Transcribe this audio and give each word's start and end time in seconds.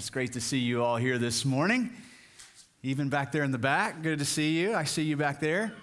It's 0.00 0.08
great 0.08 0.32
to 0.32 0.40
see 0.40 0.60
you 0.60 0.82
all 0.82 0.96
here 0.96 1.18
this 1.18 1.44
morning. 1.44 1.90
Even 2.82 3.10
back 3.10 3.32
there 3.32 3.42
in 3.42 3.50
the 3.50 3.58
back, 3.58 4.00
good 4.00 4.18
to 4.20 4.24
see 4.24 4.58
you. 4.58 4.72
I 4.72 4.84
see 4.84 5.02
you 5.02 5.14
back 5.14 5.40
there. 5.40 5.74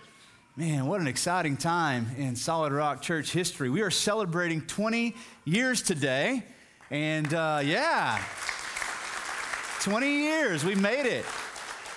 Man, 0.56 0.88
what 0.88 1.00
an 1.02 1.06
exciting 1.06 1.56
time 1.56 2.08
in 2.18 2.36
Solid 2.36 2.74
Rock 2.74 3.04
Church 3.04 3.32
history. 3.32 3.70
We 3.70 3.84
are 3.84 3.92
celebrating 3.92 4.62
20 4.62 5.16
years 5.46 5.84
today. 5.84 6.44
And 6.90 7.32
uh, 7.32 7.62
yeah, 7.64 8.20
20 9.82 10.10
years, 10.10 10.66
we 10.66 10.74
made 10.74 11.06
it. 11.06 11.24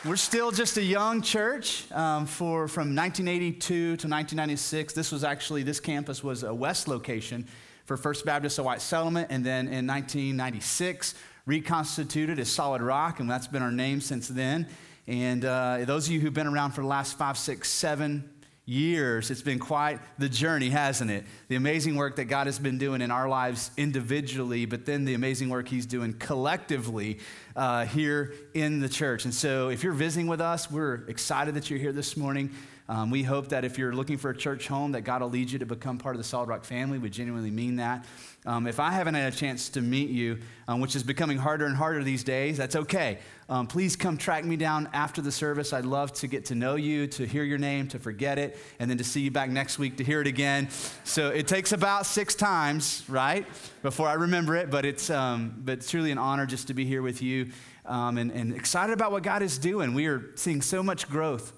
We're 0.05 0.17
still 0.17 0.51
just 0.51 0.77
a 0.77 0.85
young 0.85 1.23
church 1.23 1.91
um, 1.91 2.27
for 2.27 2.69
from 2.69 2.95
1982 2.95 3.63
to 3.63 3.93
1996. 3.93 4.93
This 4.93 5.11
was 5.11 5.25
actually, 5.25 5.63
this 5.63 5.81
campus 5.81 6.23
was 6.23 6.43
a 6.43 6.53
west 6.53 6.87
location 6.87 7.47
for 7.91 7.97
First 7.97 8.25
Baptist 8.25 8.59
of 8.59 8.67
White 8.67 8.83
Settlement, 8.83 9.29
and 9.31 9.45
then 9.45 9.67
in 9.67 9.87
1996, 9.87 11.15
reconstituted 11.47 12.39
as 12.39 12.49
Solid 12.49 12.83
Rock, 12.83 13.21
and 13.21 13.31
that's 13.31 13.47
been 13.47 13.63
our 13.63 13.73
name 13.73 14.01
since 14.01 14.29
then. 14.29 14.69
And 15.07 15.45
uh, 15.45 15.79
those 15.87 16.07
of 16.07 16.13
you 16.13 16.21
who've 16.21 16.35
been 16.35 16.47
around 16.47 16.73
for 16.73 16.83
the 16.83 16.87
last 16.87 17.19
five, 17.19 17.37
six, 17.37 17.69
seven 17.71 18.31
years, 18.67 19.31
it's 19.31 19.43
been 19.43 19.59
quite 19.59 19.99
the 20.19 20.29
journey, 20.29 20.71
hasn't 20.71 21.11
it? 21.11 21.25
The 21.49 21.57
amazing 21.57 21.97
work 21.97 22.17
that 22.17 22.27
God 22.27 22.47
has 22.47 22.59
been 22.59 22.79
doing 22.79 23.01
in 23.01 23.11
our 23.11 23.29
lives 23.29 23.73
individually, 23.77 24.67
but 24.67 24.87
then 24.87 25.05
the 25.05 25.15
amazing 25.15 25.49
work 25.49 25.69
He's 25.69 25.87
doing 25.87 26.13
collectively 26.13 27.19
uh, 27.57 27.87
here 27.87 28.35
in 28.55 28.79
the 28.79 28.89
church. 28.89 29.25
And 29.25 29.35
so, 29.35 29.71
if 29.71 29.83
you're 29.83 29.93
visiting 29.93 30.29
with 30.29 30.41
us, 30.41 30.71
we're 30.71 31.07
excited 31.09 31.55
that 31.55 31.71
you're 31.71 31.81
here 31.81 31.93
this 31.93 32.17
morning. 32.17 32.51
Um, 32.91 33.09
we 33.09 33.23
hope 33.23 33.51
that 33.51 33.65
if 33.65 33.79
you're 33.79 33.93
looking 33.93 34.19
for 34.19 34.31
a 34.31 34.37
church 34.37 34.67
home, 34.67 34.91
that 34.93 35.03
God 35.03 35.23
will 35.23 35.31
lead 35.31 35.49
you 35.49 35.61
to 35.61 35.65
become 35.65 35.97
part 35.97 36.17
of 36.17 36.19
the 36.19 36.25
Solid 36.25 36.49
Rock 36.49 36.65
family. 36.65 36.99
We 36.99 37.09
genuinely 37.09 37.53
mean 37.53 37.77
that. 37.77 38.05
Um, 38.45 38.67
if 38.67 38.81
I 38.81 38.91
haven't 38.91 39.15
had 39.15 39.33
a 39.33 39.37
chance 39.37 39.69
to 39.71 39.81
meet 39.81 40.11
you, 40.11 40.41
um, 40.67 40.81
which 40.81 40.97
is 40.97 41.05
becoming 41.05 41.39
harder 41.39 41.67
and 41.67 41.77
harder 41.77 42.03
these 42.03 42.25
days, 42.25 42.57
that's 42.57 42.75
okay. 42.75 43.19
Um, 43.49 43.69
please 43.69 43.95
come 43.95 44.17
track 44.17 44.45
me 44.45 44.57
down 44.57 44.89
after 44.93 45.23
the 45.23 45.31
service. 45.31 45.73
I'd 45.73 45.85
love 45.85 46.13
to 46.15 46.27
get 46.27 46.47
to 46.47 46.57
know 46.57 46.75
you, 46.75 47.07
to 47.09 47.27
hear 47.27 47.45
your 47.45 47.59
name, 47.59 47.87
to 47.89 48.01
forget 48.01 48.41
it, 48.41 48.59
and 48.81 48.91
then 48.91 48.99
to 48.99 49.05
see 49.05 49.21
you 49.21 49.31
back 49.31 49.51
next 49.51 49.79
week 49.79 49.99
to 49.99 50.05
hear 50.05 50.21
it 50.21 50.27
again. 50.27 50.69
So 51.05 51.29
it 51.29 51.47
takes 51.47 51.71
about 51.71 52.07
six 52.07 52.35
times, 52.35 53.05
right, 53.09 53.47
before 53.83 54.09
I 54.09 54.15
remember 54.15 54.57
it. 54.57 54.69
But 54.69 54.85
it's 54.85 55.11
um, 55.11 55.55
but 55.65 55.75
it's 55.75 55.89
truly 55.89 56.11
an 56.11 56.19
honor 56.19 56.45
just 56.45 56.67
to 56.67 56.75
be 56.75 56.87
here 56.87 57.03
with 57.03 57.23
you, 57.23 57.51
um, 57.87 58.19
and, 58.19 58.33
and 58.33 58.53
excited 58.53 58.95
about 58.95 59.13
what 59.13 59.23
God 59.23 59.43
is 59.43 59.59
doing. 59.59 59.95
We 59.95 60.07
are 60.07 60.33
seeing 60.35 60.61
so 60.61 60.83
much 60.83 61.09
growth 61.09 61.53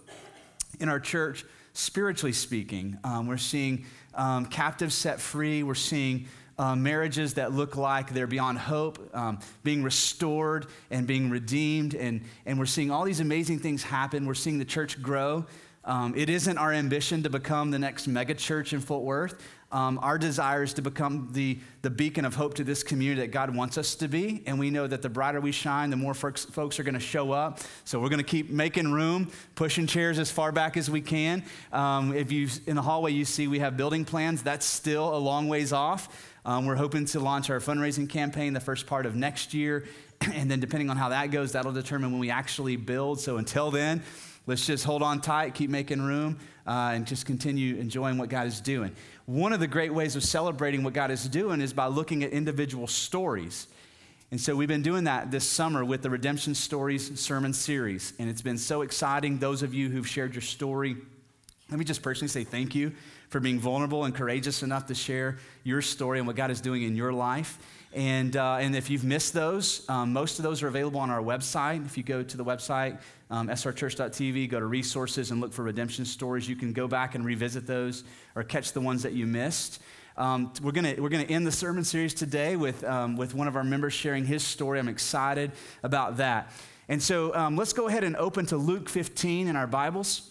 in 0.83 0.89
our 0.89 1.01
church, 1.01 1.47
spiritually 1.73 2.33
speaking. 2.33 2.99
Um, 3.05 3.29
we're 3.29 3.37
seeing 3.37 3.87
um, 4.15 4.45
captives 4.47 4.97
set 4.97 5.21
free. 5.21 5.63
We're 5.63 5.75
seeing 5.77 6.27
uh, 6.59 6.75
marriages 6.75 7.35
that 7.35 7.53
look 7.53 7.77
like 7.77 8.13
they're 8.13 8.27
beyond 8.27 8.59
hope, 8.59 8.99
um, 9.15 9.39
being 9.63 9.85
restored 9.85 10.67
and 10.91 11.07
being 11.07 11.31
redeemed. 11.31 11.95
And, 11.95 12.23
and 12.45 12.59
we're 12.59 12.67
seeing 12.67 12.91
all 12.91 13.05
these 13.05 13.21
amazing 13.21 13.61
things 13.61 13.85
happen. 13.85 14.27
We're 14.27 14.35
seeing 14.35 14.59
the 14.59 14.65
church 14.65 15.01
grow. 15.01 15.47
Um, 15.85 16.15
it 16.17 16.31
isn't 16.31 16.59
our 16.59 16.73
ambition 16.73 17.23
to 17.25 17.31
become 17.31 17.71
the 17.71 17.79
next 17.79 18.07
mega 18.07 18.35
church 18.35 18.73
in 18.73 18.81
Fort 18.81 19.03
Worth. 19.03 19.43
Um, 19.73 19.99
our 20.03 20.19
desire 20.19 20.63
is 20.63 20.75
to 20.75 20.83
become 20.83 21.31
the, 21.33 21.59
the 21.81 21.89
beacon 21.89 22.27
of 22.27 22.35
hope 22.35 22.55
to 22.55 22.65
this 22.65 22.83
community 22.83 23.23
that 23.23 23.33
God 23.33 23.57
wants 23.57 23.79
us 23.79 23.95
to 23.97 24.07
be. 24.07 24.43
And 24.47 24.59
we 24.59 24.69
know 24.69 24.87
that 24.87 25.01
the 25.01 25.09
brighter 25.09 25.41
we 25.41 25.51
shine, 25.51 25.89
the 25.89 25.97
more 25.97 26.13
folks, 26.13 26.45
folks 26.45 26.79
are 26.79 26.83
going 26.83 26.95
to 26.95 27.01
show 27.01 27.33
up. 27.33 27.61
So 27.85 27.99
we're 27.99 28.11
going 28.11 28.19
to 28.19 28.25
keep 28.25 28.51
making 28.51 28.93
room, 28.93 29.33
pushing 29.55 29.87
chairs 29.87 30.19
as 30.19 30.31
far 30.31 30.53
back 30.53 30.77
as 30.77 30.91
we 30.91 31.01
can. 31.01 31.43
Um, 31.73 32.15
if 32.15 32.31
you 32.31 32.49
in 32.67 32.77
the 32.77 32.83
hallway 32.83 33.13
you 33.13 33.25
see 33.25 33.49
we 33.49 33.61
have 33.61 33.79
building 33.79 34.05
plans, 34.05 34.43
that's 34.43 34.67
still 34.67 35.17
a 35.17 35.19
long 35.19 35.49
ways 35.49 35.73
off. 35.73 36.29
Um, 36.45 36.67
we're 36.67 36.77
hoping 36.77 37.07
to 37.07 37.21
launch 37.21 37.51
our 37.51 37.61
fundraising 37.61 38.09
campaign 38.09 38.53
the 38.53 38.61
first 38.61 38.87
part 38.87 39.07
of 39.07 39.17
next 39.17 39.55
year. 39.55 39.87
And 40.33 40.49
then, 40.49 40.61
depending 40.61 40.89
on 40.89 40.97
how 40.97 41.09
that 41.09 41.33
goes, 41.33 41.51
that'll 41.51 41.73
determine 41.73 42.13
when 42.13 42.21
we 42.21 42.31
actually 42.31 42.77
build. 42.77 43.19
So, 43.19 43.39
until 43.39 43.73
then, 43.73 44.05
let's 44.47 44.67
just 44.67 44.85
hold 44.85 45.03
on 45.03 45.21
tight, 45.21 45.55
keep 45.55 45.71
making 45.71 46.03
room, 46.03 46.39
uh, 46.67 46.93
and 46.95 47.07
just 47.07 47.27
continue 47.27 47.77
enjoying 47.77 48.19
what 48.19 48.29
God 48.29 48.47
is 48.47 48.61
doing. 48.61 48.95
One 49.27 49.53
of 49.53 49.61
the 49.61 49.67
great 49.67 49.93
ways 49.93 50.17
of 50.17 50.25
celebrating 50.25 50.83
what 50.83 50.95
God 50.95 51.11
is 51.11 51.29
doing 51.29 51.61
is 51.61 51.73
by 51.73 51.87
looking 51.87 52.25
at 52.25 52.31
individual 52.31 52.87
stories. 52.87 53.69
And 54.31 54.41
so 54.41 54.57
we've 54.57 54.69
been 54.69 54.83
doing 54.83 55.05
that 55.05 55.31
this 55.31 55.49
summer 55.49 55.85
with 55.85 56.03
the 56.03 56.11
Redemption 56.11 56.55
Stories 56.55 57.21
sermon 57.21 57.53
series. 57.53 58.15
And 58.19 58.31
it's 58.31 58.43
been 58.43 58.59
so 58.59 58.83
exciting. 58.83 59.39
Those 59.39 59.63
of 59.63 59.75
you 59.75 59.91
who've 59.91 60.09
shared 60.09 60.35
your 60.35 60.43
story, 60.43 60.97
let 61.71 61.79
me 61.79 61.85
just 61.85 62.03
personally 62.03 62.29
say 62.29 62.43
thank 62.43 62.75
you 62.75 62.93
for 63.29 63.41
being 63.41 63.61
vulnerable 63.61 64.05
and 64.05 64.15
courageous 64.15 64.63
enough 64.63 64.87
to 64.87 64.95
share 64.95 65.39
your 65.65 65.83
story 65.83 66.19
and 66.19 66.27
what 66.27 66.37
God 66.37 66.51
is 66.51 66.61
doing 66.61 66.83
in 66.83 66.97
your 66.97 67.13
life. 67.13 67.59
And, 67.95 68.37
uh, 68.37 68.57
and 68.57 68.75
if 68.75 68.89
you've 68.89 69.05
missed 69.05 69.35
those, 69.35 69.89
um, 69.89 70.13
most 70.13 70.39
of 70.39 70.45
those 70.45 70.63
are 70.63 70.69
available 70.69 71.01
on 71.01 71.11
our 71.11 71.21
website. 71.21 71.85
If 71.85 71.99
you 71.99 72.03
go 72.03 72.23
to 72.23 72.37
the 72.37 72.45
website, 72.45 72.99
um, 73.31 73.49
srchurch.tv, 73.49 74.49
go 74.49 74.59
to 74.59 74.67
resources 74.67 75.31
and 75.31 75.41
look 75.41 75.53
for 75.53 75.63
redemption 75.63 76.05
stories, 76.05 76.49
you 76.49 76.57
can 76.57 76.73
go 76.73 76.89
back 76.89 77.15
and 77.15 77.25
revisit 77.25 77.67
those 77.67 78.05
or 78.35 78.45
catch 78.45 78.73
the 78.73 78.81
ones 78.81 79.03
that 79.03 79.13
you 79.13 79.27
missed. 79.27 79.83
Um, 80.17 80.53
we're 80.63 80.73
going 80.73 81.01
we're 81.03 81.09
gonna 81.09 81.25
end 81.25 81.47
the 81.47 81.53
sermon 81.53 81.85
series 81.85 82.15
today 82.15 82.57
with, 82.57 82.83
um, 82.85 83.17
with 83.17 83.35
one 83.35 83.49
of 83.49 83.57
our 83.57 83.65
members 83.65 83.93
sharing 83.93 84.25
his 84.25 84.43
story. 84.43 84.79
I'm 84.79 84.89
excited 84.89 85.53
about 85.83 86.17
that. 86.19 86.51
And 86.89 87.03
so 87.03 87.35
um, 87.35 87.57
let's 87.57 87.73
go 87.73 87.89
ahead 87.89 88.05
and 88.05 88.17
open 88.17 88.47
to 88.47 88.57
Luke 88.57 88.89
15 88.89 89.49
in 89.49 89.57
our 89.57 89.67
Bibles. 89.67 90.31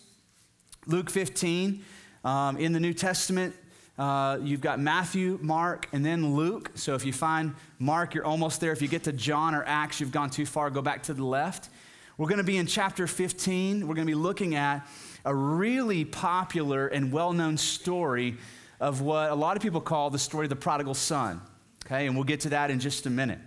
Luke 0.88 1.09
15. 1.09 1.83
Um, 2.23 2.57
in 2.57 2.72
the 2.72 2.79
New 2.79 2.93
Testament, 2.93 3.55
uh, 4.01 4.39
you've 4.41 4.62
got 4.62 4.79
Matthew, 4.79 5.38
Mark, 5.44 5.88
and 5.94 6.03
then 6.03 6.34
Luke. 6.34 6.72
So 6.73 6.95
if 6.95 7.06
you 7.06 7.13
find 7.13 7.53
Mark, 7.78 8.16
you're 8.16 8.25
almost 8.25 8.59
there. 8.59 8.72
If 8.72 8.81
you 8.81 8.88
get 8.88 9.03
to 9.03 9.13
John 9.13 9.53
or 9.53 9.63
Acts, 9.63 10.00
you've 10.00 10.12
gone 10.12 10.31
too 10.31 10.47
far, 10.47 10.72
go 10.72 10.81
back 10.81 11.03
to 11.03 11.13
the 11.13 11.23
left. 11.23 11.69
We're 12.17 12.28
going 12.28 12.40
to 12.40 12.44
be 12.44 12.57
in 12.57 12.66
chapter 12.66 13.06
15. 13.06 13.88
We're 13.88 13.94
going 13.94 14.07
to 14.07 14.11
be 14.11 14.16
looking 14.16 14.56
at 14.56 14.88
a 15.23 15.35
really 15.35 16.03
popular 16.03 16.88
and 16.88 17.11
well 17.11 17.31
known 17.31 17.57
story 17.57 18.38
of 18.79 19.01
what 19.01 19.29
a 19.29 19.35
lot 19.35 19.56
of 19.56 19.61
people 19.61 19.81
call 19.81 20.09
the 20.09 20.17
story 20.17 20.45
of 20.45 20.50
the 20.50 20.56
prodigal 20.56 20.95
son. 20.95 21.40
Okay, 21.85 22.07
and 22.07 22.16
we'll 22.16 22.23
get 22.23 22.40
to 22.40 22.50
that 22.50 22.72
in 22.72 22.79
just 22.79 23.06
a 23.06 23.11
minute. 23.11 23.38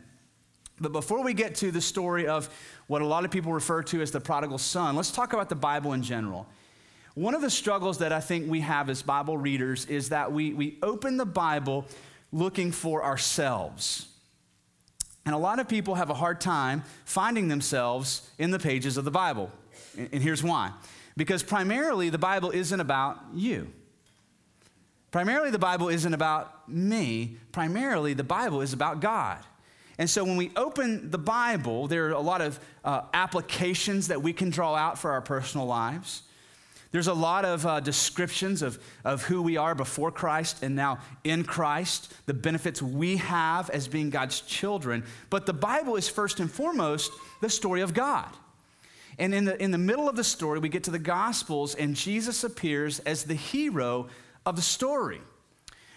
But 0.80 0.92
before 0.92 1.24
we 1.24 1.34
get 1.34 1.56
to 1.56 1.72
the 1.72 1.80
story 1.80 2.28
of 2.28 2.48
what 2.86 3.02
a 3.02 3.06
lot 3.06 3.24
of 3.24 3.32
people 3.32 3.52
refer 3.52 3.82
to 3.82 4.00
as 4.00 4.12
the 4.12 4.20
prodigal 4.20 4.58
son, 4.58 4.94
let's 4.94 5.10
talk 5.10 5.32
about 5.32 5.48
the 5.48 5.56
Bible 5.56 5.94
in 5.94 6.04
general. 6.04 6.46
One 7.14 7.34
of 7.34 7.42
the 7.42 7.50
struggles 7.50 7.98
that 7.98 8.12
I 8.12 8.20
think 8.20 8.50
we 8.50 8.60
have 8.60 8.90
as 8.90 9.02
Bible 9.02 9.38
readers 9.38 9.86
is 9.86 10.08
that 10.08 10.32
we, 10.32 10.52
we 10.52 10.78
open 10.82 11.16
the 11.16 11.26
Bible 11.26 11.86
looking 12.32 12.72
for 12.72 13.04
ourselves. 13.04 14.08
And 15.24 15.34
a 15.34 15.38
lot 15.38 15.60
of 15.60 15.68
people 15.68 15.94
have 15.94 16.10
a 16.10 16.14
hard 16.14 16.40
time 16.40 16.82
finding 17.04 17.48
themselves 17.48 18.28
in 18.38 18.50
the 18.50 18.58
pages 18.58 18.96
of 18.96 19.04
the 19.04 19.10
Bible. 19.10 19.50
And 19.96 20.22
here's 20.22 20.42
why 20.42 20.72
because 21.16 21.44
primarily 21.44 22.10
the 22.10 22.18
Bible 22.18 22.50
isn't 22.50 22.80
about 22.80 23.20
you. 23.32 23.68
Primarily 25.12 25.50
the 25.50 25.60
Bible 25.60 25.88
isn't 25.88 26.12
about 26.12 26.68
me. 26.68 27.36
Primarily 27.52 28.14
the 28.14 28.24
Bible 28.24 28.60
is 28.60 28.72
about 28.72 29.00
God. 29.00 29.38
And 29.96 30.10
so 30.10 30.24
when 30.24 30.36
we 30.36 30.50
open 30.56 31.12
the 31.12 31.18
Bible, 31.18 31.86
there 31.86 32.06
are 32.06 32.10
a 32.10 32.20
lot 32.20 32.40
of 32.40 32.58
uh, 32.84 33.02
applications 33.14 34.08
that 34.08 34.22
we 34.22 34.32
can 34.32 34.50
draw 34.50 34.74
out 34.74 34.98
for 34.98 35.12
our 35.12 35.20
personal 35.20 35.66
lives. 35.66 36.22
There's 36.94 37.08
a 37.08 37.12
lot 37.12 37.44
of 37.44 37.66
uh, 37.66 37.80
descriptions 37.80 38.62
of, 38.62 38.78
of 39.04 39.24
who 39.24 39.42
we 39.42 39.56
are 39.56 39.74
before 39.74 40.12
Christ 40.12 40.62
and 40.62 40.76
now 40.76 41.00
in 41.24 41.42
Christ, 41.42 42.14
the 42.26 42.34
benefits 42.34 42.80
we 42.80 43.16
have 43.16 43.68
as 43.70 43.88
being 43.88 44.10
God's 44.10 44.42
children. 44.42 45.02
But 45.28 45.44
the 45.44 45.52
Bible 45.52 45.96
is 45.96 46.08
first 46.08 46.38
and 46.38 46.48
foremost 46.48 47.10
the 47.40 47.50
story 47.50 47.80
of 47.80 47.94
God. 47.94 48.28
And 49.18 49.34
in 49.34 49.44
the, 49.44 49.60
in 49.60 49.72
the 49.72 49.76
middle 49.76 50.08
of 50.08 50.14
the 50.14 50.22
story, 50.22 50.60
we 50.60 50.68
get 50.68 50.84
to 50.84 50.92
the 50.92 51.00
Gospels, 51.00 51.74
and 51.74 51.96
Jesus 51.96 52.44
appears 52.44 53.00
as 53.00 53.24
the 53.24 53.34
hero 53.34 54.06
of 54.46 54.54
the 54.54 54.62
story. 54.62 55.20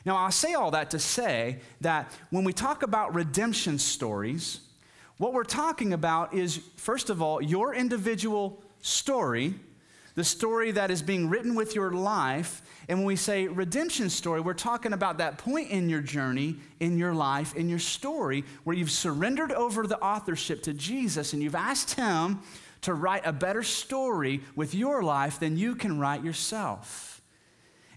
Now, 0.04 0.18
I 0.18 0.32
say 0.32 0.56
all 0.56 0.72
that 0.72 0.90
to 0.90 0.98
say 0.98 1.60
that 1.82 2.12
when 2.32 2.44
we 2.44 2.54
talk 2.54 2.82
about 2.82 3.14
redemption 3.14 3.78
stories, 3.78 4.62
what 5.20 5.32
we're 5.32 5.44
talking 5.44 5.94
about 5.94 6.34
is, 6.34 6.60
first 6.76 7.12
of 7.12 7.22
all, 7.22 7.40
your 7.40 7.76
individual 7.76 8.64
story 8.82 9.54
the 10.18 10.24
story 10.24 10.72
that 10.72 10.90
is 10.90 11.04
being 11.04 11.30
written 11.30 11.54
with 11.54 11.76
your 11.76 11.92
life. 11.92 12.64
And 12.90 12.98
when 12.98 13.06
we 13.06 13.16
say 13.16 13.48
redemption 13.48 14.10
story, 14.10 14.42
we're 14.42 14.56
talking 14.56 14.92
about 14.92 15.20
that 15.20 15.38
point 15.38 15.70
in 15.70 15.90
your 15.90 16.02
journey, 16.02 16.56
in 16.80 16.98
your 16.98 17.14
life, 17.14 17.56
in 17.56 17.70
your 17.70 17.78
story, 17.78 18.44
where 18.64 18.76
you've 18.76 18.90
surrendered 18.90 19.52
over 19.52 19.86
the 19.86 20.00
authorship 20.00 20.64
to 20.64 20.74
Jesus 20.74 21.34
and 21.34 21.44
you've 21.44 21.54
asked 21.54 21.94
Him 21.94 22.40
to 22.82 22.96
write 22.96 23.28
a 23.28 23.32
better 23.32 23.62
story 23.62 24.42
with 24.56 24.74
your 24.74 25.04
life 25.04 25.40
than 25.40 25.56
you 25.56 25.76
can 25.76 26.00
write 26.00 26.24
yourself. 26.24 27.22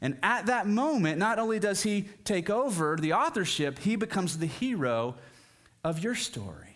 And 0.03 0.19
at 0.23 0.45
that 0.45 0.67
moment, 0.67 1.19
not 1.19 1.39
only 1.39 1.59
does 1.59 1.85
He 1.85 2.11
take 2.25 2.51
over 2.51 2.99
the 3.01 3.15
authorship, 3.15 3.79
He 3.79 3.97
becomes 3.97 4.37
the 4.37 4.47
hero 4.47 5.15
of 5.83 6.05
your 6.05 6.15
story. 6.15 6.70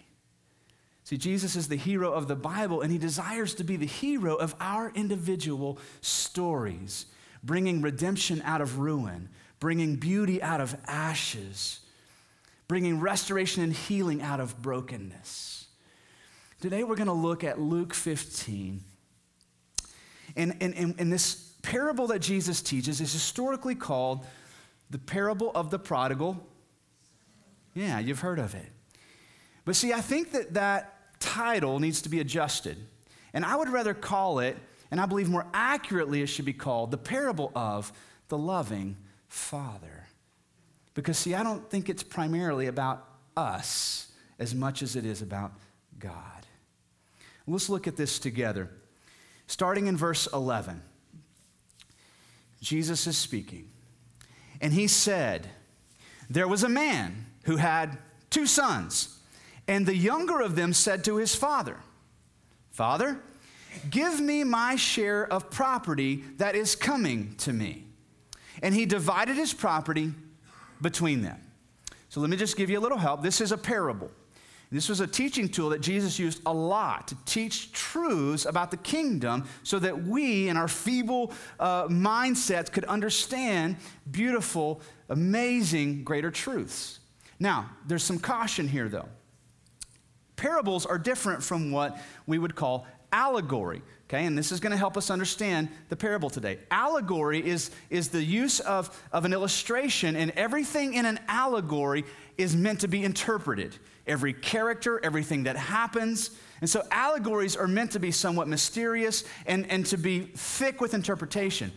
See, 1.04 1.18
Jesus 1.18 1.54
is 1.54 1.68
the 1.68 1.76
hero 1.76 2.12
of 2.12 2.28
the 2.28 2.34
Bible, 2.34 2.80
and 2.80 2.90
he 2.90 2.96
desires 2.96 3.54
to 3.56 3.64
be 3.64 3.76
the 3.76 3.86
hero 3.86 4.34
of 4.36 4.54
our 4.58 4.90
individual 4.94 5.78
stories, 6.00 7.04
bringing 7.42 7.82
redemption 7.82 8.40
out 8.42 8.62
of 8.62 8.78
ruin, 8.78 9.28
bringing 9.60 9.96
beauty 9.96 10.42
out 10.42 10.62
of 10.62 10.74
ashes, 10.86 11.80
bringing 12.68 13.00
restoration 13.00 13.62
and 13.62 13.74
healing 13.74 14.22
out 14.22 14.40
of 14.40 14.60
brokenness. 14.62 15.66
Today 16.62 16.82
we're 16.84 16.96
going 16.96 17.08
to 17.08 17.12
look 17.12 17.44
at 17.44 17.60
Luke 17.60 17.92
15. 17.92 18.82
And, 20.36 20.56
and, 20.60 20.74
and, 20.74 20.94
and 20.98 21.12
this 21.12 21.52
parable 21.60 22.06
that 22.06 22.20
Jesus 22.20 22.62
teaches 22.62 23.02
is 23.02 23.12
historically 23.12 23.74
called 23.74 24.24
the 24.88 24.98
parable 24.98 25.52
of 25.54 25.70
the 25.70 25.78
prodigal. 25.78 26.46
Yeah, 27.74 27.98
you've 27.98 28.20
heard 28.20 28.38
of 28.38 28.54
it. 28.54 28.70
But 29.64 29.76
see, 29.76 29.92
I 29.92 30.00
think 30.00 30.32
that 30.32 30.54
that 30.54 30.93
title 31.24 31.80
needs 31.80 32.02
to 32.02 32.08
be 32.08 32.20
adjusted. 32.20 32.76
And 33.32 33.44
I 33.44 33.56
would 33.56 33.68
rather 33.68 33.94
call 33.94 34.38
it, 34.38 34.56
and 34.90 35.00
I 35.00 35.06
believe 35.06 35.28
more 35.28 35.46
accurately 35.54 36.22
it 36.22 36.26
should 36.26 36.44
be 36.44 36.52
called, 36.52 36.90
the 36.90 36.98
parable 36.98 37.50
of 37.54 37.92
the 38.28 38.38
loving 38.38 38.96
Father. 39.26 40.06
Because, 40.94 41.18
see, 41.18 41.34
I 41.34 41.42
don't 41.42 41.68
think 41.68 41.88
it's 41.88 42.02
primarily 42.02 42.66
about 42.66 43.08
us 43.36 44.12
as 44.38 44.54
much 44.54 44.82
as 44.82 44.94
it 44.94 45.04
is 45.04 45.22
about 45.22 45.52
God. 45.98 46.46
Let's 47.46 47.68
look 47.68 47.86
at 47.86 47.96
this 47.96 48.18
together. 48.18 48.70
Starting 49.46 49.86
in 49.86 49.96
verse 49.96 50.28
11, 50.32 50.80
Jesus 52.60 53.06
is 53.06 53.16
speaking. 53.16 53.68
And 54.60 54.72
he 54.72 54.86
said, 54.86 55.48
There 56.30 56.48
was 56.48 56.62
a 56.62 56.68
man 56.68 57.26
who 57.44 57.56
had 57.56 57.98
two 58.30 58.46
sons, 58.46 59.13
and 59.66 59.86
the 59.86 59.96
younger 59.96 60.40
of 60.40 60.56
them 60.56 60.72
said 60.72 61.04
to 61.04 61.16
his 61.16 61.34
father, 61.34 61.78
Father, 62.70 63.20
give 63.90 64.20
me 64.20 64.44
my 64.44 64.76
share 64.76 65.30
of 65.32 65.50
property 65.50 66.24
that 66.38 66.54
is 66.54 66.74
coming 66.74 67.34
to 67.38 67.52
me. 67.52 67.84
And 68.62 68.74
he 68.74 68.86
divided 68.86 69.36
his 69.36 69.52
property 69.52 70.12
between 70.80 71.22
them. 71.22 71.40
So 72.08 72.20
let 72.20 72.30
me 72.30 72.36
just 72.36 72.56
give 72.56 72.70
you 72.70 72.78
a 72.78 72.80
little 72.80 72.98
help. 72.98 73.22
This 73.22 73.40
is 73.40 73.52
a 73.52 73.58
parable. 73.58 74.10
This 74.70 74.88
was 74.88 75.00
a 75.00 75.06
teaching 75.06 75.48
tool 75.48 75.68
that 75.70 75.80
Jesus 75.80 76.18
used 76.18 76.40
a 76.46 76.52
lot 76.52 77.08
to 77.08 77.16
teach 77.26 77.70
truths 77.70 78.44
about 78.44 78.70
the 78.70 78.76
kingdom 78.76 79.46
so 79.62 79.78
that 79.78 80.02
we, 80.04 80.48
in 80.48 80.56
our 80.56 80.66
feeble 80.68 81.32
uh, 81.60 81.86
mindsets, 81.86 82.72
could 82.72 82.84
understand 82.86 83.76
beautiful, 84.10 84.80
amazing, 85.08 86.02
greater 86.02 86.30
truths. 86.30 86.98
Now, 87.38 87.70
there's 87.86 88.02
some 88.02 88.18
caution 88.18 88.66
here, 88.66 88.88
though. 88.88 89.08
Parables 90.36 90.86
are 90.86 90.98
different 90.98 91.42
from 91.42 91.70
what 91.70 91.98
we 92.26 92.38
would 92.38 92.54
call 92.54 92.86
allegory. 93.12 93.82
Okay, 94.08 94.26
and 94.26 94.36
this 94.36 94.52
is 94.52 94.60
going 94.60 94.72
to 94.72 94.76
help 94.76 94.96
us 94.96 95.10
understand 95.10 95.68
the 95.88 95.96
parable 95.96 96.28
today. 96.28 96.58
Allegory 96.70 97.44
is, 97.44 97.70
is 97.88 98.08
the 98.08 98.22
use 98.22 98.60
of, 98.60 98.94
of 99.12 99.24
an 99.24 99.32
illustration, 99.32 100.14
and 100.14 100.30
everything 100.32 100.94
in 100.94 101.06
an 101.06 101.18
allegory 101.26 102.04
is 102.36 102.54
meant 102.54 102.80
to 102.80 102.88
be 102.88 103.02
interpreted 103.02 103.76
every 104.06 104.34
character, 104.34 105.00
everything 105.02 105.44
that 105.44 105.56
happens. 105.56 106.30
And 106.60 106.68
so 106.68 106.82
allegories 106.90 107.56
are 107.56 107.66
meant 107.66 107.92
to 107.92 107.98
be 107.98 108.10
somewhat 108.10 108.48
mysterious 108.48 109.24
and, 109.46 109.70
and 109.70 109.86
to 109.86 109.96
be 109.96 110.20
thick 110.20 110.80
with 110.80 110.94
interpretation. 110.94 111.72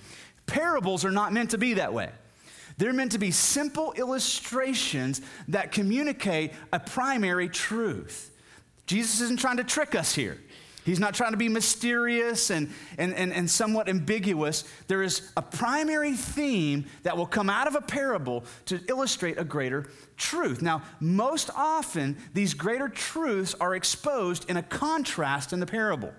Parables 0.45 1.05
are 1.05 1.11
not 1.11 1.33
meant 1.33 1.51
to 1.51 1.57
be 1.57 1.75
that 1.75 1.93
way. 1.93 2.09
They're 2.77 2.93
meant 2.93 3.13
to 3.13 3.17
be 3.17 3.31
simple 3.31 3.93
illustrations 3.93 5.21
that 5.47 5.71
communicate 5.71 6.51
a 6.71 6.79
primary 6.79 7.49
truth. 7.49 8.31
Jesus 8.87 9.21
isn't 9.21 9.39
trying 9.39 9.57
to 9.57 9.63
trick 9.63 9.93
us 9.93 10.15
here. 10.15 10.37
He's 10.87 11.01
not 11.01 11.13
trying 11.13 11.31
to 11.31 11.37
be 11.37 11.49
mysterious 11.49 12.49
and, 12.49 12.71
and, 12.97 13.13
and, 13.13 13.33
and 13.33 13.49
somewhat 13.49 13.89
ambiguous. 13.89 14.63
There 14.87 15.03
is 15.03 15.33
a 15.35 15.41
primary 15.41 16.13
theme 16.13 16.85
that 17.03 17.17
will 17.17 17.25
come 17.25 17.49
out 17.49 17.67
of 17.67 17.75
a 17.75 17.81
parable 17.81 18.45
to 18.67 18.79
illustrate 18.87 19.37
a 19.37 19.43
greater 19.43 19.89
truth. 20.15 20.61
Now, 20.61 20.83
most 21.01 21.49
often, 21.53 22.15
these 22.33 22.53
greater 22.53 22.87
truths 22.87 23.53
are 23.59 23.75
exposed 23.75 24.49
in 24.49 24.55
a 24.55 24.63
contrast 24.63 25.51
in 25.51 25.59
the 25.59 25.65
parable. 25.65 26.13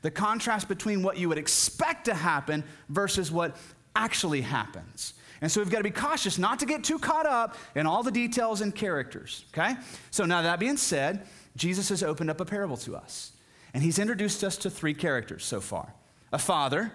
The 0.00 0.10
contrast 0.10 0.66
between 0.66 1.02
what 1.02 1.18
you 1.18 1.28
would 1.28 1.36
expect 1.36 2.06
to 2.06 2.14
happen 2.14 2.64
versus 2.88 3.30
what 3.30 3.54
actually 3.94 4.40
happens. 4.40 5.12
And 5.40 5.50
so 5.50 5.60
we've 5.60 5.70
got 5.70 5.78
to 5.78 5.84
be 5.84 5.90
cautious 5.90 6.38
not 6.38 6.58
to 6.60 6.66
get 6.66 6.84
too 6.84 6.98
caught 6.98 7.26
up 7.26 7.56
in 7.74 7.86
all 7.86 8.02
the 8.02 8.10
details 8.10 8.60
and 8.60 8.74
characters, 8.74 9.44
okay? 9.52 9.76
So 10.10 10.24
now 10.24 10.42
that 10.42 10.58
being 10.58 10.76
said, 10.76 11.26
Jesus 11.56 11.88
has 11.90 12.02
opened 12.02 12.30
up 12.30 12.40
a 12.40 12.44
parable 12.44 12.76
to 12.78 12.96
us. 12.96 13.32
And 13.74 13.82
he's 13.82 13.98
introduced 13.98 14.42
us 14.42 14.56
to 14.58 14.70
three 14.70 14.94
characters 14.94 15.44
so 15.44 15.60
far 15.60 15.92
a 16.32 16.38
father 16.38 16.92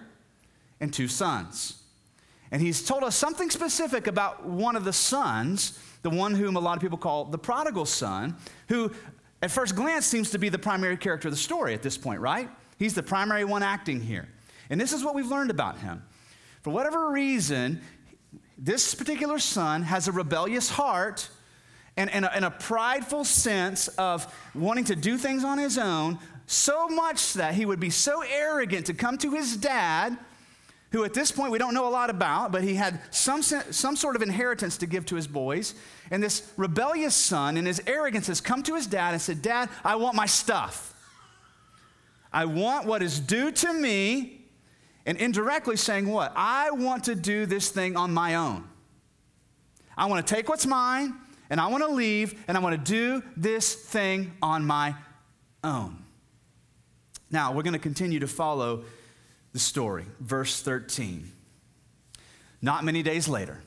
and 0.80 0.92
two 0.92 1.08
sons. 1.08 1.80
And 2.50 2.60
he's 2.60 2.84
told 2.84 3.02
us 3.02 3.16
something 3.16 3.48
specific 3.48 4.06
about 4.06 4.44
one 4.44 4.76
of 4.76 4.84
the 4.84 4.92
sons, 4.92 5.78
the 6.02 6.10
one 6.10 6.34
whom 6.34 6.56
a 6.56 6.60
lot 6.60 6.76
of 6.76 6.82
people 6.82 6.98
call 6.98 7.24
the 7.24 7.38
prodigal 7.38 7.86
son, 7.86 8.36
who 8.68 8.92
at 9.40 9.50
first 9.50 9.74
glance 9.74 10.04
seems 10.04 10.30
to 10.30 10.38
be 10.38 10.48
the 10.48 10.58
primary 10.58 10.96
character 10.96 11.28
of 11.28 11.32
the 11.32 11.40
story 11.40 11.72
at 11.72 11.82
this 11.82 11.96
point, 11.96 12.20
right? 12.20 12.50
He's 12.78 12.94
the 12.94 13.02
primary 13.02 13.44
one 13.44 13.62
acting 13.62 14.00
here. 14.00 14.28
And 14.68 14.80
this 14.80 14.92
is 14.92 15.02
what 15.02 15.14
we've 15.14 15.26
learned 15.26 15.50
about 15.50 15.78
him. 15.78 16.02
For 16.62 16.70
whatever 16.70 17.10
reason, 17.10 17.80
this 18.64 18.94
particular 18.94 19.40
son 19.40 19.82
has 19.82 20.06
a 20.06 20.12
rebellious 20.12 20.70
heart 20.70 21.28
and, 21.96 22.08
and, 22.10 22.24
a, 22.24 22.34
and 22.34 22.44
a 22.44 22.50
prideful 22.50 23.24
sense 23.24 23.88
of 23.88 24.32
wanting 24.54 24.84
to 24.84 24.94
do 24.94 25.18
things 25.18 25.42
on 25.42 25.58
his 25.58 25.76
own, 25.76 26.16
so 26.46 26.86
much 26.88 27.34
that 27.34 27.54
he 27.54 27.66
would 27.66 27.80
be 27.80 27.90
so 27.90 28.22
arrogant 28.22 28.86
to 28.86 28.94
come 28.94 29.18
to 29.18 29.32
his 29.32 29.56
dad, 29.56 30.16
who 30.92 31.04
at 31.04 31.12
this 31.12 31.32
point 31.32 31.50
we 31.50 31.58
don't 31.58 31.74
know 31.74 31.88
a 31.88 31.90
lot 31.90 32.08
about, 32.08 32.52
but 32.52 32.62
he 32.62 32.74
had 32.74 33.00
some, 33.10 33.42
some 33.42 33.96
sort 33.96 34.14
of 34.14 34.22
inheritance 34.22 34.76
to 34.76 34.86
give 34.86 35.04
to 35.06 35.16
his 35.16 35.26
boys. 35.26 35.74
And 36.12 36.22
this 36.22 36.52
rebellious 36.56 37.16
son, 37.16 37.56
in 37.56 37.66
his 37.66 37.82
arrogance, 37.86 38.28
has 38.28 38.40
come 38.40 38.62
to 38.62 38.76
his 38.76 38.86
dad 38.86 39.12
and 39.12 39.20
said, 39.20 39.42
Dad, 39.42 39.70
I 39.82 39.96
want 39.96 40.14
my 40.14 40.26
stuff. 40.26 40.94
I 42.32 42.44
want 42.44 42.86
what 42.86 43.02
is 43.02 43.18
due 43.18 43.50
to 43.50 43.72
me. 43.72 44.41
And 45.04 45.18
indirectly 45.18 45.76
saying, 45.76 46.06
What? 46.08 46.32
I 46.36 46.70
want 46.70 47.04
to 47.04 47.14
do 47.14 47.46
this 47.46 47.70
thing 47.70 47.96
on 47.96 48.12
my 48.12 48.36
own. 48.36 48.68
I 49.96 50.06
want 50.06 50.26
to 50.26 50.34
take 50.34 50.48
what's 50.48 50.66
mine 50.66 51.14
and 51.50 51.60
I 51.60 51.66
want 51.66 51.84
to 51.84 51.90
leave 51.90 52.42
and 52.48 52.56
I 52.56 52.60
want 52.60 52.84
to 52.84 52.92
do 52.92 53.22
this 53.36 53.74
thing 53.74 54.32
on 54.42 54.64
my 54.64 54.94
own. 55.62 56.02
Now, 57.30 57.52
we're 57.52 57.62
going 57.62 57.72
to 57.72 57.78
continue 57.78 58.20
to 58.20 58.26
follow 58.26 58.84
the 59.52 59.58
story. 59.58 60.04
Verse 60.20 60.62
13. 60.62 61.30
Not 62.60 62.84
many 62.84 63.02
days 63.02 63.28
later, 63.28 63.60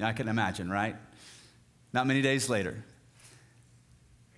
I 0.00 0.12
can 0.12 0.28
imagine, 0.28 0.70
right? 0.70 0.96
Not 1.92 2.06
many 2.06 2.22
days 2.22 2.48
later. 2.48 2.84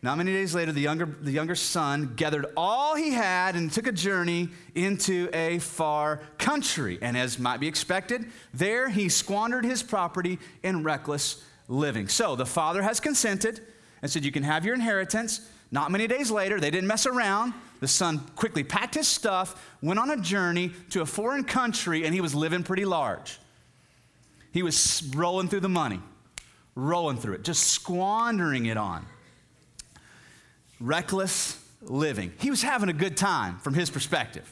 Not 0.02 0.17
many 0.17 0.32
days 0.32 0.55
later, 0.55 0.73
the 0.73 0.81
younger, 0.81 1.05
the 1.05 1.31
younger 1.31 1.55
son 1.55 2.14
gathered 2.17 2.47
all 2.56 2.97
he 2.97 3.11
had 3.11 3.55
and 3.55 3.70
took 3.70 3.86
a 3.86 3.93
journey 3.93 4.48
into 4.74 5.29
a 5.34 5.58
far 5.58 6.22
country. 6.39 6.98
And 7.03 7.19
as 7.19 7.39
might 7.39 7.60
be 7.60 7.69
expected, 7.69 8.24
there 8.55 8.89
he 8.89 9.10
squandered 9.10 9.65
his 9.65 9.82
property 9.82 10.39
in 10.63 10.82
reckless 10.82 11.44
living. 11.69 12.08
So 12.08 12.34
the 12.34 12.46
father 12.46 12.82
has 12.82 12.98
consented 12.98 13.60
and 14.01 14.10
said, 14.10 14.24
You 14.24 14.32
can 14.32 14.43
have 14.43 14.65
your 14.65 14.74
inheritance. 14.74 15.46
Not 15.70 15.91
many 15.91 16.06
days 16.06 16.31
later, 16.31 16.58
they 16.58 16.70
didn't 16.70 16.89
mess 16.89 17.05
around. 17.05 17.53
The 17.81 17.89
son 17.89 18.20
quickly 18.36 18.65
packed 18.65 18.94
his 18.94 19.06
stuff, 19.06 19.63
went 19.82 19.98
on 19.98 20.10
a 20.10 20.17
journey 20.17 20.72
to 20.91 21.03
a 21.03 21.06
foreign 21.06 21.44
country, 21.44 22.05
and 22.05 22.15
he 22.15 22.20
was 22.20 22.34
living 22.34 22.63
pretty 22.63 22.84
large. 22.84 23.39
He 24.53 24.63
was 24.63 25.08
rolling 25.15 25.48
through 25.48 25.60
the 25.60 25.69
money, 25.69 26.01
rolling 26.74 27.19
through 27.19 27.34
it, 27.34 27.44
just 27.44 27.65
squandering 27.69 28.67
it 28.67 28.77
on. 28.77 29.06
Reckless 30.81 31.63
living. 31.82 32.32
He 32.39 32.51
was 32.51 32.63
having 32.63 32.89
a 32.89 32.94
good 32.94 33.17
time 33.17 33.58
from 33.58 33.75
his 33.75 33.91
perspective, 33.91 34.49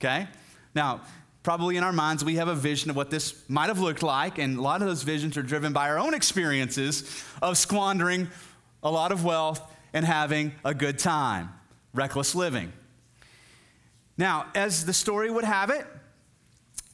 okay? 0.00 0.28
Now, 0.74 1.02
probably 1.42 1.76
in 1.76 1.84
our 1.84 1.92
minds, 1.92 2.24
we 2.24 2.36
have 2.36 2.48
a 2.48 2.54
vision 2.54 2.90
of 2.90 2.96
what 2.96 3.10
this 3.10 3.48
might 3.48 3.66
have 3.66 3.78
looked 3.78 4.02
like, 4.02 4.38
and 4.38 4.58
a 4.58 4.62
lot 4.62 4.80
of 4.80 4.88
those 4.88 5.02
visions 5.02 5.36
are 5.36 5.42
driven 5.42 5.72
by 5.72 5.88
our 5.88 5.98
own 5.98 6.14
experiences 6.14 7.24
of 7.40 7.58
squandering 7.58 8.28
a 8.82 8.90
lot 8.90 9.12
of 9.12 9.24
wealth 9.24 9.60
and 9.92 10.04
having 10.04 10.52
a 10.64 10.74
good 10.74 10.98
time, 10.98 11.50
reckless 11.92 12.34
living. 12.34 12.72
Now, 14.16 14.46
as 14.54 14.84
the 14.84 14.92
story 14.92 15.30
would 15.30 15.44
have 15.44 15.70
it, 15.70 15.86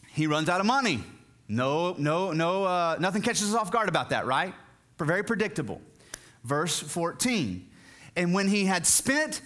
he 0.08 0.26
runs 0.26 0.48
out 0.48 0.60
of 0.60 0.66
money. 0.66 1.04
No, 1.48 1.94
no, 1.98 2.32
no, 2.32 2.64
uh, 2.64 2.96
nothing 3.00 3.22
catches 3.22 3.54
us 3.54 3.54
off 3.54 3.70
guard 3.70 3.88
about 3.88 4.10
that, 4.10 4.26
right? 4.26 4.54
Very 4.98 5.22
predictable. 5.22 5.80
Verse 6.44 6.78
14. 6.78 7.67
And 8.18 8.34
when 8.34 8.48
he 8.48 8.64
had 8.64 8.84
spent 8.84 9.40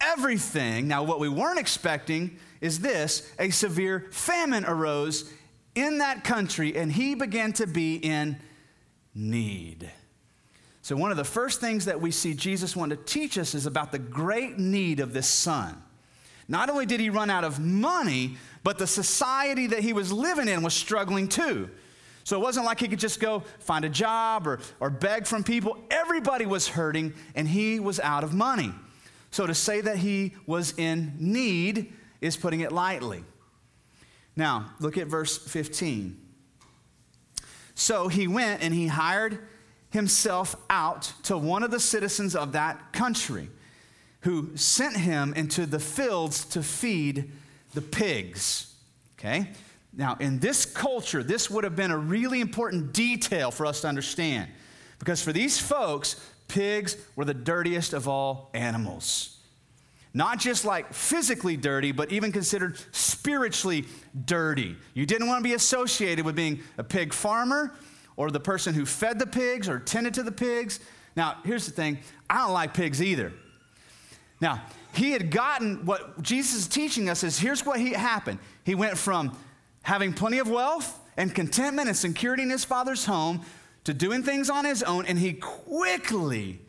everything, 0.00 0.88
now 0.88 1.02
what 1.02 1.20
we 1.20 1.28
weren't 1.28 1.58
expecting 1.58 2.38
is 2.62 2.80
this 2.80 3.30
a 3.38 3.50
severe 3.50 4.06
famine 4.10 4.64
arose 4.64 5.30
in 5.74 5.98
that 5.98 6.24
country, 6.24 6.74
and 6.74 6.90
he 6.90 7.14
began 7.14 7.52
to 7.52 7.66
be 7.66 7.96
in 7.96 8.38
need. 9.14 9.90
So, 10.80 10.96
one 10.96 11.10
of 11.10 11.18
the 11.18 11.24
first 11.24 11.60
things 11.60 11.84
that 11.84 12.00
we 12.00 12.10
see 12.10 12.32
Jesus 12.32 12.74
want 12.74 12.90
to 12.90 12.96
teach 12.96 13.36
us 13.36 13.54
is 13.54 13.66
about 13.66 13.92
the 13.92 13.98
great 13.98 14.58
need 14.58 15.00
of 15.00 15.12
this 15.12 15.28
son. 15.28 15.76
Not 16.48 16.70
only 16.70 16.86
did 16.86 17.00
he 17.00 17.10
run 17.10 17.28
out 17.28 17.44
of 17.44 17.60
money, 17.60 18.38
but 18.64 18.78
the 18.78 18.86
society 18.86 19.66
that 19.66 19.80
he 19.80 19.92
was 19.92 20.10
living 20.10 20.48
in 20.48 20.62
was 20.62 20.72
struggling 20.72 21.28
too. 21.28 21.68
So 22.28 22.36
it 22.36 22.42
wasn't 22.42 22.66
like 22.66 22.78
he 22.78 22.88
could 22.88 22.98
just 22.98 23.20
go 23.20 23.42
find 23.58 23.86
a 23.86 23.88
job 23.88 24.46
or, 24.46 24.60
or 24.80 24.90
beg 24.90 25.26
from 25.26 25.42
people. 25.42 25.78
Everybody 25.90 26.44
was 26.44 26.68
hurting, 26.68 27.14
and 27.34 27.48
he 27.48 27.80
was 27.80 27.98
out 28.00 28.22
of 28.22 28.34
money. 28.34 28.70
So 29.30 29.46
to 29.46 29.54
say 29.54 29.80
that 29.80 29.96
he 29.96 30.34
was 30.44 30.74
in 30.76 31.14
need 31.18 31.90
is 32.20 32.36
putting 32.36 32.60
it 32.60 32.70
lightly. 32.70 33.24
Now, 34.36 34.74
look 34.78 34.98
at 34.98 35.06
verse 35.06 35.38
15. 35.38 36.20
So 37.74 38.08
he 38.08 38.28
went 38.28 38.62
and 38.62 38.74
he 38.74 38.88
hired 38.88 39.38
himself 39.88 40.54
out 40.68 41.14
to 41.22 41.38
one 41.38 41.62
of 41.62 41.70
the 41.70 41.80
citizens 41.80 42.36
of 42.36 42.52
that 42.52 42.92
country 42.92 43.48
who 44.20 44.54
sent 44.54 44.98
him 44.98 45.32
into 45.32 45.64
the 45.64 45.80
fields 45.80 46.44
to 46.44 46.62
feed 46.62 47.30
the 47.72 47.80
pigs. 47.80 48.74
Okay? 49.18 49.48
Now, 49.92 50.16
in 50.20 50.38
this 50.38 50.64
culture, 50.64 51.22
this 51.22 51.50
would 51.50 51.64
have 51.64 51.74
been 51.74 51.90
a 51.90 51.98
really 51.98 52.40
important 52.40 52.92
detail 52.92 53.50
for 53.50 53.66
us 53.66 53.80
to 53.80 53.88
understand. 53.88 54.48
Because 54.98 55.22
for 55.22 55.32
these 55.32 55.58
folks, 55.58 56.20
pigs 56.46 56.96
were 57.16 57.24
the 57.24 57.34
dirtiest 57.34 57.92
of 57.92 58.08
all 58.08 58.50
animals. 58.54 59.38
Not 60.14 60.38
just 60.38 60.64
like 60.64 60.92
physically 60.92 61.56
dirty, 61.56 61.92
but 61.92 62.10
even 62.10 62.32
considered 62.32 62.78
spiritually 62.92 63.84
dirty. 64.24 64.76
You 64.94 65.06
didn't 65.06 65.28
want 65.28 65.44
to 65.44 65.48
be 65.48 65.54
associated 65.54 66.24
with 66.24 66.34
being 66.34 66.60
a 66.76 66.84
pig 66.84 67.12
farmer 67.12 67.74
or 68.16 68.30
the 68.30 68.40
person 68.40 68.74
who 68.74 68.84
fed 68.84 69.18
the 69.18 69.26
pigs 69.26 69.68
or 69.68 69.78
tended 69.78 70.14
to 70.14 70.22
the 70.22 70.32
pigs. 70.32 70.80
Now, 71.14 71.38
here's 71.44 71.66
the 71.66 71.72
thing 71.72 71.98
I 72.28 72.38
don't 72.38 72.52
like 72.52 72.74
pigs 72.74 73.02
either. 73.02 73.32
Now, 74.40 74.62
he 74.94 75.12
had 75.12 75.30
gotten 75.30 75.84
what 75.84 76.22
Jesus 76.22 76.60
is 76.62 76.68
teaching 76.68 77.08
us 77.08 77.22
is 77.22 77.38
here's 77.38 77.64
what 77.64 77.78
he 77.78 77.92
happened. 77.92 78.38
He 78.64 78.74
went 78.74 78.96
from 78.96 79.36
having 79.88 80.12
plenty 80.12 80.38
of 80.38 80.50
wealth 80.50 81.00
and 81.16 81.34
contentment 81.34 81.88
and 81.88 81.96
security 81.96 82.42
in 82.42 82.50
his 82.50 82.62
father's 82.62 83.06
home 83.06 83.40
to 83.84 83.94
doing 83.94 84.22
things 84.22 84.50
on 84.50 84.66
his 84.66 84.82
own, 84.82 85.06
and 85.06 85.18
he 85.18 85.32
quickly 85.32 86.60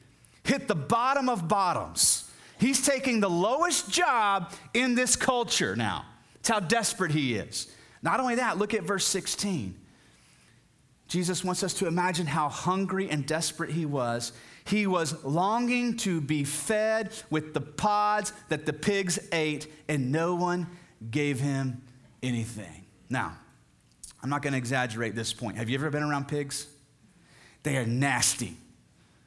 hit 0.41 0.69
the 0.69 0.75
bottom 0.75 1.27
of 1.27 1.45
bottoms. 1.45 2.31
He's 2.61 2.85
taking 2.85 3.19
the 3.19 3.29
lowest 3.29 3.91
job 3.91 4.53
in 4.73 4.95
this 4.95 5.17
culture 5.17 5.75
now. 5.75 6.05
It's 6.35 6.47
how 6.47 6.61
desperate 6.61 7.11
he 7.11 7.35
is. 7.35 7.67
Not 8.01 8.21
only 8.21 8.35
that, 8.35 8.57
look 8.57 8.73
at 8.73 8.83
verse 8.83 9.05
16. 9.05 9.75
Jesus 11.09 11.43
wants 11.43 11.61
us 11.61 11.73
to 11.73 11.87
imagine 11.87 12.25
how 12.25 12.47
hungry 12.47 13.09
and 13.09 13.25
desperate 13.25 13.71
he 13.71 13.85
was. 13.85 14.31
He 14.63 14.87
was 14.87 15.25
longing 15.25 15.97
to 15.97 16.21
be 16.21 16.45
fed 16.45 17.11
with 17.29 17.53
the 17.53 17.59
pods 17.59 18.31
that 18.47 18.65
the 18.65 18.71
pigs 18.71 19.19
ate, 19.33 19.67
and 19.89 20.09
no 20.09 20.35
one 20.35 20.67
gave 21.11 21.41
him 21.41 21.81
anything. 22.23 22.85
Now, 23.09 23.35
I'm 24.21 24.29
not 24.29 24.41
going 24.41 24.53
to 24.53 24.57
exaggerate 24.57 25.15
this 25.15 25.33
point. 25.33 25.57
Have 25.57 25.69
you 25.69 25.75
ever 25.75 25.89
been 25.89 26.03
around 26.03 26.27
pigs? 26.27 26.67
They 27.63 27.77
are 27.77 27.85
nasty. 27.85 28.55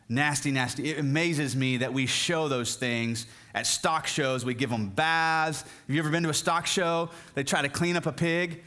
Nasty, 0.09 0.51
nasty. 0.51 0.91
It 0.91 0.99
amazes 0.99 1.57
me 1.57 1.79
that 1.79 1.93
we 1.93 2.07
show 2.07 2.49
those 2.49 2.77
things 2.77 3.27
at 3.55 3.67
stock 3.67 4.07
shows. 4.07 4.45
We 4.45 4.55
give 4.55 4.71
them 4.71 4.89
baths. 4.89 5.63
Have 5.63 5.71
you 5.89 5.99
ever 5.99 6.11
been 6.11 6.23
to 6.25 6.29
a 6.29 6.35
stock 6.35 6.67
show? 6.67 7.11
They 7.35 7.45
try 7.45 7.63
to 7.63 7.69
clean 7.69 7.97
up 7.97 8.07
a 8.07 8.13
pig. 8.13 8.63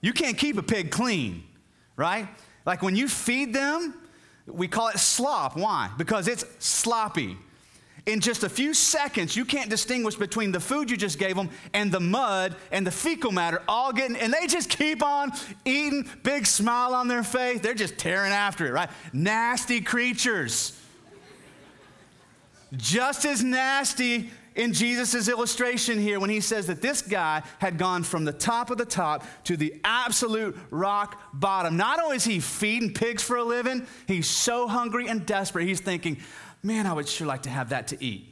You 0.00 0.12
can't 0.12 0.36
keep 0.36 0.56
a 0.56 0.62
pig 0.62 0.90
clean, 0.90 1.44
right? 1.96 2.26
Like 2.64 2.82
when 2.82 2.96
you 2.96 3.08
feed 3.08 3.54
them, 3.54 3.94
we 4.46 4.66
call 4.66 4.88
it 4.88 4.98
slop. 4.98 5.56
Why? 5.56 5.90
Because 5.96 6.26
it's 6.26 6.44
sloppy. 6.58 7.36
In 8.04 8.18
just 8.18 8.42
a 8.42 8.48
few 8.48 8.74
seconds, 8.74 9.36
you 9.36 9.44
can't 9.44 9.70
distinguish 9.70 10.16
between 10.16 10.50
the 10.50 10.58
food 10.58 10.90
you 10.90 10.96
just 10.96 11.20
gave 11.20 11.36
them 11.36 11.50
and 11.72 11.92
the 11.92 12.00
mud 12.00 12.56
and 12.72 12.84
the 12.84 12.90
fecal 12.90 13.30
matter 13.30 13.62
all 13.68 13.92
getting, 13.92 14.16
and 14.16 14.32
they 14.32 14.48
just 14.48 14.70
keep 14.70 15.04
on 15.04 15.30
eating, 15.64 16.08
big 16.24 16.44
smile 16.46 16.94
on 16.94 17.06
their 17.06 17.22
face. 17.22 17.60
They're 17.60 17.74
just 17.74 17.98
tearing 17.98 18.32
after 18.32 18.66
it, 18.66 18.72
right? 18.72 18.90
Nasty 19.12 19.80
creatures. 19.80 20.76
Just 22.76 23.24
as 23.24 23.44
nasty 23.44 24.30
in 24.54 24.72
Jesus' 24.72 25.28
illustration 25.28 25.98
here 25.98 26.20
when 26.20 26.30
he 26.30 26.40
says 26.40 26.66
that 26.66 26.82
this 26.82 27.02
guy 27.02 27.42
had 27.58 27.78
gone 27.78 28.02
from 28.02 28.24
the 28.24 28.32
top 28.32 28.70
of 28.70 28.78
the 28.78 28.84
top 28.84 29.24
to 29.44 29.56
the 29.56 29.74
absolute 29.84 30.56
rock 30.70 31.20
bottom. 31.32 31.76
Not 31.76 32.00
only 32.00 32.16
is 32.16 32.24
he 32.24 32.40
feeding 32.40 32.92
pigs 32.92 33.22
for 33.22 33.36
a 33.36 33.44
living, 33.44 33.86
he's 34.06 34.26
so 34.26 34.68
hungry 34.68 35.08
and 35.08 35.24
desperate, 35.24 35.66
he's 35.66 35.80
thinking, 35.80 36.18
man, 36.62 36.86
I 36.86 36.92
would 36.92 37.08
sure 37.08 37.26
like 37.26 37.42
to 37.42 37.50
have 37.50 37.70
that 37.70 37.88
to 37.88 38.04
eat. 38.04 38.28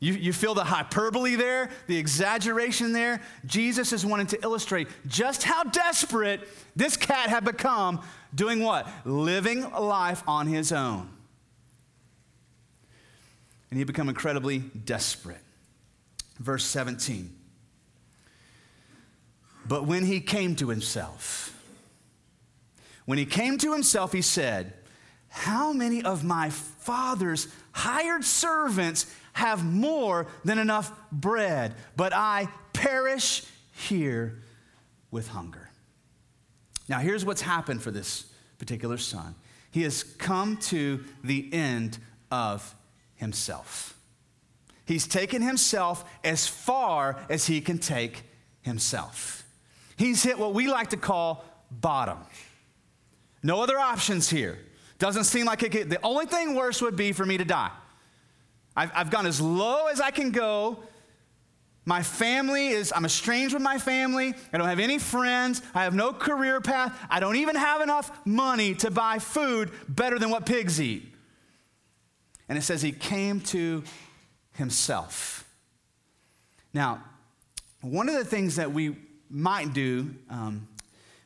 You, 0.00 0.14
you 0.14 0.32
feel 0.32 0.54
the 0.54 0.64
hyperbole 0.64 1.36
there, 1.36 1.70
the 1.86 1.98
exaggeration 1.98 2.92
there? 2.92 3.20
Jesus 3.44 3.92
is 3.92 4.04
wanting 4.04 4.28
to 4.28 4.42
illustrate 4.42 4.88
just 5.06 5.42
how 5.42 5.62
desperate 5.62 6.40
this 6.74 6.96
cat 6.96 7.28
had 7.28 7.44
become 7.44 8.00
doing 8.34 8.62
what? 8.62 8.88
Living 9.04 9.70
life 9.70 10.22
on 10.26 10.46
his 10.46 10.72
own 10.72 11.10
and 13.70 13.78
he 13.78 13.84
become 13.84 14.08
incredibly 14.08 14.58
desperate. 14.58 15.42
Verse 16.38 16.64
17. 16.64 17.36
But 19.66 19.86
when 19.86 20.04
he 20.04 20.20
came 20.20 20.56
to 20.56 20.68
himself, 20.68 21.56
when 23.04 23.18
he 23.18 23.26
came 23.26 23.58
to 23.58 23.72
himself, 23.72 24.12
he 24.12 24.22
said, 24.22 24.72
How 25.30 25.72
many 25.72 26.02
of 26.02 26.24
my 26.24 26.50
father's 26.50 27.48
hired 27.72 28.24
servants 28.24 29.06
have 29.32 29.64
more 29.64 30.26
than 30.44 30.58
enough 30.58 30.92
bread, 31.10 31.74
but 31.96 32.12
I 32.12 32.48
perish 32.72 33.44
here 33.72 34.42
with 35.10 35.28
hunger? 35.28 35.70
Now, 36.88 36.98
here's 36.98 37.24
what's 37.24 37.42
happened 37.42 37.80
for 37.80 37.92
this 37.92 38.24
particular 38.58 38.98
son. 38.98 39.36
He 39.70 39.82
has 39.82 40.02
come 40.02 40.56
to 40.56 41.04
the 41.22 41.48
end 41.52 41.98
of 42.32 42.74
himself. 43.14 43.96
He's 44.84 45.06
taken 45.06 45.40
himself 45.40 46.04
as 46.24 46.48
far 46.48 47.16
as 47.30 47.46
he 47.46 47.60
can 47.60 47.78
take 47.78 48.24
himself. 48.62 49.44
He's 49.96 50.24
hit 50.24 50.38
what 50.38 50.54
we 50.54 50.66
like 50.66 50.90
to 50.90 50.96
call 50.96 51.44
bottom. 51.70 52.18
No 53.44 53.62
other 53.62 53.78
options 53.78 54.28
here. 54.28 54.58
Doesn't 55.00 55.24
seem 55.24 55.46
like 55.46 55.62
it 55.62 55.72
could, 55.72 55.88
the 55.88 55.98
only 56.04 56.26
thing 56.26 56.54
worse 56.54 56.80
would 56.82 56.94
be 56.94 57.12
for 57.12 57.24
me 57.24 57.38
to 57.38 57.44
die. 57.44 57.70
I've, 58.76 58.92
I've 58.94 59.10
gone 59.10 59.26
as 59.26 59.40
low 59.40 59.86
as 59.86 59.98
I 59.98 60.10
can 60.10 60.30
go. 60.30 60.78
My 61.86 62.02
family 62.02 62.68
is, 62.68 62.92
I'm 62.94 63.06
estranged 63.06 63.54
with 63.54 63.62
my 63.62 63.78
family. 63.78 64.34
I 64.52 64.58
don't 64.58 64.68
have 64.68 64.78
any 64.78 64.98
friends. 64.98 65.62
I 65.74 65.84
have 65.84 65.94
no 65.94 66.12
career 66.12 66.60
path. 66.60 66.96
I 67.08 67.18
don't 67.18 67.36
even 67.36 67.56
have 67.56 67.80
enough 67.80 68.24
money 68.26 68.74
to 68.76 68.90
buy 68.90 69.18
food 69.18 69.72
better 69.88 70.18
than 70.18 70.28
what 70.28 70.44
pigs 70.44 70.78
eat. 70.78 71.14
And 72.50 72.58
it 72.58 72.62
says 72.62 72.82
he 72.82 72.92
came 72.92 73.40
to 73.40 73.82
himself. 74.52 75.48
Now, 76.74 77.02
one 77.80 78.10
of 78.10 78.16
the 78.16 78.24
things 78.24 78.56
that 78.56 78.70
we 78.70 78.96
might 79.30 79.72
do 79.72 80.14
um, 80.28 80.68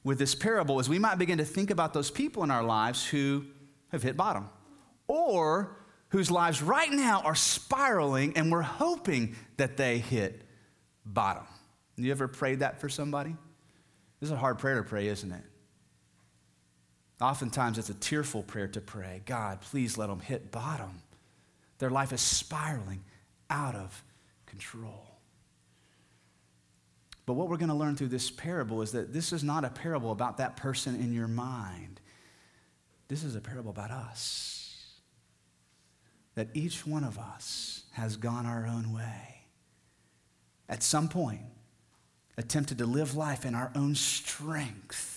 with 0.04 0.20
this 0.20 0.36
parable 0.36 0.78
is 0.78 0.88
we 0.88 1.00
might 1.00 1.18
begin 1.18 1.38
to 1.38 1.44
think 1.44 1.70
about 1.70 1.92
those 1.92 2.10
people 2.10 2.44
in 2.44 2.52
our 2.52 2.62
lives 2.62 3.04
who 3.04 3.44
have 3.94 4.02
hit 4.02 4.16
bottom 4.16 4.48
or 5.08 5.76
whose 6.08 6.30
lives 6.30 6.62
right 6.62 6.90
now 6.90 7.20
are 7.22 7.34
spiraling 7.34 8.36
and 8.36 8.52
we're 8.52 8.62
hoping 8.62 9.34
that 9.56 9.76
they 9.76 9.98
hit 9.98 10.42
bottom. 11.04 11.44
You 11.96 12.10
ever 12.10 12.28
prayed 12.28 12.60
that 12.60 12.80
for 12.80 12.88
somebody? 12.88 13.36
This 14.20 14.28
is 14.28 14.32
a 14.32 14.36
hard 14.36 14.58
prayer 14.58 14.76
to 14.76 14.88
pray, 14.88 15.08
isn't 15.08 15.32
it? 15.32 15.42
Oftentimes 17.20 17.78
it's 17.78 17.90
a 17.90 17.94
tearful 17.94 18.42
prayer 18.42 18.68
to 18.68 18.80
pray 18.80 19.22
God, 19.24 19.60
please 19.60 19.96
let 19.96 20.08
them 20.08 20.20
hit 20.20 20.50
bottom. 20.50 21.02
Their 21.78 21.90
life 21.90 22.12
is 22.12 22.20
spiraling 22.20 23.04
out 23.50 23.74
of 23.74 24.02
control. 24.46 25.14
But 27.26 27.34
what 27.34 27.48
we're 27.48 27.56
going 27.56 27.70
to 27.70 27.74
learn 27.74 27.96
through 27.96 28.08
this 28.08 28.30
parable 28.30 28.82
is 28.82 28.92
that 28.92 29.12
this 29.12 29.32
is 29.32 29.42
not 29.42 29.64
a 29.64 29.70
parable 29.70 30.12
about 30.12 30.36
that 30.38 30.56
person 30.56 30.94
in 30.96 31.12
your 31.12 31.28
mind. 31.28 32.00
This 33.08 33.22
is 33.22 33.36
a 33.36 33.40
parable 33.40 33.70
about 33.70 33.90
us. 33.90 35.00
That 36.34 36.48
each 36.54 36.86
one 36.86 37.04
of 37.04 37.18
us 37.18 37.84
has 37.92 38.16
gone 38.16 38.46
our 38.46 38.66
own 38.66 38.92
way. 38.92 39.42
At 40.68 40.82
some 40.82 41.08
point, 41.08 41.42
attempted 42.36 42.78
to 42.78 42.86
live 42.86 43.14
life 43.14 43.44
in 43.44 43.54
our 43.54 43.70
own 43.76 43.94
strength 43.94 45.14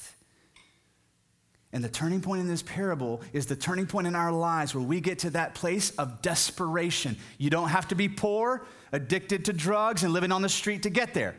and 1.74 1.84
the 1.84 1.90
turning 1.90 2.22
point 2.22 2.42
in 2.42 2.48
this 2.48 2.64
parable 2.64 3.22
is 3.34 3.46
the 3.46 3.56
turning 3.56 3.88
point 3.88 4.08
in 4.08 4.16
our 4.16 4.32
lives 4.32 4.74
where 4.74 4.84
we 4.84 5.02
get 5.02 5.20
to 5.20 5.30
that 5.32 5.54
place 5.54 5.92
of 5.92 6.22
desperation. 6.22 7.18
You 7.38 7.50
don't 7.50 7.70
have 7.70 7.90
to 7.90 7.96
be 7.96 8.08
poor, 8.08 8.66
addicted 8.92 9.46
to 9.46 9.54
drugs, 9.54 10.04
and 10.04 10.14
living 10.14 10.32
on 10.32 10.42
the 10.42 10.50
street 10.50 10.84
to 10.84 10.90
get 10.90 11.14
there. 11.14 11.36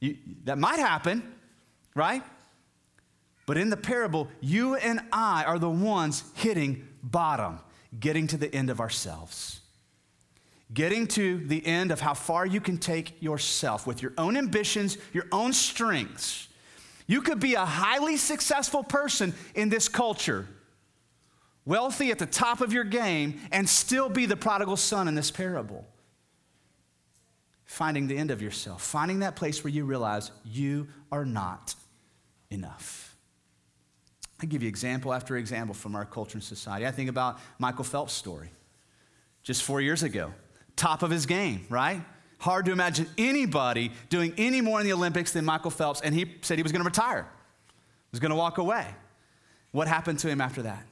You, 0.00 0.16
that 0.44 0.58
might 0.58 0.78
happen, 0.78 1.22
right? 1.94 2.22
But 3.46 3.58
in 3.58 3.70
the 3.70 3.76
parable, 3.76 4.28
you 4.40 4.74
and 4.76 5.00
I 5.12 5.44
are 5.44 5.58
the 5.58 5.70
ones 5.70 6.24
hitting 6.34 6.88
bottom, 7.02 7.60
getting 7.98 8.26
to 8.28 8.36
the 8.36 8.54
end 8.54 8.70
of 8.70 8.80
ourselves. 8.80 9.60
Getting 10.72 11.06
to 11.08 11.38
the 11.38 11.64
end 11.66 11.92
of 11.92 12.00
how 12.00 12.14
far 12.14 12.46
you 12.46 12.60
can 12.60 12.78
take 12.78 13.20
yourself 13.22 13.86
with 13.86 14.02
your 14.02 14.12
own 14.16 14.36
ambitions, 14.36 14.96
your 15.12 15.26
own 15.30 15.52
strengths 15.52 16.48
you 17.06 17.20
could 17.20 17.40
be 17.40 17.54
a 17.54 17.64
highly 17.64 18.16
successful 18.16 18.82
person 18.82 19.34
in 19.54 19.68
this 19.68 19.88
culture, 19.88 20.46
wealthy 21.64 22.10
at 22.10 22.18
the 22.18 22.26
top 22.26 22.60
of 22.60 22.72
your 22.72 22.84
game, 22.84 23.40
and 23.52 23.68
still 23.68 24.08
be 24.08 24.26
the 24.26 24.36
prodigal 24.36 24.76
son 24.76 25.08
in 25.08 25.14
this 25.14 25.30
parable. 25.30 25.86
Finding 27.64 28.06
the 28.06 28.16
end 28.16 28.30
of 28.30 28.40
yourself, 28.40 28.82
finding 28.82 29.20
that 29.20 29.36
place 29.36 29.64
where 29.64 29.72
you 29.72 29.84
realize 29.84 30.30
you 30.44 30.88
are 31.10 31.24
not 31.24 31.74
enough. 32.50 33.03
I 34.40 34.46
give 34.46 34.62
you 34.62 34.68
example 34.68 35.12
after 35.12 35.36
example 35.36 35.74
from 35.74 35.94
our 35.94 36.04
culture 36.04 36.36
and 36.36 36.42
society. 36.42 36.86
I 36.86 36.90
think 36.90 37.08
about 37.08 37.38
Michael 37.58 37.84
Phelps' 37.84 38.12
story 38.12 38.50
just 39.42 39.62
four 39.62 39.80
years 39.80 40.02
ago, 40.02 40.32
top 40.76 41.02
of 41.02 41.10
his 41.10 41.26
game, 41.26 41.66
right? 41.68 42.02
Hard 42.38 42.66
to 42.66 42.72
imagine 42.72 43.06
anybody 43.16 43.92
doing 44.08 44.34
any 44.36 44.60
more 44.60 44.80
in 44.80 44.86
the 44.86 44.92
Olympics 44.92 45.32
than 45.32 45.44
Michael 45.44 45.70
Phelps, 45.70 46.00
and 46.00 46.14
he 46.14 46.34
said 46.42 46.58
he 46.58 46.62
was 46.62 46.72
going 46.72 46.82
to 46.82 46.88
retire, 46.88 47.28
was 48.10 48.20
going 48.20 48.30
to 48.30 48.36
walk 48.36 48.58
away. 48.58 48.86
What 49.70 49.88
happened 49.88 50.18
to 50.20 50.28
him 50.28 50.40
after 50.40 50.62
that? 50.62 50.84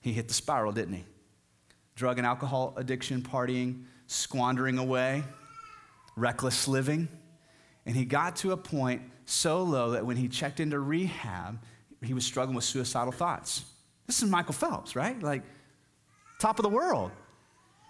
He 0.00 0.12
hit 0.12 0.28
the 0.28 0.34
spiral, 0.34 0.72
didn't 0.72 0.94
he? 0.94 1.04
Drug 1.96 2.18
and 2.18 2.26
alcohol 2.26 2.74
addiction, 2.76 3.22
partying, 3.22 3.84
squandering 4.06 4.78
away, 4.78 5.24
reckless 6.16 6.68
living. 6.68 7.08
And 7.86 7.96
he 7.96 8.04
got 8.04 8.36
to 8.36 8.52
a 8.52 8.56
point 8.56 9.02
so 9.24 9.62
low 9.62 9.92
that 9.92 10.04
when 10.04 10.16
he 10.16 10.28
checked 10.28 10.60
into 10.60 10.78
rehab, 10.78 11.58
he 12.06 12.14
was 12.14 12.24
struggling 12.24 12.54
with 12.54 12.64
suicidal 12.64 13.12
thoughts. 13.12 13.64
This 14.06 14.22
is 14.22 14.28
Michael 14.28 14.54
Phelps, 14.54 14.94
right? 14.94 15.20
Like, 15.22 15.42
top 16.38 16.58
of 16.58 16.62
the 16.62 16.68
world. 16.68 17.10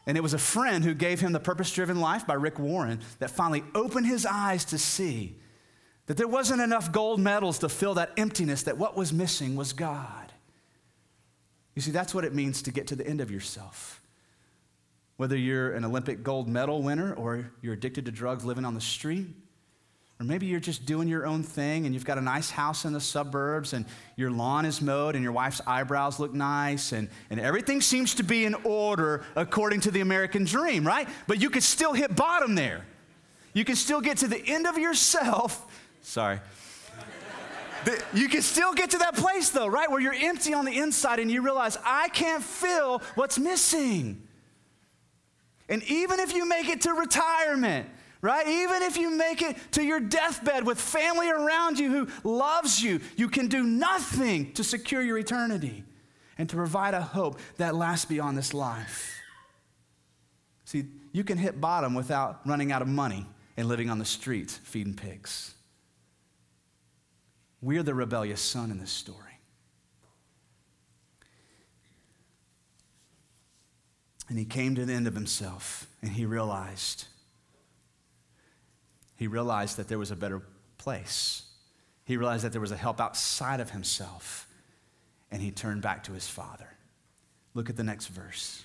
And 0.07 0.17
it 0.17 0.23
was 0.23 0.35
a 0.35 0.39
friend 0.39 0.85
who 0.85 0.95
gave 0.95 1.21
him 1.21 1.33
The 1.33 1.41
Purpose 1.41 1.73
Driven 1.73 2.01
Life 2.01 2.27
by 2.27 2.35
Rick 2.35 2.59
Warren 2.59 3.01
that 3.19 3.31
finally 3.31 3.65
opened 3.75 4.07
his 4.07 4.27
eyes 4.27 4.65
to 4.67 4.79
see 4.79 5.37
that 6.07 6.17
there 6.17 6.29
wasn't 6.29 6.61
enough 6.61 6.93
gold 6.93 7.19
medals 7.19 7.59
to 7.61 7.69
fill 7.69 7.95
that 7.95 8.13
emptiness, 8.17 8.65
that 8.65 8.77
what 8.77 8.97
was 8.97 9.13
missing 9.13 9.57
was 9.57 9.73
God. 9.73 10.33
You 11.75 11.83
see, 11.83 11.91
that's 11.91 12.15
what 12.15 12.25
it 12.25 12.35
means 12.35 12.63
to 12.63 12.71
get 12.71 12.89
to 12.89 12.97
the 12.97 13.07
end 13.07 13.21
of 13.21 13.31
yourself. 13.31 14.03
Whether 15.17 15.37
you're 15.37 15.73
an 15.73 15.85
Olympic 15.85 16.23
gold 16.23 16.49
medal 16.49 16.83
winner 16.83 17.15
or 17.15 17.51
you're 17.63 17.75
addicted 17.75 18.05
to 18.05 18.13
drugs 18.13 18.45
living 18.45 18.65
on 18.65 18.75
the 18.75 18.81
street, 18.81 19.27
or 20.21 20.27
maybe 20.27 20.47
you're 20.47 20.61
just 20.61 20.87
doing 20.87 21.09
your 21.09 21.27
own 21.27 21.43
thing 21.43 21.87
and 21.87 21.95
you've 21.95 22.05
got 22.05 22.19
a 22.19 22.23
nice 22.23 22.51
house 22.51 22.85
in 22.85 22.93
the 22.93 23.01
suburbs 23.01 23.73
and 23.73 23.85
your 24.17 24.31
lawn 24.31 24.65
is 24.65 24.81
mowed 24.81 25.17
and 25.17 25.25
your 25.25 25.33
wife's 25.33 25.61
eyebrows 25.67 26.21
look 26.21 26.33
nice 26.33 26.93
and, 26.93 27.09
and 27.31 27.41
everything 27.41 27.81
seems 27.81 28.15
to 28.15 28.23
be 28.23 28.45
in 28.45 28.55
order 28.63 29.25
according 29.35 29.81
to 29.81 29.91
the 29.91 30.01
American 30.01 30.45
dream, 30.45 30.87
right? 30.87 31.09
But 31.27 31.43
you 31.43 31.51
could 31.51 31.65
still 31.65 31.93
hit 31.93 32.15
bottom 32.15 32.55
there. 32.55 32.85
You 33.53 33.65
can 33.65 33.77
still 33.77 34.01
get 34.01 34.19
to 34.19 34.29
the 34.29 34.43
end 34.47 34.67
of 34.67 34.79
yourself. 34.79 35.67
Sorry 36.03 36.41
you 38.13 38.29
can 38.29 38.43
still 38.43 38.73
get 38.73 38.91
to 38.91 38.99
that 38.99 39.15
place, 39.15 39.51
though, 39.51 39.67
right? 39.67 39.91
Where 39.91 40.01
you're 40.01 40.15
empty 40.15 40.55
on 40.55 40.65
the 40.65 40.79
inside 40.79 41.19
and 41.19 41.31
you 41.31 41.43
realize, 41.43 41.77
I 41.85 42.09
can't 42.09 42.43
fill 42.43 43.03
what's 43.15 43.39
missing. 43.39 44.23
And 45.69 45.83
even 45.85 46.21
if 46.21 46.35
you 46.35 46.47
make 46.47 46.69
it 46.69 46.83
to 46.83 46.93
retirement, 46.93 47.89
right? 48.25 48.49
Even 48.49 48.83
if 48.83 48.97
you 48.97 49.11
make 49.11 49.43
it 49.43 49.57
to 49.73 49.85
your 49.85 50.01
deathbed 50.01 50.67
with 50.67 50.81
family 50.81 51.29
around 51.29 51.79
you 51.79 51.91
who 51.91 52.09
loves 52.29 52.83
you, 52.83 53.01
you 53.17 53.29
can 53.29 53.49
do 53.49 53.63
nothing 53.63 54.51
to 54.55 54.65
secure 54.65 55.03
your 55.03 55.19
eternity 55.19 55.85
and 56.39 56.49
to 56.49 56.57
provide 56.57 56.95
a 56.95 57.03
hope 57.03 57.39
that 57.59 57.75
lasts 57.75 58.07
beyond 58.07 58.39
this 58.39 58.55
life. 58.55 59.21
See, 60.65 60.87
you 61.13 61.23
can 61.23 61.37
hit 61.37 61.61
bottom 61.61 61.95
without 61.95 62.41
running 62.47 62.73
out 62.73 62.81
of 62.81 62.89
money 62.89 63.27
and 63.59 63.69
living 63.69 63.91
on 63.91 63.99
the 63.99 64.07
streets 64.07 64.57
feeding 64.57 64.95
pigs. 64.95 65.55
We're 67.61 67.83
the 67.83 67.95
rebellious 67.95 68.41
son 68.41 68.71
in 68.71 68.79
this 68.79 68.91
story. 68.91 69.21
And 74.31 74.39
he 74.39 74.47
came 74.47 74.75
to 74.77 74.87
the 74.87 74.95
end 74.95 75.07
of 75.07 75.15
himself 75.15 75.87
and 76.01 76.11
he 76.11 76.25
realized, 76.25 77.05
he 79.17 79.27
realized 79.27 79.77
that 79.77 79.89
there 79.89 79.99
was 79.99 80.11
a 80.11 80.17
better 80.17 80.43
place. 80.79 81.43
He 82.05 82.17
realized 82.17 82.45
that 82.45 82.53
there 82.53 82.61
was 82.61 82.73
a 82.73 82.77
help 82.77 83.01
outside 83.01 83.61
of 83.61 83.71
himself 83.71 84.47
and 85.31 85.43
he 85.43 85.51
turned 85.51 85.83
back 85.83 86.05
to 86.05 86.13
his 86.13 86.29
father. 86.29 86.69
Look 87.55 87.69
at 87.69 87.77
the 87.77 87.83
next 87.83 88.07
verse. 88.07 88.63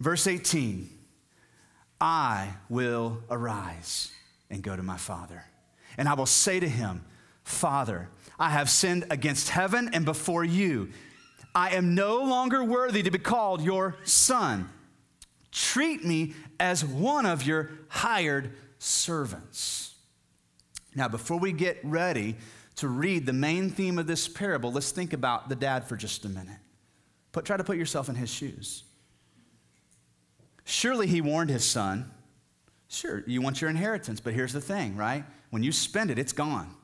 Verse 0.00 0.26
18 0.26 0.88
I 2.00 2.54
will 2.68 3.18
arise 3.30 4.10
and 4.50 4.62
go 4.62 4.74
to 4.74 4.82
my 4.82 4.96
father, 4.96 5.44
and 5.96 6.08
I 6.08 6.14
will 6.14 6.26
say 6.26 6.58
to 6.60 6.68
him, 6.68 7.04
Father, 7.44 8.08
I 8.38 8.50
have 8.50 8.70
sinned 8.70 9.04
against 9.10 9.50
heaven 9.50 9.90
and 9.92 10.04
before 10.04 10.44
you. 10.44 10.88
I 11.54 11.76
am 11.76 11.94
no 11.94 12.22
longer 12.22 12.64
worthy 12.64 13.02
to 13.02 13.10
be 13.10 13.18
called 13.18 13.60
your 13.60 13.96
son. 14.04 14.70
Treat 15.50 16.04
me 16.04 16.32
as 16.58 16.82
one 16.82 17.26
of 17.26 17.46
your 17.46 17.70
hired 17.88 18.52
servants. 18.82 19.94
Now, 20.94 21.08
before 21.08 21.38
we 21.38 21.52
get 21.52 21.78
ready 21.82 22.36
to 22.76 22.88
read 22.88 23.26
the 23.26 23.32
main 23.32 23.70
theme 23.70 23.98
of 23.98 24.06
this 24.06 24.28
parable, 24.28 24.72
let's 24.72 24.90
think 24.90 25.12
about 25.12 25.48
the 25.48 25.54
dad 25.54 25.86
for 25.88 25.96
just 25.96 26.24
a 26.24 26.28
minute. 26.28 26.58
Put, 27.32 27.44
try 27.44 27.56
to 27.56 27.64
put 27.64 27.76
yourself 27.76 28.08
in 28.08 28.14
his 28.14 28.30
shoes. 28.30 28.84
Surely 30.64 31.06
he 31.06 31.20
warned 31.20 31.50
his 31.50 31.64
son, 31.64 32.10
Sure, 32.88 33.24
you 33.26 33.40
want 33.40 33.62
your 33.62 33.70
inheritance, 33.70 34.20
but 34.20 34.34
here's 34.34 34.52
the 34.52 34.60
thing, 34.60 34.96
right? 34.96 35.24
When 35.48 35.62
you 35.62 35.72
spend 35.72 36.10
it, 36.10 36.18
it's 36.18 36.34
gone. 36.34 36.74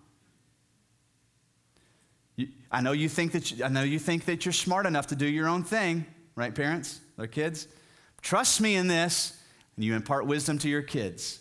I 2.71 2.81
know 2.81 2.93
you 2.93 3.11
think 3.11 3.33
that 3.33 3.51
you, 3.51 3.63
I 3.63 3.69
know 3.69 3.83
you 3.83 3.99
think 3.99 4.25
that 4.25 4.47
you're 4.47 4.55
smart 4.55 4.87
enough 4.87 5.09
to 5.09 5.17
do 5.17 5.27
your 5.27 5.49
own 5.49 5.65
thing, 5.65 6.07
right, 6.35 6.55
parents, 6.55 7.01
their 7.19 7.27
kids? 7.27 7.69
Trust 8.23 8.63
me 8.63 8.77
in 8.77 8.89
this, 8.89 9.39
and 9.77 9.85
you 9.85 9.95
impart 9.95 10.25
wisdom 10.27 10.59
to 10.61 10.69
your 10.69 10.81
kids. 10.81 11.41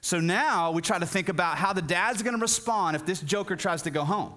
So 0.00 0.18
now 0.20 0.70
we 0.70 0.82
try 0.82 0.98
to 0.98 1.06
think 1.06 1.28
about 1.28 1.58
how 1.58 1.72
the 1.72 1.82
dad's 1.82 2.22
going 2.22 2.34
to 2.34 2.40
respond 2.40 2.96
if 2.96 3.04
this 3.04 3.20
joker 3.20 3.56
tries 3.56 3.82
to 3.82 3.90
go 3.90 4.04
home. 4.04 4.32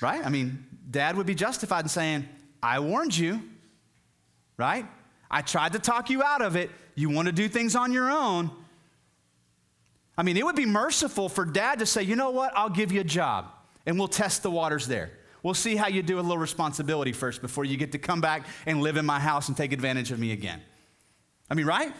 Right? 0.00 0.24
I 0.24 0.28
mean, 0.28 0.64
dad 0.90 1.16
would 1.16 1.26
be 1.26 1.34
justified 1.34 1.84
in 1.84 1.88
saying, 1.88 2.28
I 2.62 2.80
warned 2.80 3.16
you, 3.16 3.40
right? 4.56 4.86
I 5.30 5.42
tried 5.42 5.72
to 5.72 5.78
talk 5.78 6.10
you 6.10 6.22
out 6.22 6.42
of 6.42 6.56
it. 6.56 6.70
You 6.94 7.08
want 7.10 7.26
to 7.26 7.32
do 7.32 7.48
things 7.48 7.74
on 7.74 7.92
your 7.92 8.10
own. 8.10 8.50
I 10.16 10.22
mean, 10.22 10.36
it 10.36 10.44
would 10.44 10.56
be 10.56 10.66
merciful 10.66 11.28
for 11.28 11.44
dad 11.44 11.80
to 11.80 11.86
say, 11.86 12.02
you 12.02 12.16
know 12.16 12.30
what, 12.30 12.52
I'll 12.54 12.70
give 12.70 12.92
you 12.92 13.00
a 13.00 13.04
job 13.04 13.46
and 13.86 13.98
we'll 13.98 14.08
test 14.08 14.42
the 14.42 14.50
waters 14.50 14.86
there. 14.86 15.10
We'll 15.42 15.54
see 15.54 15.76
how 15.76 15.88
you 15.88 16.02
do 16.02 16.18
a 16.18 16.22
little 16.22 16.38
responsibility 16.38 17.12
first 17.12 17.42
before 17.42 17.64
you 17.64 17.76
get 17.76 17.92
to 17.92 17.98
come 17.98 18.20
back 18.20 18.46
and 18.64 18.80
live 18.80 18.96
in 18.96 19.04
my 19.04 19.18
house 19.18 19.48
and 19.48 19.56
take 19.56 19.72
advantage 19.72 20.10
of 20.10 20.18
me 20.18 20.32
again. 20.32 20.60
I 21.50 21.54
mean, 21.54 21.66
right? 21.66 21.92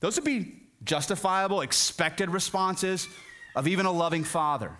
Those 0.00 0.16
would 0.16 0.24
be 0.24 0.62
justifiable, 0.84 1.60
expected 1.60 2.30
responses 2.30 3.08
of 3.54 3.68
even 3.68 3.86
a 3.86 3.92
loving 3.92 4.24
father. 4.24 4.72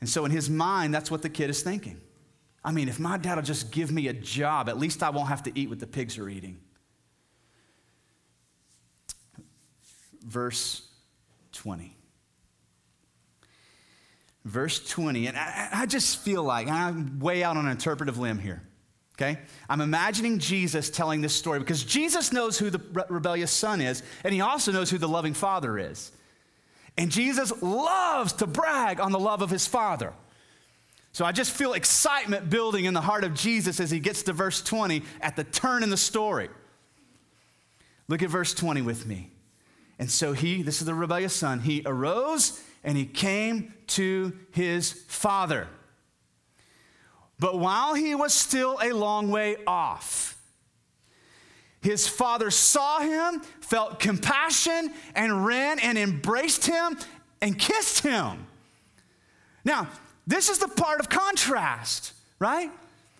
And 0.00 0.08
so, 0.08 0.24
in 0.24 0.30
his 0.30 0.50
mind, 0.50 0.92
that's 0.92 1.10
what 1.10 1.22
the 1.22 1.28
kid 1.28 1.50
is 1.50 1.62
thinking. 1.62 2.00
I 2.64 2.72
mean, 2.72 2.88
if 2.88 3.00
my 3.00 3.16
dad 3.18 3.36
will 3.36 3.42
just 3.42 3.72
give 3.72 3.90
me 3.90 4.08
a 4.08 4.12
job, 4.12 4.68
at 4.68 4.78
least 4.78 5.02
I 5.02 5.10
won't 5.10 5.28
have 5.28 5.42
to 5.44 5.58
eat 5.58 5.68
what 5.68 5.80
the 5.80 5.86
pigs 5.86 6.18
are 6.18 6.28
eating. 6.28 6.60
Verse 10.24 10.88
20 11.52 11.96
verse 14.44 14.88
20. 14.88 15.26
And 15.28 15.36
I, 15.36 15.68
I 15.72 15.86
just 15.86 16.18
feel 16.20 16.42
like 16.42 16.68
I'm 16.68 17.18
way 17.20 17.42
out 17.42 17.56
on 17.56 17.66
an 17.66 17.72
interpretive 17.72 18.18
limb 18.18 18.38
here. 18.38 18.62
Okay? 19.14 19.38
I'm 19.68 19.80
imagining 19.80 20.38
Jesus 20.38 20.90
telling 20.90 21.20
this 21.20 21.34
story 21.34 21.58
because 21.58 21.84
Jesus 21.84 22.32
knows 22.32 22.58
who 22.58 22.70
the 22.70 22.80
re- 22.92 23.04
rebellious 23.08 23.50
son 23.50 23.80
is, 23.80 24.02
and 24.24 24.32
he 24.32 24.40
also 24.40 24.72
knows 24.72 24.90
who 24.90 24.98
the 24.98 25.08
loving 25.08 25.34
father 25.34 25.78
is. 25.78 26.12
And 26.96 27.10
Jesus 27.10 27.52
loves 27.62 28.32
to 28.34 28.46
brag 28.46 29.00
on 29.00 29.12
the 29.12 29.18
love 29.18 29.42
of 29.42 29.50
his 29.50 29.66
father. 29.66 30.12
So 31.12 31.24
I 31.24 31.32
just 31.32 31.52
feel 31.52 31.74
excitement 31.74 32.48
building 32.48 32.86
in 32.86 32.94
the 32.94 33.00
heart 33.00 33.24
of 33.24 33.34
Jesus 33.34 33.80
as 33.80 33.90
he 33.90 34.00
gets 34.00 34.22
to 34.24 34.32
verse 34.32 34.62
20 34.62 35.02
at 35.20 35.36
the 35.36 35.44
turn 35.44 35.82
in 35.82 35.90
the 35.90 35.96
story. 35.96 36.48
Look 38.08 38.22
at 38.22 38.30
verse 38.30 38.54
20 38.54 38.82
with 38.82 39.06
me. 39.06 39.30
And 39.98 40.10
so 40.10 40.32
he, 40.32 40.62
this 40.62 40.80
is 40.80 40.86
the 40.86 40.94
rebellious 40.94 41.34
son, 41.34 41.60
he 41.60 41.82
arose 41.84 42.62
and 42.82 42.96
he 42.96 43.04
came 43.04 43.74
to 43.88 44.32
his 44.50 44.92
father. 44.92 45.68
But 47.42 47.58
while 47.58 47.94
he 47.94 48.14
was 48.14 48.32
still 48.32 48.78
a 48.80 48.92
long 48.92 49.30
way 49.30 49.56
off, 49.66 50.38
his 51.82 52.08
father 52.08 52.50
saw 52.50 53.00
him, 53.00 53.40
felt 53.60 53.98
compassion, 53.98 54.94
and 55.14 55.44
ran 55.44 55.80
and 55.80 55.98
embraced 55.98 56.64
him 56.64 56.96
and 57.40 57.58
kissed 57.58 58.04
him. 58.04 58.46
Now, 59.64 59.88
this 60.26 60.48
is 60.48 60.60
the 60.60 60.68
part 60.68 61.00
of 61.00 61.08
contrast, 61.08 62.12
right? 62.38 62.70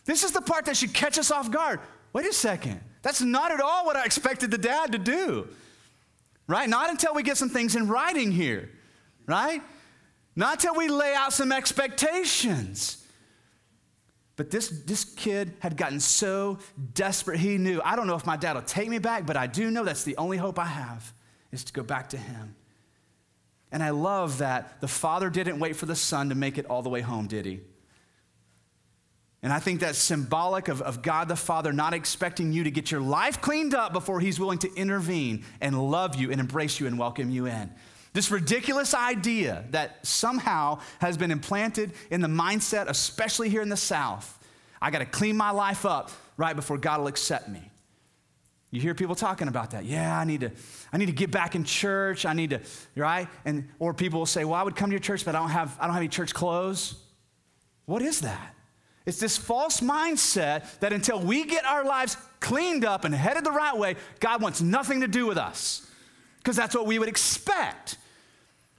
This 0.04 0.22
is 0.22 0.30
the 0.30 0.40
part 0.40 0.66
that 0.66 0.76
should 0.76 0.94
catch 0.94 1.18
us 1.18 1.30
off 1.30 1.50
guard. 1.50 1.80
Wait 2.12 2.24
a 2.24 2.32
second. 2.32 2.80
That's 3.02 3.20
not 3.20 3.50
at 3.50 3.60
all 3.60 3.84
what 3.84 3.96
I 3.96 4.04
expected 4.04 4.50
the 4.52 4.58
dad 4.58 4.92
to 4.92 4.98
do, 4.98 5.48
right? 6.46 6.68
Not 6.68 6.88
until 6.88 7.12
we 7.12 7.24
get 7.24 7.36
some 7.36 7.50
things 7.50 7.74
in 7.74 7.88
writing 7.88 8.30
here 8.30 8.70
right? 9.26 9.62
Not 10.34 10.54
until 10.54 10.74
we 10.74 10.88
lay 10.88 11.14
out 11.14 11.32
some 11.32 11.52
expectations. 11.52 13.01
But 14.36 14.50
this, 14.50 14.68
this 14.68 15.04
kid 15.04 15.52
had 15.58 15.76
gotten 15.76 16.00
so 16.00 16.58
desperate, 16.94 17.38
he 17.38 17.58
knew, 17.58 17.80
I 17.84 17.96
don't 17.96 18.06
know 18.06 18.14
if 18.14 18.24
my 18.24 18.36
dad 18.36 18.54
will 18.54 18.62
take 18.62 18.88
me 18.88 18.98
back, 18.98 19.26
but 19.26 19.36
I 19.36 19.46
do 19.46 19.70
know 19.70 19.84
that's 19.84 20.04
the 20.04 20.16
only 20.16 20.38
hope 20.38 20.58
I 20.58 20.64
have 20.64 21.12
is 21.50 21.64
to 21.64 21.72
go 21.72 21.82
back 21.82 22.08
to 22.10 22.16
him. 22.16 22.56
And 23.70 23.82
I 23.82 23.90
love 23.90 24.38
that 24.38 24.80
the 24.80 24.88
father 24.88 25.30
didn't 25.30 25.58
wait 25.58 25.76
for 25.76 25.86
the 25.86 25.96
son 25.96 26.30
to 26.30 26.34
make 26.34 26.58
it 26.58 26.66
all 26.66 26.82
the 26.82 26.88
way 26.88 27.00
home, 27.00 27.26
did 27.26 27.44
he? 27.44 27.60
And 29.42 29.52
I 29.52 29.58
think 29.58 29.80
that's 29.80 29.98
symbolic 29.98 30.68
of, 30.68 30.80
of 30.82 31.02
God 31.02 31.26
the 31.26 31.36
Father 31.36 31.72
not 31.72 31.94
expecting 31.94 32.52
you 32.52 32.62
to 32.64 32.70
get 32.70 32.92
your 32.92 33.00
life 33.00 33.40
cleaned 33.40 33.74
up 33.74 33.92
before 33.92 34.20
He's 34.20 34.38
willing 34.38 34.58
to 34.58 34.72
intervene 34.74 35.44
and 35.60 35.90
love 35.90 36.14
you 36.14 36.30
and 36.30 36.40
embrace 36.40 36.78
you 36.78 36.86
and 36.86 36.96
welcome 36.96 37.28
you 37.28 37.46
in. 37.46 37.72
This 38.12 38.30
ridiculous 38.30 38.92
idea 38.92 39.64
that 39.70 40.04
somehow 40.06 40.80
has 41.00 41.16
been 41.16 41.30
implanted 41.30 41.92
in 42.10 42.20
the 42.20 42.28
mindset, 42.28 42.88
especially 42.88 43.48
here 43.48 43.62
in 43.62 43.70
the 43.70 43.76
South. 43.76 44.38
I 44.80 44.90
got 44.90 44.98
to 44.98 45.06
clean 45.06 45.36
my 45.36 45.50
life 45.50 45.86
up 45.86 46.10
right 46.36 46.54
before 46.54 46.76
God 46.76 47.00
will 47.00 47.06
accept 47.06 47.48
me. 47.48 47.70
You 48.70 48.80
hear 48.80 48.94
people 48.94 49.14
talking 49.14 49.48
about 49.48 49.72
that. 49.72 49.84
Yeah, 49.84 50.18
I 50.18 50.24
need 50.24 50.40
to, 50.40 50.50
I 50.92 50.96
need 50.96 51.06
to 51.06 51.12
get 51.12 51.30
back 51.30 51.54
in 51.54 51.64
church. 51.64 52.24
I 52.24 52.32
need 52.32 52.50
to, 52.50 52.60
right? 52.96 53.28
And 53.44 53.68
or 53.78 53.92
people 53.92 54.18
will 54.18 54.26
say, 54.26 54.44
"Well, 54.44 54.54
I 54.54 54.62
would 54.62 54.76
come 54.76 54.88
to 54.88 54.94
your 54.94 55.00
church, 55.00 55.26
but 55.26 55.34
I 55.34 55.38
don't 55.38 55.50
have, 55.50 55.76
I 55.78 55.84
don't 55.84 55.92
have 55.92 56.00
any 56.00 56.08
church 56.08 56.32
clothes." 56.32 56.94
What 57.84 58.00
is 58.00 58.22
that? 58.22 58.54
It's 59.04 59.18
this 59.18 59.36
false 59.36 59.80
mindset 59.80 60.78
that 60.80 60.92
until 60.92 61.20
we 61.20 61.44
get 61.44 61.66
our 61.66 61.84
lives 61.84 62.16
cleaned 62.40 62.84
up 62.84 63.04
and 63.04 63.14
headed 63.14 63.44
the 63.44 63.50
right 63.50 63.76
way, 63.76 63.96
God 64.20 64.40
wants 64.40 64.62
nothing 64.62 65.00
to 65.00 65.08
do 65.08 65.26
with 65.26 65.36
us. 65.36 65.86
Because 66.38 66.56
that's 66.56 66.74
what 66.74 66.86
we 66.86 66.98
would 66.98 67.08
expect. 67.08 67.98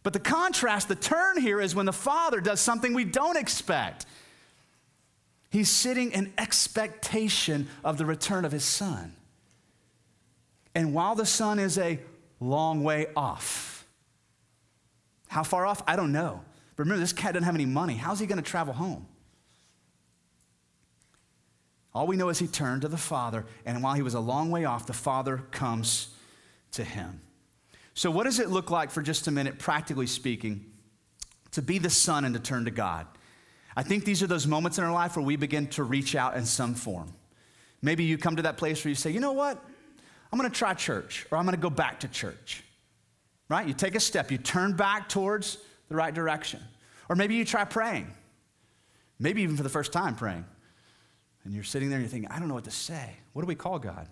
But 0.04 0.14
the 0.14 0.20
contrast, 0.20 0.90
the 0.90 0.96
turn 0.96 1.42
here 1.42 1.62
is 1.62 1.74
when 1.74 1.86
the 1.86 1.94
Father 1.94 2.42
does 2.42 2.60
something 2.60 2.94
we 2.94 3.06
don't 3.06 3.38
expect. 3.38 4.06
He's 5.50 5.70
sitting 5.70 6.12
in 6.12 6.34
expectation 6.38 7.68
of 7.84 7.98
the 7.98 8.06
return 8.06 8.44
of 8.44 8.52
his 8.52 8.66
Son. 8.66 9.16
And 10.76 10.94
while 10.94 11.16
the 11.16 11.26
Son 11.26 11.58
is 11.58 11.78
a 11.78 12.00
long 12.40 12.84
way 12.84 13.08
off, 13.16 13.86
how 15.28 15.44
far 15.44 15.66
off? 15.66 15.82
I 15.88 15.96
don't 15.96 16.12
know. 16.12 16.42
But 16.76 16.84
remember, 16.84 17.00
this 17.00 17.14
cat 17.14 17.34
doesn't 17.34 17.46
have 17.46 17.56
any 17.56 17.66
money. 17.66 17.96
How's 17.96 18.20
he 18.20 18.26
going 18.26 18.42
to 18.42 18.48
travel 18.48 18.74
home? 18.74 19.08
All 21.94 22.08
we 22.08 22.18
know 22.18 22.30
is 22.30 22.40
he 22.40 22.48
turned 22.48 22.82
to 22.82 22.88
the 22.88 22.98
Father, 22.98 23.46
and 23.66 23.82
while 23.84 23.94
he 23.94 24.02
was 24.02 24.16
a 24.16 24.20
long 24.20 24.50
way 24.50 24.66
off, 24.66 24.86
the 24.86 24.94
Father 24.94 25.44
comes 25.52 26.10
to 26.72 26.84
him. 26.84 27.22
So, 27.94 28.10
what 28.10 28.24
does 28.24 28.40
it 28.40 28.50
look 28.50 28.72
like 28.72 28.92
for 28.92 29.02
just 29.02 29.28
a 29.28 29.32
minute, 29.32 29.60
practically 29.60 30.08
speaking, 30.08 30.66
to 31.52 31.62
be 31.62 31.78
the 31.78 31.90
Son 31.90 32.26
and 32.26 32.34
to 32.34 32.40
turn 32.40 32.66
to 32.66 32.72
God? 32.72 33.08
I 33.76 33.84
think 33.84 34.06
these 34.06 34.22
are 34.22 34.28
those 34.28 34.48
moments 34.48 34.78
in 34.78 34.84
our 34.84 34.92
life 34.94 35.16
where 35.16 35.26
we 35.26 35.36
begin 35.36 35.68
to 35.68 35.84
reach 35.84 36.16
out 36.16 36.36
in 36.36 36.46
some 36.46 36.76
form. 36.76 37.14
Maybe 37.82 38.04
you 38.04 38.18
come 38.18 38.36
to 38.36 38.44
that 38.44 38.58
place 38.58 38.84
where 38.84 38.90
you 38.90 38.96
say, 38.96 39.12
you 39.12 39.20
know 39.20 39.32
what? 39.32 39.64
I'm 40.32 40.40
going 40.40 40.50
to 40.50 40.58
try 40.58 40.74
church, 40.74 41.28
or 41.30 41.38
I'm 41.38 41.46
going 41.46 41.56
to 41.56 41.62
go 41.62 41.70
back 41.70 42.00
to 42.02 42.08
church. 42.08 42.64
Right? 43.50 43.68
You 43.68 43.74
take 43.74 43.96
a 43.96 44.00
step, 44.00 44.32
you 44.32 44.38
turn 44.38 44.76
back 44.76 45.10
towards 45.10 45.58
the 45.90 45.96
right 45.96 46.14
direction. 46.14 46.60
Or 47.10 47.16
maybe 47.16 47.36
you 47.36 47.46
try 47.46 47.66
praying. 47.66 48.12
Maybe 49.20 49.44
even 49.44 49.58
for 49.58 49.64
the 49.64 49.70
first 49.70 49.94
time 49.94 50.16
praying. 50.16 50.46
And 51.44 51.54
you're 51.54 51.64
sitting 51.64 51.90
there 51.90 51.98
and 51.98 52.06
you're 52.06 52.12
thinking, 52.12 52.32
I 52.32 52.40
don't 52.40 52.48
know 52.48 52.54
what 52.54 52.64
to 52.64 52.72
say. 52.72 53.12
What 53.34 53.42
do 53.42 53.48
we 53.48 53.56
call 53.56 53.80
God? 53.80 54.08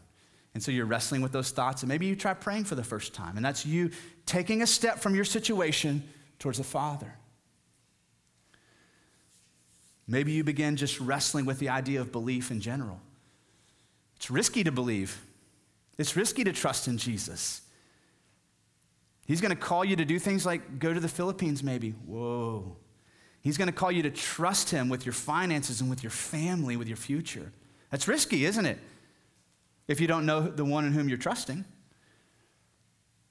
And 0.53 0.61
so 0.61 0.71
you're 0.71 0.85
wrestling 0.85 1.21
with 1.21 1.31
those 1.31 1.51
thoughts, 1.51 1.81
and 1.81 1.89
maybe 1.89 2.05
you 2.05 2.15
try 2.15 2.33
praying 2.33 2.65
for 2.65 2.75
the 2.75 2.83
first 2.83 3.13
time. 3.13 3.37
And 3.37 3.45
that's 3.45 3.65
you 3.65 3.91
taking 4.25 4.61
a 4.61 4.67
step 4.67 4.99
from 4.99 5.15
your 5.15 5.23
situation 5.23 6.03
towards 6.39 6.57
the 6.57 6.63
Father. 6.63 7.13
Maybe 10.07 10.33
you 10.33 10.43
begin 10.43 10.75
just 10.75 10.99
wrestling 10.99 11.45
with 11.45 11.59
the 11.59 11.69
idea 11.69 12.01
of 12.01 12.11
belief 12.11 12.51
in 12.51 12.59
general. 12.59 12.99
It's 14.17 14.29
risky 14.29 14.63
to 14.63 14.71
believe, 14.71 15.25
it's 15.97 16.15
risky 16.15 16.43
to 16.43 16.51
trust 16.51 16.87
in 16.87 16.97
Jesus. 16.97 17.61
He's 19.25 19.39
going 19.39 19.51
to 19.51 19.55
call 19.55 19.85
you 19.85 19.95
to 19.95 20.03
do 20.03 20.19
things 20.19 20.45
like 20.45 20.79
go 20.79 20.93
to 20.93 20.99
the 20.99 21.07
Philippines, 21.07 21.63
maybe. 21.63 21.91
Whoa. 21.91 22.75
He's 23.41 23.57
going 23.57 23.67
to 23.67 23.73
call 23.73 23.91
you 23.91 24.03
to 24.03 24.11
trust 24.11 24.69
Him 24.69 24.89
with 24.89 25.05
your 25.05 25.13
finances 25.13 25.79
and 25.79 25.89
with 25.89 26.03
your 26.03 26.11
family, 26.11 26.75
with 26.75 26.87
your 26.87 26.97
future. 26.97 27.51
That's 27.89 28.07
risky, 28.07 28.45
isn't 28.45 28.65
it? 28.65 28.77
If 29.87 29.99
you 29.99 30.07
don't 30.07 30.25
know 30.25 30.41
the 30.41 30.65
one 30.65 30.85
in 30.85 30.93
whom 30.93 31.09
you're 31.09 31.17
trusting. 31.17 31.65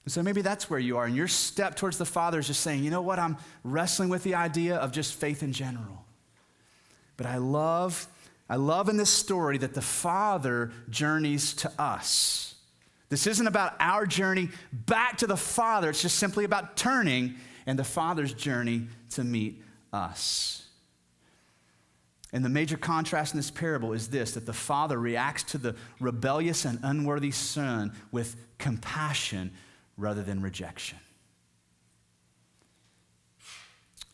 And 0.04 0.12
so 0.12 0.22
maybe 0.22 0.42
that's 0.42 0.68
where 0.68 0.80
you 0.80 0.96
are. 0.96 1.04
And 1.04 1.14
your 1.14 1.28
step 1.28 1.76
towards 1.76 1.98
the 1.98 2.04
Father 2.06 2.38
is 2.38 2.46
just 2.46 2.60
saying, 2.60 2.82
you 2.82 2.90
know 2.90 3.02
what? 3.02 3.18
I'm 3.18 3.36
wrestling 3.64 4.08
with 4.08 4.22
the 4.22 4.34
idea 4.34 4.76
of 4.76 4.92
just 4.92 5.14
faith 5.14 5.42
in 5.42 5.52
general. 5.52 6.04
But 7.16 7.26
I 7.26 7.36
love, 7.36 8.08
I 8.48 8.56
love 8.56 8.88
in 8.88 8.96
this 8.96 9.10
story 9.10 9.58
that 9.58 9.74
the 9.74 9.82
Father 9.82 10.72
journeys 10.88 11.52
to 11.54 11.72
us. 11.78 12.54
This 13.10 13.26
isn't 13.26 13.46
about 13.46 13.74
our 13.78 14.06
journey 14.06 14.48
back 14.72 15.18
to 15.18 15.26
the 15.26 15.36
Father, 15.36 15.90
it's 15.90 16.02
just 16.02 16.16
simply 16.16 16.44
about 16.44 16.76
turning 16.76 17.34
and 17.66 17.78
the 17.78 17.84
Father's 17.84 18.32
journey 18.32 18.86
to 19.10 19.22
meet 19.22 19.62
us. 19.92 20.59
And 22.32 22.44
the 22.44 22.48
major 22.48 22.76
contrast 22.76 23.34
in 23.34 23.38
this 23.38 23.50
parable 23.50 23.92
is 23.92 24.08
this 24.08 24.32
that 24.32 24.46
the 24.46 24.52
father 24.52 24.98
reacts 24.98 25.42
to 25.44 25.58
the 25.58 25.74
rebellious 25.98 26.64
and 26.64 26.78
unworthy 26.82 27.32
son 27.32 27.92
with 28.12 28.36
compassion 28.58 29.52
rather 29.96 30.22
than 30.22 30.40
rejection. 30.40 30.98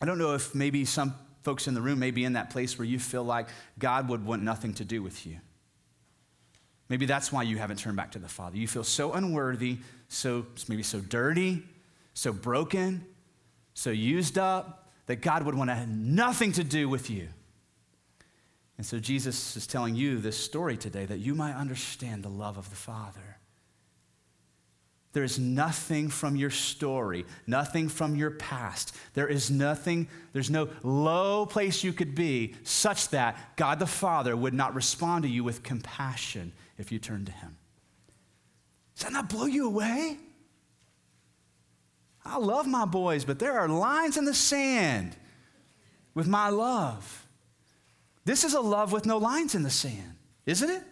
I 0.01 0.05
don't 0.05 0.17
know 0.17 0.33
if 0.33 0.53
maybe 0.53 0.85
some 0.85 1.15
folks 1.43 1.67
in 1.67 1.73
the 1.73 1.81
room 1.81 1.99
may 1.99 2.11
be 2.11 2.25
in 2.25 2.33
that 2.33 2.49
place 2.49 2.77
where 2.77 2.85
you 2.85 2.99
feel 2.99 3.23
like 3.23 3.47
God 3.79 4.09
would 4.09 4.25
want 4.25 4.43
nothing 4.43 4.73
to 4.75 4.85
do 4.85 5.01
with 5.01 5.25
you. 5.25 5.37
Maybe 6.89 7.05
that's 7.05 7.31
why 7.31 7.43
you 7.43 7.57
haven't 7.57 7.79
turned 7.79 7.97
back 7.97 8.11
to 8.11 8.19
the 8.19 8.27
Father. 8.27 8.57
You 8.57 8.67
feel 8.67 8.83
so 8.83 9.13
unworthy, 9.13 9.79
so 10.07 10.45
maybe 10.67 10.83
so 10.83 10.99
dirty, 10.99 11.63
so 12.13 12.31
broken, 12.31 13.05
so 13.73 13.89
used 13.89 14.37
up, 14.37 14.91
that 15.07 15.21
God 15.21 15.43
would 15.43 15.55
want 15.55 15.69
to 15.69 15.75
have 15.75 15.89
nothing 15.89 16.51
to 16.53 16.63
do 16.63 16.89
with 16.89 17.09
you. 17.09 17.29
And 18.77 18.85
so 18.85 18.99
Jesus 18.99 19.57
is 19.57 19.65
telling 19.65 19.95
you 19.95 20.19
this 20.19 20.37
story 20.37 20.77
today 20.77 21.05
that 21.05 21.19
you 21.19 21.33
might 21.33 21.55
understand 21.55 22.23
the 22.23 22.29
love 22.29 22.57
of 22.57 22.69
the 22.69 22.75
Father. 22.75 23.37
There 25.13 25.23
is 25.23 25.39
nothing 25.39 26.09
from 26.09 26.35
your 26.35 26.51
story, 26.51 27.25
nothing 27.47 27.89
from 27.89 28.15
your 28.15 28.29
past. 28.29 28.95
There 29.15 29.27
is 29.27 29.49
nothing, 29.49 30.07
there's 30.31 30.51
no 30.51 30.69
low 30.83 31.47
place 31.47 31.83
you 31.83 31.91
could 31.91 32.13
be 32.13 32.53
such 32.63 33.09
that 33.09 33.55
God 33.55 33.79
the 33.79 33.87
Father 33.87 34.37
would 34.37 34.53
not 34.53 34.75
respond 34.75 35.23
to 35.23 35.29
you 35.29 35.43
with 35.43 35.63
compassion 35.63 36.53
if 36.77 36.91
you 36.91 36.99
turn 36.99 37.25
to 37.25 37.31
Him. 37.31 37.57
Does 38.95 39.05
that 39.05 39.13
not 39.13 39.27
blow 39.27 39.45
you 39.45 39.65
away? 39.65 40.17
I 42.23 42.37
love 42.37 42.67
my 42.67 42.85
boys, 42.85 43.25
but 43.25 43.39
there 43.39 43.57
are 43.57 43.67
lines 43.67 44.17
in 44.17 44.25
the 44.25 44.33
sand 44.33 45.15
with 46.13 46.27
my 46.27 46.49
love. 46.49 47.26
This 48.27 48.43
is 48.43 48.53
a 48.53 48.59
love 48.59 48.91
with 48.91 49.05
no 49.05 49.19
lines 49.19 49.55
in 49.55 49.63
the 49.63 49.69
sand, 49.69 50.17
isn't 50.45 50.69
it? 50.69 50.83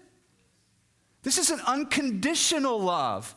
This 1.21 1.37
is 1.37 1.49
an 1.49 1.59
unconditional 1.67 2.79
love. 2.79 3.35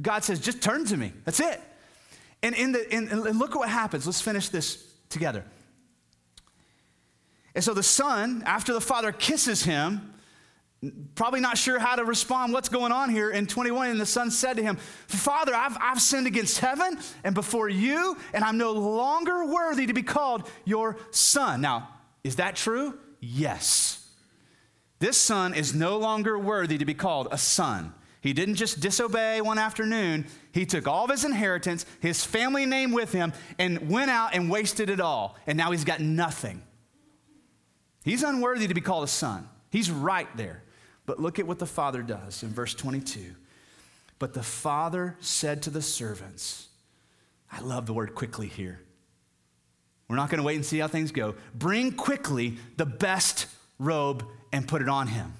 God 0.00 0.24
says, 0.24 0.40
just 0.40 0.62
turn 0.62 0.86
to 0.86 0.96
me. 0.96 1.12
That's 1.26 1.38
it. 1.38 1.60
And, 2.42 2.54
in 2.54 2.72
the, 2.72 2.94
in, 2.94 3.08
and 3.08 3.38
look 3.38 3.50
at 3.50 3.58
what 3.58 3.68
happens. 3.68 4.06
Let's 4.06 4.22
finish 4.22 4.48
this 4.48 4.82
together. 5.10 5.44
And 7.54 7.62
so 7.62 7.74
the 7.74 7.82
son, 7.82 8.42
after 8.46 8.72
the 8.72 8.80
father 8.80 9.12
kisses 9.12 9.62
him, 9.62 10.14
probably 11.16 11.40
not 11.40 11.58
sure 11.58 11.78
how 11.78 11.96
to 11.96 12.04
respond. 12.04 12.54
What's 12.54 12.70
going 12.70 12.92
on 12.92 13.10
here? 13.10 13.30
In 13.30 13.46
21, 13.46 13.90
and 13.90 14.00
the 14.00 14.06
son 14.06 14.30
said 14.30 14.56
to 14.56 14.62
him, 14.62 14.76
Father, 14.76 15.54
I've, 15.54 15.76
I've 15.82 16.00
sinned 16.00 16.26
against 16.26 16.60
heaven 16.60 16.98
and 17.24 17.34
before 17.34 17.68
you, 17.68 18.16
and 18.32 18.42
I'm 18.42 18.56
no 18.56 18.72
longer 18.72 19.44
worthy 19.44 19.84
to 19.84 19.92
be 19.92 20.02
called 20.02 20.50
your 20.64 20.96
son. 21.10 21.60
Now, 21.60 21.90
is 22.26 22.36
that 22.36 22.56
true? 22.56 22.98
Yes. 23.20 24.04
This 24.98 25.16
son 25.16 25.54
is 25.54 25.74
no 25.74 25.96
longer 25.96 26.36
worthy 26.36 26.76
to 26.76 26.84
be 26.84 26.94
called 26.94 27.28
a 27.30 27.38
son. 27.38 27.94
He 28.20 28.32
didn't 28.32 28.56
just 28.56 28.80
disobey 28.80 29.40
one 29.40 29.58
afternoon. 29.58 30.26
He 30.50 30.66
took 30.66 30.88
all 30.88 31.04
of 31.04 31.10
his 31.10 31.24
inheritance, 31.24 31.86
his 32.00 32.24
family 32.24 32.66
name 32.66 32.90
with 32.90 33.12
him, 33.12 33.32
and 33.60 33.88
went 33.88 34.10
out 34.10 34.34
and 34.34 34.50
wasted 34.50 34.90
it 34.90 34.98
all. 34.98 35.36
And 35.46 35.56
now 35.56 35.70
he's 35.70 35.84
got 35.84 36.00
nothing. 36.00 36.62
He's 38.04 38.24
unworthy 38.24 38.66
to 38.66 38.74
be 38.74 38.80
called 38.80 39.04
a 39.04 39.08
son. 39.08 39.48
He's 39.70 39.88
right 39.88 40.28
there. 40.36 40.64
But 41.04 41.20
look 41.20 41.38
at 41.38 41.46
what 41.46 41.60
the 41.60 41.66
father 41.66 42.02
does 42.02 42.42
in 42.42 42.48
verse 42.48 42.74
22. 42.74 43.36
But 44.18 44.34
the 44.34 44.42
father 44.42 45.16
said 45.20 45.62
to 45.62 45.70
the 45.70 45.82
servants, 45.82 46.66
I 47.52 47.60
love 47.60 47.86
the 47.86 47.92
word 47.92 48.16
quickly 48.16 48.48
here. 48.48 48.80
We're 50.08 50.16
not 50.16 50.30
going 50.30 50.38
to 50.38 50.44
wait 50.44 50.56
and 50.56 50.64
see 50.64 50.78
how 50.78 50.88
things 50.88 51.10
go. 51.10 51.34
Bring 51.54 51.92
quickly 51.92 52.56
the 52.76 52.86
best 52.86 53.46
robe 53.78 54.24
and 54.52 54.66
put 54.66 54.82
it 54.82 54.88
on 54.88 55.08
him. 55.08 55.34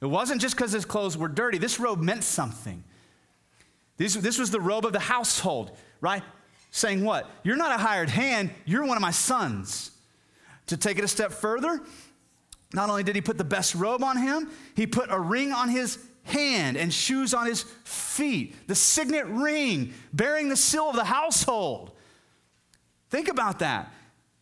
It 0.00 0.06
wasn't 0.06 0.40
just 0.40 0.54
because 0.54 0.72
his 0.72 0.84
clothes 0.84 1.16
were 1.16 1.28
dirty, 1.28 1.58
this 1.58 1.80
robe 1.80 2.00
meant 2.00 2.24
something. 2.24 2.84
This, 3.96 4.14
this 4.14 4.38
was 4.38 4.50
the 4.50 4.60
robe 4.60 4.86
of 4.86 4.92
the 4.92 5.00
household, 5.00 5.76
right? 6.00 6.22
Saying 6.70 7.04
what? 7.04 7.28
You're 7.42 7.56
not 7.56 7.72
a 7.72 7.82
hired 7.82 8.10
hand, 8.10 8.50
you're 8.64 8.86
one 8.86 8.96
of 8.96 9.02
my 9.02 9.10
sons. 9.10 9.90
To 10.66 10.76
take 10.76 10.98
it 10.98 11.04
a 11.04 11.08
step 11.08 11.32
further, 11.32 11.80
not 12.72 12.90
only 12.90 13.02
did 13.02 13.16
he 13.16 13.22
put 13.22 13.38
the 13.38 13.44
best 13.44 13.74
robe 13.74 14.04
on 14.04 14.18
him, 14.18 14.50
he 14.76 14.86
put 14.86 15.10
a 15.10 15.18
ring 15.18 15.52
on 15.52 15.68
his 15.68 15.98
hand 16.24 16.76
and 16.76 16.92
shoes 16.92 17.32
on 17.32 17.46
his 17.46 17.62
feet, 17.84 18.54
the 18.68 18.74
signet 18.74 19.26
ring 19.26 19.94
bearing 20.12 20.48
the 20.48 20.56
seal 20.56 20.90
of 20.90 20.96
the 20.96 21.04
household. 21.04 21.92
Think 23.10 23.28
about 23.28 23.60
that. 23.60 23.92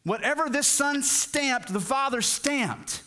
Whatever 0.05 0.48
this 0.48 0.66
son 0.66 1.02
stamped, 1.02 1.72
the 1.72 1.81
father 1.81 2.22
stamped. 2.22 3.02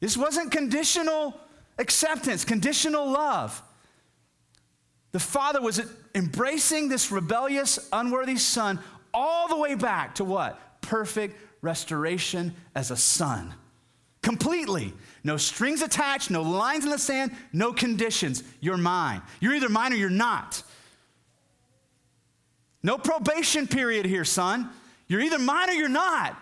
This 0.00 0.16
wasn't 0.16 0.50
conditional 0.50 1.38
acceptance, 1.78 2.44
conditional 2.44 3.10
love. 3.10 3.62
The 5.12 5.20
father 5.20 5.60
was 5.60 5.80
embracing 6.14 6.88
this 6.88 7.10
rebellious, 7.10 7.78
unworthy 7.92 8.36
son 8.36 8.78
all 9.14 9.48
the 9.48 9.56
way 9.56 9.74
back 9.74 10.16
to 10.16 10.24
what? 10.24 10.80
Perfect 10.82 11.40
restoration 11.62 12.54
as 12.74 12.90
a 12.90 12.96
son. 12.96 13.54
Completely. 14.22 14.92
No 15.24 15.36
strings 15.36 15.82
attached, 15.82 16.30
no 16.30 16.42
lines 16.42 16.84
in 16.84 16.90
the 16.90 16.98
sand, 16.98 17.32
no 17.52 17.72
conditions. 17.72 18.42
You're 18.60 18.76
mine. 18.76 19.22
You're 19.40 19.54
either 19.54 19.68
mine 19.68 19.92
or 19.92 19.96
you're 19.96 20.10
not. 20.10 20.62
No 22.86 22.98
probation 22.98 23.66
period 23.66 24.06
here, 24.06 24.24
son. 24.24 24.70
You're 25.08 25.20
either 25.20 25.40
mine 25.40 25.70
or 25.70 25.72
you're 25.72 25.88
not. 25.88 26.36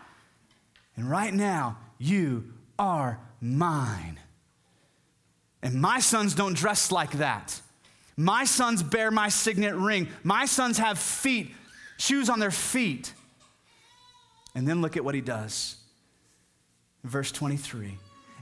And 0.94 1.10
right 1.10 1.32
now, 1.32 1.78
you 1.96 2.52
are 2.78 3.18
mine. 3.40 4.20
And 5.62 5.80
my 5.80 6.00
sons 6.00 6.34
don't 6.34 6.52
dress 6.52 6.92
like 6.92 7.12
that. 7.12 7.58
My 8.18 8.44
sons 8.44 8.82
bear 8.82 9.10
my 9.10 9.30
signet 9.30 9.74
ring. 9.74 10.06
My 10.22 10.44
sons 10.44 10.76
have 10.76 10.98
feet, 10.98 11.50
shoes 11.96 12.28
on 12.28 12.40
their 12.40 12.50
feet. 12.50 13.14
And 14.54 14.68
then 14.68 14.82
look 14.82 14.98
at 14.98 15.04
what 15.04 15.14
he 15.14 15.22
does. 15.22 15.76
Verse 17.04 17.32
23 17.32 17.96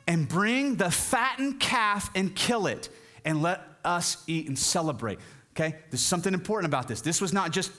and 0.08 0.28
bring 0.28 0.74
the 0.74 0.90
fattened 0.90 1.60
calf 1.60 2.10
and 2.16 2.34
kill 2.34 2.66
it, 2.66 2.88
and 3.24 3.40
let 3.40 3.60
us 3.84 4.24
eat 4.26 4.48
and 4.48 4.58
celebrate. 4.58 5.20
Okay? 5.54 5.76
There's 5.90 6.00
something 6.00 6.34
important 6.34 6.68
about 6.68 6.88
this. 6.88 7.00
This 7.02 7.20
was 7.20 7.32
not 7.32 7.52
just 7.52 7.70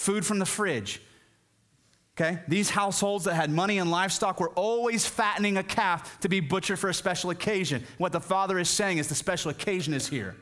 food 0.00 0.24
from 0.24 0.38
the 0.38 0.46
fridge. 0.46 0.98
Okay? 2.16 2.38
These 2.48 2.70
households 2.70 3.26
that 3.26 3.34
had 3.34 3.50
money 3.50 3.78
and 3.78 3.90
livestock 3.90 4.40
were 4.40 4.48
always 4.50 5.04
fattening 5.04 5.58
a 5.58 5.62
calf 5.62 6.18
to 6.20 6.28
be 6.28 6.40
butchered 6.40 6.78
for 6.78 6.88
a 6.88 6.94
special 6.94 7.28
occasion. 7.28 7.84
What 7.98 8.12
the 8.12 8.20
father 8.20 8.58
is 8.58 8.70
saying 8.70 8.96
is 8.96 9.08
the 9.08 9.14
special 9.14 9.50
occasion 9.50 9.92
is 9.92 10.08
here. 10.08 10.36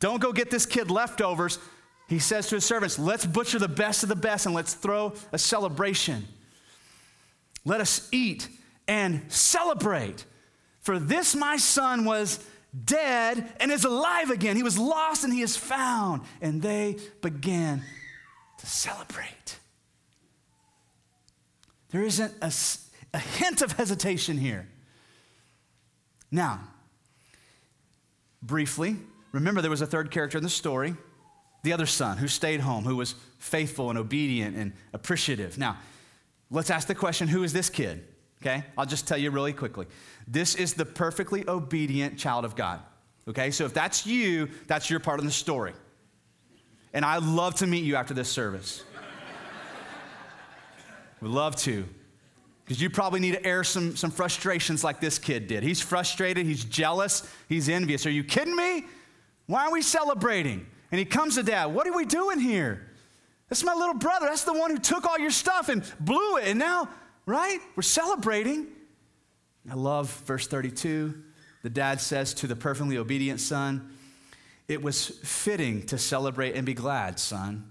Don't 0.00 0.20
go 0.20 0.32
get 0.32 0.50
this 0.50 0.66
kid 0.66 0.90
leftovers. 0.90 1.60
He 2.08 2.18
says 2.18 2.48
to 2.48 2.56
his 2.56 2.64
servants, 2.64 2.98
Let's 2.98 3.26
butcher 3.26 3.60
the 3.60 3.68
best 3.68 4.02
of 4.02 4.08
the 4.08 4.16
best 4.16 4.44
and 4.46 4.54
let's 4.56 4.74
throw 4.74 5.14
a 5.32 5.38
celebration. 5.38 6.26
Let 7.64 7.80
us 7.80 8.08
eat 8.10 8.48
and 8.88 9.22
celebrate. 9.28 10.24
For 10.80 10.98
this 10.98 11.36
my 11.36 11.56
son 11.56 12.04
was 12.04 12.44
dead 12.84 13.52
and 13.60 13.70
is 13.70 13.84
alive 13.84 14.30
again. 14.30 14.56
He 14.56 14.62
was 14.62 14.78
lost 14.78 15.24
and 15.24 15.32
he 15.32 15.42
is 15.42 15.56
found. 15.56 16.22
And 16.40 16.60
they 16.60 16.96
began 17.20 17.82
to 18.58 18.66
celebrate. 18.66 19.58
There 21.90 22.02
isn't 22.02 22.32
a, 22.42 22.52
a 23.14 23.18
hint 23.18 23.62
of 23.62 23.72
hesitation 23.72 24.36
here. 24.36 24.68
Now, 26.30 26.60
briefly, 28.42 28.96
remember 29.30 29.60
there 29.60 29.70
was 29.70 29.82
a 29.82 29.86
third 29.86 30.10
character 30.10 30.38
in 30.38 30.44
the 30.44 30.50
story 30.50 30.96
the 31.64 31.72
other 31.72 31.86
son 31.86 32.18
who 32.18 32.28
stayed 32.28 32.60
home, 32.60 32.84
who 32.84 32.96
was 32.96 33.14
faithful 33.38 33.88
and 33.88 33.98
obedient 33.98 34.54
and 34.54 34.74
appreciative. 34.92 35.56
Now, 35.56 35.78
let's 36.50 36.70
ask 36.70 36.86
the 36.86 36.94
question 36.94 37.26
who 37.26 37.42
is 37.42 37.52
this 37.52 37.70
kid? 37.70 38.06
Okay, 38.44 38.62
I'll 38.76 38.84
just 38.84 39.08
tell 39.08 39.16
you 39.16 39.30
really 39.30 39.54
quickly. 39.54 39.86
This 40.28 40.54
is 40.54 40.74
the 40.74 40.84
perfectly 40.84 41.48
obedient 41.48 42.18
child 42.18 42.44
of 42.44 42.54
God. 42.54 42.80
Okay, 43.26 43.50
so 43.50 43.64
if 43.64 43.72
that's 43.72 44.06
you, 44.06 44.50
that's 44.66 44.90
your 44.90 45.00
part 45.00 45.18
of 45.18 45.24
the 45.24 45.30
story. 45.30 45.72
And 46.92 47.06
I'd 47.06 47.22
love 47.22 47.54
to 47.56 47.66
meet 47.66 47.84
you 47.84 47.96
after 47.96 48.12
this 48.12 48.28
service. 48.28 48.84
Would 51.22 51.30
love 51.30 51.56
to. 51.56 51.88
Because 52.66 52.82
you 52.82 52.90
probably 52.90 53.18
need 53.20 53.32
to 53.32 53.46
air 53.46 53.64
some, 53.64 53.96
some 53.96 54.10
frustrations 54.10 54.84
like 54.84 55.00
this 55.00 55.18
kid 55.18 55.46
did. 55.46 55.62
He's 55.62 55.80
frustrated, 55.80 56.44
he's 56.44 56.66
jealous, 56.66 57.26
he's 57.48 57.70
envious. 57.70 58.04
Are 58.04 58.10
you 58.10 58.24
kidding 58.24 58.54
me? 58.54 58.84
Why 59.46 59.64
are 59.64 59.72
we 59.72 59.80
celebrating? 59.80 60.66
And 60.92 60.98
he 60.98 61.06
comes 61.06 61.36
to 61.36 61.42
dad, 61.42 61.66
What 61.66 61.86
are 61.86 61.96
we 61.96 62.04
doing 62.04 62.40
here? 62.40 62.90
That's 63.48 63.64
my 63.64 63.72
little 63.72 63.94
brother. 63.94 64.26
That's 64.26 64.44
the 64.44 64.52
one 64.52 64.70
who 64.70 64.78
took 64.78 65.06
all 65.06 65.18
your 65.18 65.30
stuff 65.30 65.70
and 65.70 65.82
blew 65.98 66.36
it. 66.36 66.48
And 66.48 66.58
now, 66.58 66.90
right? 67.26 67.60
We're 67.76 67.82
celebrating. 67.82 68.68
I 69.70 69.74
love 69.74 70.10
verse 70.26 70.46
32. 70.46 71.14
The 71.62 71.70
dad 71.70 72.00
says 72.00 72.34
to 72.34 72.46
the 72.46 72.56
perfectly 72.56 72.98
obedient 72.98 73.40
son, 73.40 73.90
It 74.68 74.82
was 74.82 75.08
fitting 75.08 75.86
to 75.86 75.98
celebrate 75.98 76.54
and 76.54 76.66
be 76.66 76.74
glad, 76.74 77.18
son. 77.18 77.70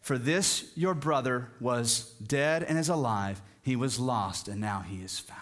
For 0.00 0.18
this 0.18 0.70
your 0.74 0.94
brother 0.94 1.50
was 1.60 2.14
dead 2.26 2.62
and 2.62 2.78
is 2.78 2.88
alive. 2.88 3.40
He 3.62 3.76
was 3.76 3.98
lost 3.98 4.48
and 4.48 4.60
now 4.60 4.80
he 4.80 5.02
is 5.02 5.18
found. 5.18 5.40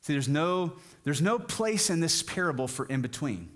See, 0.00 0.14
there's 0.14 0.28
no, 0.28 0.72
there's 1.04 1.20
no 1.20 1.38
place 1.38 1.90
in 1.90 2.00
this 2.00 2.22
parable 2.22 2.66
for 2.66 2.86
in 2.86 3.02
between 3.02 3.50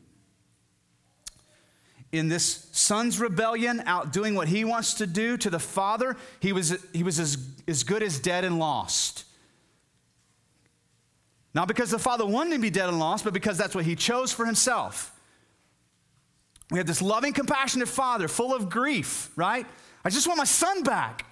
in 2.12 2.28
this 2.28 2.68
son's 2.72 3.18
rebellion, 3.18 3.82
out 3.86 4.12
doing 4.12 4.34
what 4.34 4.46
he 4.46 4.64
wants 4.64 4.94
to 4.94 5.06
do 5.06 5.38
to 5.38 5.48
the 5.48 5.58
father, 5.58 6.16
he 6.40 6.52
was, 6.52 6.76
he 6.92 7.02
was 7.02 7.18
as, 7.18 7.38
as 7.66 7.82
good 7.82 8.02
as 8.02 8.20
dead 8.20 8.44
and 8.44 8.58
lost. 8.58 9.24
Not 11.54 11.68
because 11.68 11.90
the 11.90 11.98
father 11.98 12.26
wanted 12.26 12.54
to 12.56 12.60
be 12.60 12.70
dead 12.70 12.88
and 12.88 12.98
lost, 12.98 13.24
but 13.24 13.32
because 13.32 13.56
that's 13.56 13.74
what 13.74 13.86
he 13.86 13.96
chose 13.96 14.30
for 14.30 14.44
himself. 14.44 15.10
We 16.70 16.78
have 16.78 16.86
this 16.86 17.02
loving, 17.02 17.32
compassionate 17.32 17.88
father 17.88 18.28
full 18.28 18.54
of 18.54 18.70
grief, 18.70 19.30
right? 19.36 19.66
I 20.04 20.10
just 20.10 20.26
want 20.26 20.38
my 20.38 20.44
son 20.44 20.82
back. 20.82 21.26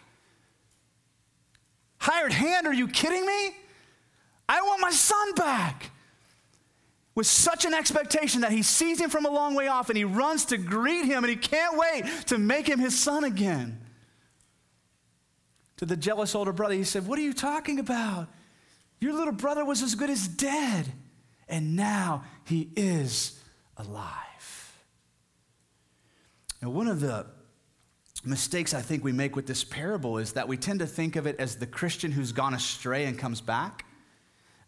Hired 1.99 2.33
hand, 2.33 2.66
are 2.66 2.75
you 2.75 2.88
kidding 2.88 3.25
me? 3.25 3.57
I 4.49 4.62
want 4.62 4.81
my 4.81 4.90
son 4.90 5.35
back 5.35 5.90
with 7.14 7.27
such 7.27 7.64
an 7.64 7.75
expectation 7.75 8.42
that 8.42 8.53
he 8.53 8.62
sees 8.62 9.01
him 9.01 9.11
from 9.11 9.27
a 9.27 9.31
long 9.31 9.55
way 9.55 9.68
off 9.68 9.88
and 9.88 9.99
he 9.99 10.05
runs 10.05 10.44
to 10.46 10.57
greet 10.57 11.05
him 11.05 11.25
and 11.25 11.31
he 11.31 11.37
can't 11.37 11.77
wait 11.77 12.05
to 12.27 12.38
make 12.38 12.68
him 12.68 12.79
his 12.79 12.99
son 12.99 13.25
again. 13.25 13.81
To 15.79 15.87
the 15.87 15.96
jealous 15.96 16.35
older 16.35 16.53
brother, 16.53 16.75
he 16.75 16.85
said, 16.85 17.07
What 17.07 17.18
are 17.18 17.23
you 17.23 17.33
talking 17.33 17.79
about? 17.79 18.29
Your 19.01 19.14
little 19.14 19.33
brother 19.33 19.64
was 19.64 19.83
as 19.83 19.94
good 19.94 20.11
as 20.11 20.29
dead, 20.29 20.92
and 21.49 21.75
now 21.75 22.25
he 22.44 22.68
is 22.77 23.40
alive. 23.79 24.75
Now, 26.61 26.68
one 26.68 26.87
of 26.87 27.01
the 27.01 27.27
mistakes 28.25 28.75
I 28.75 28.83
think 28.83 29.03
we 29.03 29.12
make 29.12 29.35
with 29.35 29.46
this 29.46 29.64
parable 29.64 30.18
is 30.18 30.35
that 30.35 30.46
we 30.46 30.59
tend 30.59 30.81
to 30.81 30.87
think 30.87 31.16
of 31.16 31.27
it 31.27 31.37
as 31.38 31.57
the 31.57 31.66
Christian 31.66 32.12
who's 32.12 32.33
gone 32.33 32.53
astray 32.53 33.07
and 33.07 33.18
comes 33.18 33.40
back. 33.40 33.87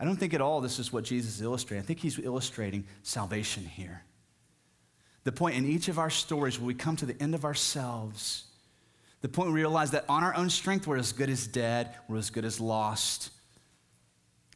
I 0.02 0.04
don't 0.04 0.16
think 0.16 0.34
at 0.34 0.40
all 0.40 0.60
this 0.60 0.80
is 0.80 0.92
what 0.92 1.04
Jesus 1.04 1.36
is 1.36 1.42
illustrating. 1.42 1.80
I 1.80 1.86
think 1.86 2.00
he's 2.00 2.18
illustrating 2.18 2.84
salvation 3.04 3.64
here. 3.64 4.02
The 5.22 5.30
point 5.30 5.54
in 5.54 5.64
each 5.64 5.86
of 5.86 5.96
our 5.96 6.10
stories 6.10 6.58
where 6.58 6.66
we 6.66 6.74
come 6.74 6.96
to 6.96 7.06
the 7.06 7.22
end 7.22 7.36
of 7.36 7.44
ourselves, 7.44 8.46
the 9.20 9.28
point 9.28 9.50
we 9.50 9.54
realize 9.54 9.92
that 9.92 10.04
on 10.08 10.24
our 10.24 10.34
own 10.34 10.50
strength, 10.50 10.88
we're 10.88 10.96
as 10.96 11.12
good 11.12 11.30
as 11.30 11.46
dead, 11.46 11.94
we're 12.08 12.18
as 12.18 12.30
good 12.30 12.44
as 12.44 12.58
lost. 12.58 13.30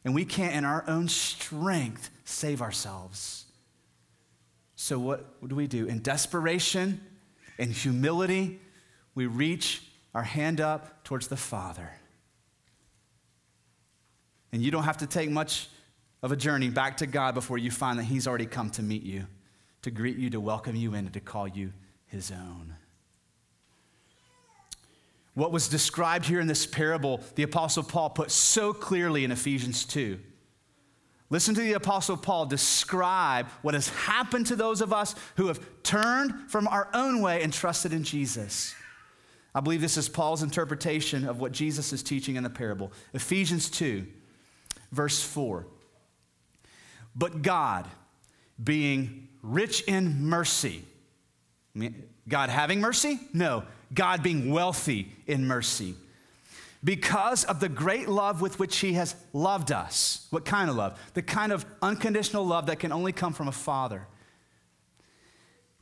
And 0.05 0.17
we 0.17 0.25
can't, 0.25 0.53
in 0.53 0.65
our 0.65 0.85
own 0.89 1.07
strength, 1.07 2.11
save 2.25 2.61
ourselves. 2.61 3.45
So, 4.75 4.99
what 4.99 5.47
do 5.47 5.55
we 5.55 5.69
do? 5.69 5.87
In 5.87 6.03
desperation, 6.03 7.01
in 7.57 7.71
humility, 7.71 8.59
we 9.15 9.27
reach 9.27 9.85
our 10.13 10.25
hand 10.25 10.61
up 10.61 11.05
towards 11.05 11.29
the 11.29 11.37
Father. 11.37 11.93
And 14.53 14.63
you 14.63 14.71
don't 14.71 14.85
have 14.85 14.99
to 14.99 15.07
take 15.07 15.31
much 15.31 15.69
of 16.23 16.33
a 16.33 16.37
journey 16.37 16.71
back 16.71 16.97
to 16.99 17.07
God 17.07 17.35
before 17.35 17.59
you 17.59 17.71
find 17.71 17.99
that 17.99 18.05
He's 18.05 18.27
already 18.27 18.47
come 18.47 18.71
to 18.71 18.83
meet 18.83 19.03
you, 19.03 19.27
to 19.83 19.91
greet 19.91 20.17
you, 20.17 20.31
to 20.31 20.41
welcome 20.41 20.77
you 20.77 20.95
in, 20.95 21.07
and 21.07 21.13
to 21.13 21.21
call 21.21 21.47
you 21.47 21.73
His 22.07 22.31
own. 22.31 22.75
What 25.35 25.53
was 25.53 25.69
described 25.69 26.25
here 26.25 26.41
in 26.41 26.47
this 26.47 26.65
parable, 26.65 27.21
the 27.35 27.43
Apostle 27.43 27.83
Paul 27.83 28.11
put 28.11 28.31
so 28.31 28.73
clearly 28.73 29.23
in 29.23 29.31
Ephesians 29.31 29.85
2. 29.85 30.19
Listen 31.29 31.55
to 31.55 31.61
the 31.61 31.75
Apostle 31.75 32.17
Paul 32.17 32.47
describe 32.47 33.49
what 33.61 33.75
has 33.75 33.89
happened 33.91 34.47
to 34.47 34.57
those 34.57 34.81
of 34.81 34.93
us 34.93 35.15
who 35.37 35.49
have 35.49 35.61
turned 35.83 36.51
from 36.51 36.69
our 36.69 36.89
own 36.95 37.21
way 37.21 37.43
and 37.43 37.53
trusted 37.53 37.93
in 37.93 38.05
Jesus. 38.05 38.75
I 39.55 39.61
believe 39.61 39.81
this 39.81 39.97
is 39.97 40.09
Paul's 40.09 40.43
interpretation 40.43 41.27
of 41.27 41.41
what 41.41 41.53
Jesus 41.53 41.93
is 41.93 42.03
teaching 42.03 42.37
in 42.37 42.43
the 42.45 42.51
parable. 42.51 42.93
Ephesians 43.13 43.69
2, 43.69 44.07
verse 44.93 45.23
4. 45.23 45.67
But 47.15 47.43
God, 47.43 47.87
being 48.63 49.29
rich 49.43 49.83
in 49.83 50.25
mercy, 50.25 50.85
God 52.29 52.51
having 52.51 52.81
mercy? 52.81 53.21
No, 53.33 53.65
God 53.93 54.23
being 54.23 54.51
wealthy 54.51 55.13
in 55.27 55.47
mercy. 55.47 55.95
Because 56.85 57.45
of 57.45 57.59
the 57.59 57.69
great 57.69 58.09
love 58.09 58.41
with 58.41 58.59
which 58.59 58.79
He 58.79 58.93
has 58.93 59.17
loved 59.33 59.73
us. 59.73 60.27
What 60.31 60.45
kind 60.45 60.71
of 60.71 60.77
love? 60.77 61.01
The 61.15 61.23
kind 61.23 61.53
of 61.53 61.65
unconditional 61.83 62.47
love 62.47 62.67
that 62.67 62.79
can 62.79 62.93
only 62.93 63.13
come 63.13 63.33
from 63.33 63.49
a 63.49 63.53
father. 63.53 64.07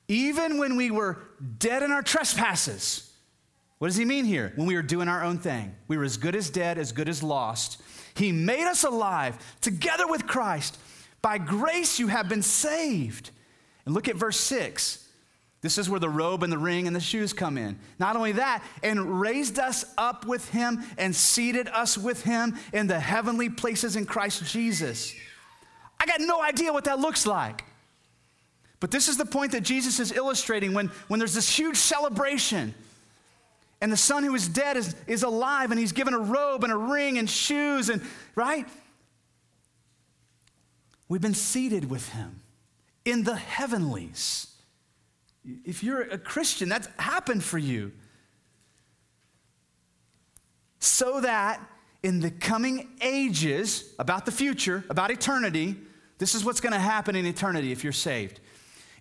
Even 0.08 0.58
when 0.58 0.76
we 0.76 0.90
were 0.90 1.18
dead 1.58 1.82
in 1.82 1.90
our 1.90 2.02
trespasses, 2.02 3.03
what 3.78 3.88
does 3.88 3.96
he 3.96 4.04
mean 4.04 4.24
here? 4.24 4.52
When 4.56 4.66
we 4.66 4.76
were 4.76 4.82
doing 4.82 5.08
our 5.08 5.22
own 5.22 5.38
thing, 5.38 5.74
we 5.88 5.96
were 5.96 6.04
as 6.04 6.16
good 6.16 6.36
as 6.36 6.50
dead, 6.50 6.78
as 6.78 6.92
good 6.92 7.08
as 7.08 7.22
lost. 7.22 7.82
He 8.14 8.32
made 8.32 8.66
us 8.66 8.84
alive 8.84 9.36
together 9.60 10.06
with 10.06 10.26
Christ. 10.26 10.78
By 11.20 11.38
grace 11.38 11.98
you 11.98 12.08
have 12.08 12.28
been 12.28 12.42
saved. 12.42 13.30
And 13.84 13.94
look 13.94 14.08
at 14.08 14.16
verse 14.16 14.38
6. 14.38 15.00
This 15.60 15.78
is 15.78 15.88
where 15.88 15.98
the 15.98 16.10
robe 16.10 16.42
and 16.42 16.52
the 16.52 16.58
ring 16.58 16.86
and 16.86 16.94
the 16.94 17.00
shoes 17.00 17.32
come 17.32 17.56
in. 17.56 17.78
Not 17.98 18.16
only 18.16 18.32
that, 18.32 18.62
and 18.82 19.18
raised 19.20 19.58
us 19.58 19.86
up 19.96 20.26
with 20.26 20.50
him 20.50 20.84
and 20.98 21.16
seated 21.16 21.68
us 21.68 21.96
with 21.96 22.22
him 22.22 22.58
in 22.74 22.86
the 22.86 23.00
heavenly 23.00 23.48
places 23.48 23.96
in 23.96 24.04
Christ 24.04 24.44
Jesus. 24.44 25.14
I 25.98 26.04
got 26.04 26.20
no 26.20 26.42
idea 26.42 26.70
what 26.70 26.84
that 26.84 26.98
looks 26.98 27.26
like. 27.26 27.64
But 28.78 28.90
this 28.90 29.08
is 29.08 29.16
the 29.16 29.24
point 29.24 29.52
that 29.52 29.62
Jesus 29.62 29.98
is 29.98 30.12
illustrating 30.12 30.74
when, 30.74 30.88
when 31.08 31.18
there's 31.18 31.34
this 31.34 31.58
huge 31.58 31.78
celebration 31.78 32.74
and 33.84 33.92
the 33.92 33.98
son 33.98 34.24
who 34.24 34.34
is 34.34 34.48
dead 34.48 34.78
is, 34.78 34.96
is 35.06 35.24
alive 35.24 35.70
and 35.70 35.78
he's 35.78 35.92
given 35.92 36.14
a 36.14 36.18
robe 36.18 36.64
and 36.64 36.72
a 36.72 36.76
ring 36.76 37.18
and 37.18 37.28
shoes 37.28 37.90
and 37.90 38.00
right? 38.34 38.66
We've 41.06 41.20
been 41.20 41.34
seated 41.34 41.90
with 41.90 42.08
him 42.08 42.40
in 43.04 43.24
the 43.24 43.36
heavenlies. 43.36 44.46
If 45.66 45.84
you're 45.84 46.00
a 46.00 46.16
christian 46.16 46.70
that's 46.70 46.88
happened 46.98 47.44
for 47.44 47.58
you. 47.58 47.92
So 50.78 51.20
that 51.20 51.60
in 52.02 52.20
the 52.20 52.30
coming 52.30 52.88
ages 53.02 53.92
about 53.98 54.24
the 54.24 54.32
future 54.32 54.82
about 54.88 55.10
eternity 55.10 55.76
this 56.16 56.34
is 56.34 56.42
what's 56.42 56.62
going 56.62 56.72
to 56.72 56.78
happen 56.78 57.16
in 57.16 57.26
eternity 57.26 57.70
if 57.70 57.84
you're 57.84 57.92
saved 57.92 58.40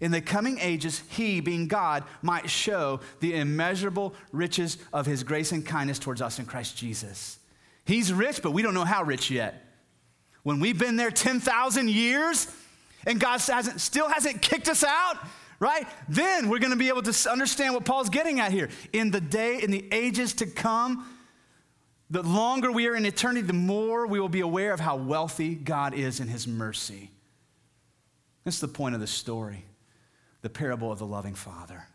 in 0.04 0.12
the 0.12 0.20
coming 0.20 0.60
ages, 0.60 1.02
he, 1.08 1.39
being 1.39 1.70
God, 1.70 2.04
might 2.22 2.50
show 2.50 3.00
the 3.22 3.36
immeasurable 3.36 4.13
riches 4.34 4.78
of 4.92 5.06
his 5.06 5.24
grace 5.24 5.54
and 5.54 5.66
kindness 5.66 5.98
towards 5.98 6.22
us 6.22 6.39
in 6.39 6.46
Christ 6.46 6.76
Jesus. 6.76 7.39
He's 7.86 8.12
rich, 8.12 8.42
but 8.42 8.52
we 8.52 8.62
don't 8.62 8.74
know 8.74 8.84
how 8.84 9.04
rich 9.04 9.32
yet. 9.32 9.66
When 10.44 10.60
we've 10.60 10.78
been 10.78 10.98
there 10.98 11.10
10,000 11.10 11.89
years 11.89 12.54
and 13.08 13.18
God 13.18 13.39
hasn't, 13.39 13.80
still 13.80 14.10
hasn't 14.10 14.42
kicked 14.42 14.68
us 14.68 14.84
out, 14.84 15.20
right? 15.62 15.88
Then 16.10 16.50
we're 16.50 16.60
going 16.60 16.72
to 16.72 16.78
be 16.78 16.89
able 16.89 17.04
to 17.04 17.32
understand 17.32 17.74
what 17.74 17.86
Paul's 17.86 18.10
getting 18.10 18.42
at 18.42 18.52
here. 18.52 18.68
In 18.92 19.10
the 19.10 19.22
day, 19.22 19.62
in 19.63 19.72
the 19.72 19.88
ages 19.94 20.34
to 20.34 20.46
come, 20.46 21.08
the 22.10 22.24
longer 22.24 22.74
we 22.74 22.89
are 22.89 22.96
in 22.98 23.06
eternity, 23.06 23.48
the 23.48 23.54
more 23.54 24.06
we 24.06 24.20
will 24.20 24.28
be 24.28 24.42
aware 24.42 24.74
of 24.74 24.82
how 24.82 24.98
wealthy 24.98 25.56
God 25.56 25.94
is 25.94 26.20
in 26.20 26.28
his 26.28 26.46
mercy. 26.46 27.10
That's 28.44 28.60
the 28.60 28.68
point 28.68 28.96
of 28.96 29.00
the 29.00 29.08
story 29.08 29.63
the 30.44 30.50
parable 30.50 30.92
of 30.92 31.00
the 31.00 31.06
loving 31.06 31.34
father. 31.34 31.88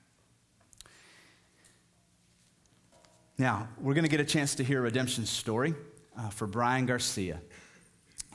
Now, 3.37 3.69
we're 3.79 3.95
going 3.95 4.05
to 4.05 4.11
get 4.11 4.21
a 4.21 4.25
chance 4.25 4.57
to 4.57 4.65
hear 4.65 4.81
a 4.81 4.83
redemption 4.83 5.27
story 5.27 5.75
uh, 6.19 6.31
for 6.31 6.49
Brian 6.49 6.87
Garcia. 6.87 7.41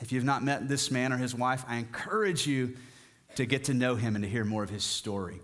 If 0.00 0.12
you've 0.12 0.24
not 0.24 0.42
met 0.42 0.66
this 0.68 0.90
man 0.90 1.12
or 1.12 1.18
his 1.18 1.34
wife, 1.34 1.64
I 1.68 1.76
encourage 1.76 2.46
you 2.46 2.76
to 3.34 3.44
get 3.44 3.64
to 3.64 3.74
know 3.74 3.96
him 3.96 4.14
and 4.14 4.24
to 4.24 4.30
hear 4.30 4.44
more 4.44 4.62
of 4.62 4.70
his 4.70 4.84
story. 4.84 5.40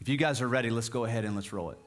If 0.00 0.08
you 0.08 0.16
guys 0.16 0.40
are 0.42 0.48
ready, 0.48 0.70
let's 0.70 0.90
go 0.90 1.04
ahead 1.04 1.24
and 1.24 1.34
let's 1.34 1.52
roll 1.52 1.70
it. 1.70 1.78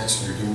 Things. 0.00 0.28
You 0.28 0.34
do 0.34 0.54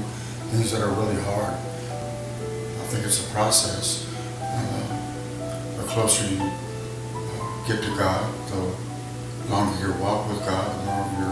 things 0.50 0.72
that 0.72 0.82
are 0.82 0.90
really 0.90 1.22
hard. 1.22 1.54
I 1.54 2.86
think 2.90 3.06
it's 3.06 3.28
a 3.28 3.34
process. 3.34 4.06
And, 4.42 4.68
uh, 4.70 5.82
the 5.82 5.84
closer 5.84 6.26
you 6.28 6.40
uh, 6.42 7.68
get 7.68 7.84
to 7.84 7.96
God, 7.98 8.34
the 8.50 9.52
longer 9.52 9.80
your 9.80 9.94
walk 9.98 10.28
with 10.30 10.40
God, 10.40 10.82
the 10.82 10.86
longer 10.88 11.20
your 11.20 11.32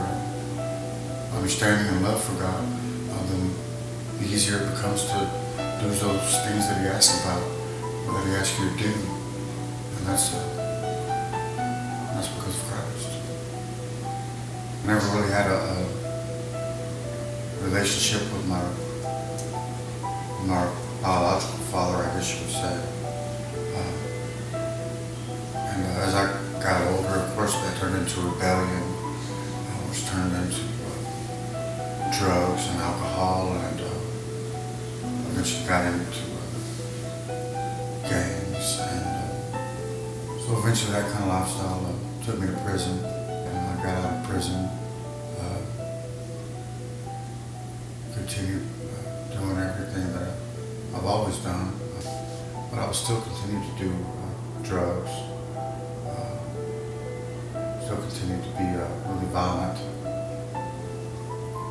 uh, 0.63 1.37
understanding 1.37 1.87
and 1.87 2.03
love 2.03 2.23
for 2.23 2.33
God, 2.39 2.63
uh, 2.63 3.23
the 4.19 4.25
easier 4.25 4.57
it 4.57 4.69
becomes 4.71 5.03
to 5.05 5.29
do 5.81 5.89
those 5.89 6.37
things 6.45 6.67
that 6.67 6.81
He 6.81 6.87
asks 6.87 7.21
about, 7.21 7.43
or 8.07 8.13
that 8.13 8.27
He 8.27 8.33
asks 8.35 8.59
you 8.59 8.69
to 8.69 8.77
do. 8.77 8.93
And 9.97 10.07
that's, 10.07 10.33
uh, 10.33 10.39
that's 12.15 12.27
because 12.29 12.55
of 12.55 12.65
Christ. 12.69 13.09
I 14.83 14.87
never 14.87 15.05
really 15.17 15.31
had 15.31 15.47
a, 15.49 15.57
a 15.57 15.82
relationship 17.73 18.21
with 18.33 18.45
my 18.47 18.61
my 20.45 20.61
biological 21.01 21.57
father, 21.73 22.05
I 22.05 22.13
guess 22.13 22.29
you 22.29 22.41
would 22.41 22.53
say. 22.53 22.75
Uh, 23.73 24.57
and 25.57 25.81
uh, 25.81 26.05
as 26.05 26.13
I 26.13 26.23
got 26.61 26.77
older, 26.93 27.17
of 27.17 27.35
course, 27.35 27.55
that 27.55 27.75
turned 27.77 27.97
into 27.97 28.21
rebellion. 28.21 28.83
I 29.73 29.89
was 29.89 30.07
turned 30.07 30.35
into 30.37 30.61
uh, 31.57 32.19
drugs 32.19 32.67
and 32.67 32.77
alcohol, 32.77 33.57
and 33.57 33.81
uh, 33.81 33.89
eventually 35.31 35.65
got 35.65 35.85
into 35.87 36.25
uh, 37.25 38.07
gangs. 38.07 38.67
And 38.85 39.05
uh, 39.09 40.37
so 40.45 40.59
eventually, 40.59 40.91
that 40.91 41.09
kind 41.11 41.23
of 41.23 41.29
lifestyle 41.29 41.95
took 42.23 42.37
me 42.39 42.45
to 42.53 42.57
prison. 42.61 43.03
And 43.03 43.57
I 43.57 43.83
got 43.83 43.97
out 43.97 44.23
of 44.23 44.29
prison. 44.29 44.69
Continue 48.25 48.61
uh, 48.61 49.35
doing 49.35 49.57
everything 49.57 50.13
that 50.13 50.31
I've 50.95 51.05
always 51.05 51.37
done, 51.39 51.73
uh, 51.97 52.03
but 52.71 52.79
I 52.79 52.85
would 52.85 52.95
still 52.95 53.19
continue 53.19 53.59
to 53.59 53.75
do 53.77 53.91
uh, 53.91 54.63
drugs, 54.63 55.11
uh, 56.07 56.39
still 57.83 57.97
continue 57.97 58.41
to 58.41 58.49
be 58.55 58.63
uh, 58.79 58.87
really 59.09 59.27
violent. 59.27 59.77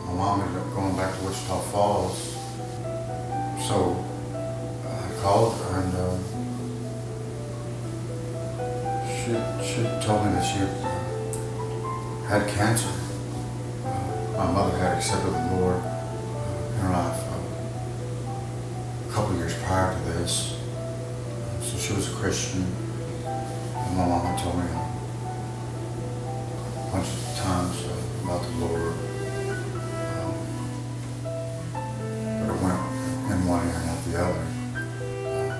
My 0.05 0.13
mom 0.13 0.43
ended 0.43 0.61
up 0.61 0.75
going 0.75 0.95
back 0.95 1.17
to 1.17 1.25
Wichita 1.25 1.59
Falls, 1.73 2.19
so 3.67 4.05
I 4.85 5.23
called 5.23 5.55
her 5.57 5.81
and 5.81 5.93
she, 9.09 9.33
she 9.65 9.81
told 10.05 10.27
me 10.27 10.33
that 10.33 10.45
she 10.45 10.59
had 12.29 12.47
cancer. 12.49 12.93
my 14.37 14.53
mother 14.53 14.77
had 14.77 14.99
accepted 14.99 15.33
the 15.33 15.57
Lord 15.57 15.92
So 20.31 21.79
she 21.79 21.93
was 21.95 22.09
a 22.13 22.15
Christian. 22.15 22.65
And 23.25 23.97
my 23.97 24.07
mama 24.07 24.39
told 24.41 24.57
me 24.57 24.65
a 24.65 24.69
bunch 26.93 27.09
of 27.09 27.37
times 27.37 27.85
about 28.23 28.43
the 28.43 28.51
Lord. 28.59 28.95
Um, 30.13 30.35
but 32.39 32.49
it 32.51 32.59
went 32.63 32.81
in 33.33 33.39
one 33.49 33.67
ear 33.67 33.75
and 33.75 33.91
out 33.91 34.01
the 34.05 34.15
other. 34.23 34.47
Uh, 35.27 35.59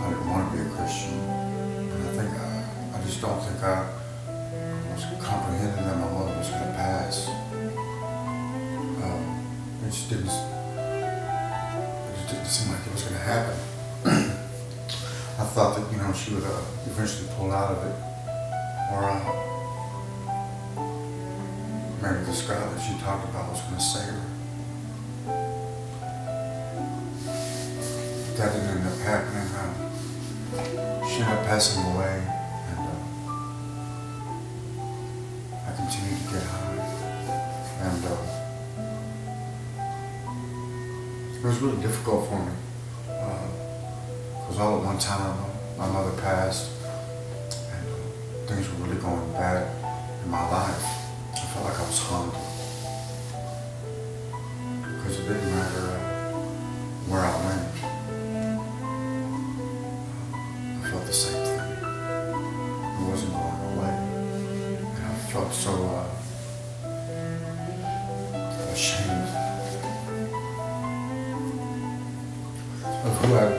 I 0.00 0.08
didn't 0.10 0.28
want 0.30 0.42
to 0.50 0.56
be 0.56 0.62
a 0.62 0.70
Christian. 0.76 1.18
And 1.18 2.00
I 2.02 2.12
think 2.14 2.30
I, 2.30 2.98
I 2.98 3.02
just 3.04 3.20
don't 3.20 3.40
think 3.42 3.62
I 3.62 3.90
was 4.92 5.04
comprehending 5.20 5.84
that 5.84 5.96
my 5.96 6.10
mother 6.12 6.36
was 6.38 6.48
going 6.48 6.62
to 6.62 6.72
pass 6.74 7.28
just 9.94 10.10
didn't, 10.10 10.26
it 10.26 10.53
just 12.24 12.34
didn't 12.34 12.48
seem 12.48 12.72
like 12.72 12.86
it 12.86 12.92
was 12.92 13.02
going 13.02 13.14
to 13.14 13.20
happen. 13.20 13.56
I 15.38 15.44
thought 15.44 15.76
that, 15.76 15.92
you 15.92 15.98
know, 15.98 16.12
she 16.12 16.34
would 16.34 16.44
uh, 16.44 16.62
eventually 16.86 17.28
pull 17.36 17.52
out 17.52 17.72
of 17.72 17.84
it 17.84 17.94
or 18.92 19.04
uh, 19.04 19.20
marry 22.00 22.24
this 22.24 22.42
guy 22.46 22.54
that 22.54 22.80
she 22.80 22.98
talked 23.00 23.28
about 23.28 23.50
was 23.50 23.60
going 23.62 23.76
to 23.76 23.80
save 23.80 24.14
her. 24.14 24.20
That 28.36 28.52
didn't 28.52 28.68
end 28.68 28.86
up 28.86 28.98
happening. 29.00 29.48
Uh, 29.54 29.72
she 31.08 31.22
ended 31.22 31.38
up 31.38 31.44
passing 31.46 31.82
away, 31.94 32.22
and 32.70 32.78
uh, 32.78 32.92
I 35.66 35.72
continued 35.76 36.18
to 36.18 36.26
get 36.32 36.42
high. 36.42 36.72
And 37.80 38.43
it 41.44 41.48
was 41.48 41.60
really 41.60 41.82
difficult 41.82 42.26
for 42.26 42.38
me. 42.40 42.52
Because 43.04 44.58
uh, 44.58 44.64
all 44.64 44.78
at 44.78 44.84
one 44.86 44.98
time 44.98 45.36
my 45.76 45.86
mother 45.86 46.18
passed 46.22 46.70
and 47.70 47.86
uh, 47.86 48.46
things 48.48 48.66
were 48.70 48.86
really 48.86 48.98
going 48.98 49.30
bad 49.34 49.68
in 50.24 50.30
my 50.30 50.40
life. 50.48 50.82
I 51.34 51.40
felt 51.52 51.66
like 51.66 51.78
I 51.78 51.82
was 51.82 51.98
haunted 51.98 52.40
because 54.80 55.18
it 55.20 55.28
didn't 55.28 55.50
matter 55.50 55.86
uh, 55.90 56.32
where 57.12 57.20
I 57.20 57.36
went, 57.44 57.73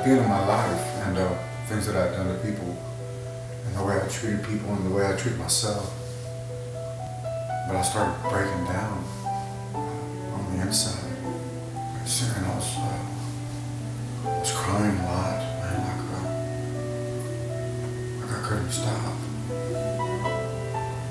been 0.06 0.20
in 0.20 0.30
my 0.30 0.46
life 0.46 0.86
and 1.08 1.18
uh, 1.18 1.36
things 1.66 1.88
that 1.88 1.96
I've 1.96 2.14
done 2.14 2.28
to 2.28 2.36
people 2.46 2.78
and 3.66 3.76
the 3.76 3.84
way 3.84 4.00
I 4.00 4.08
treated 4.08 4.44
people 4.44 4.72
and 4.72 4.86
the 4.86 4.92
way 4.96 5.04
I 5.04 5.16
treated 5.16 5.40
myself. 5.40 5.92
But 7.68 7.76
I 7.76 7.82
started 7.82 8.14
breaking 8.30 8.66
down 8.66 9.04
uh, 9.74 9.80
on 9.80 10.56
the 10.56 10.62
inside. 10.62 11.02
And 12.38 12.46
I 12.46 12.56
was, 12.56 12.78
uh, 12.78 14.30
I 14.30 14.40
was 14.40 14.52
crying 14.52 14.96
a 14.96 15.04
lot, 15.06 15.40
man, 15.58 15.78
like, 15.90 16.04
uh, 16.14 16.28
like 18.22 18.32
I 18.38 18.42
couldn't 18.48 18.70
stop. 18.70 19.16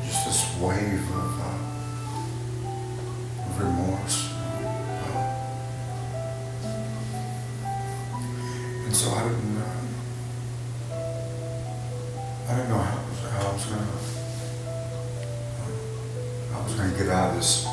Just 0.05 0.25
this 0.25 0.41
wave 0.61 1.11
of, 1.17 1.44
so 9.05 9.11
I 9.11 9.29
didn't, 9.29 9.59
uh, 9.59 10.97
I 12.49 12.57
didn't 12.57 12.71
know 12.71 12.79
how, 12.79 12.97
how 13.29 13.51
I 13.51 13.53
was 13.53 13.67
gonna, 13.67 13.93
I 16.55 16.65
was 16.65 16.73
gonna 16.73 16.97
get 16.97 17.09
out 17.11 17.29
of 17.29 17.37
this 17.37 17.67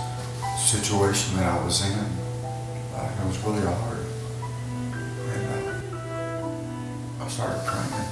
situation 0.59 1.37
that 1.37 1.45
I 1.45 1.63
was 1.63 1.89
in. 1.89 1.93
It 1.93 3.25
was 3.25 3.37
really 3.45 3.61
hard. 3.65 4.03
And 5.31 5.43
uh, 5.55 7.23
I 7.23 7.27
started 7.29 7.63
crying. 7.65 8.07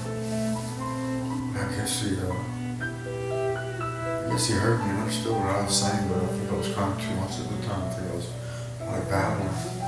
I 1.58 1.76
guess 1.76 2.02
he, 2.02 2.16
uh, 2.22 2.32
I 4.24 4.30
guess 4.32 4.48
he 4.48 4.54
heard 4.54 4.80
me 4.80 4.92
and 4.92 5.00
understood 5.00 5.34
what 5.34 5.56
I 5.58 5.62
was 5.66 5.76
saying, 5.76 6.08
but 6.08 6.24
I 6.24 6.28
think 6.28 6.50
I 6.50 6.56
was 6.56 6.70
crying 6.74 6.98
too 6.98 7.16
much 7.16 7.38
at 7.38 7.50
the 7.50 7.68
time. 7.68 7.84
I 7.84 7.90
think 7.96 8.12
I 8.12 8.16
was 8.16 8.28
like 8.80 9.10
babbling. 9.10 9.79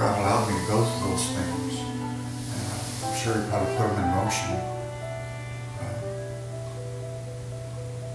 God 0.00 0.18
allowed 0.18 0.48
me 0.48 0.54
to 0.58 0.66
go 0.66 0.82
through 0.82 1.10
those 1.10 1.26
things. 1.28 1.76
Uh, 2.56 3.06
I'm 3.06 3.16
sure 3.20 3.34
he 3.36 3.44
probably 3.50 3.76
put 3.76 3.84
them 3.86 4.00
in 4.00 4.08
motion. 4.16 4.56
Uh, 5.76 6.00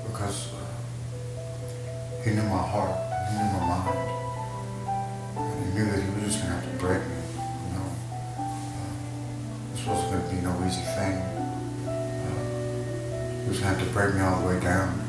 because 0.08 0.50
uh, 0.56 0.66
he 2.24 2.32
knew 2.32 2.42
my 2.42 2.58
heart, 2.58 2.98
he 3.30 3.38
knew 3.38 3.50
my 3.54 3.62
mind. 3.70 4.02
And 5.38 5.62
he 5.64 5.70
knew 5.78 5.86
that 5.92 6.02
he 6.02 6.10
was 6.10 6.24
just 6.26 6.42
going 6.42 6.50
to 6.50 6.58
have 6.58 6.66
to 6.66 6.78
break 6.84 7.06
me, 7.06 7.22
you 7.38 7.78
know. 7.78 7.90
Uh, 8.34 8.90
this 9.76 9.86
wasn't 9.86 10.10
going 10.10 10.26
to 10.26 10.30
be 10.36 10.42
no 10.42 10.58
easy 10.66 10.82
thing. 10.98 11.22
Uh, 11.86 11.94
he 13.44 13.48
was 13.48 13.60
going 13.60 13.76
to 13.76 13.78
have 13.78 13.88
to 13.88 13.94
break 13.94 14.16
me 14.16 14.22
all 14.22 14.42
the 14.42 14.48
way 14.48 14.60
down 14.60 15.05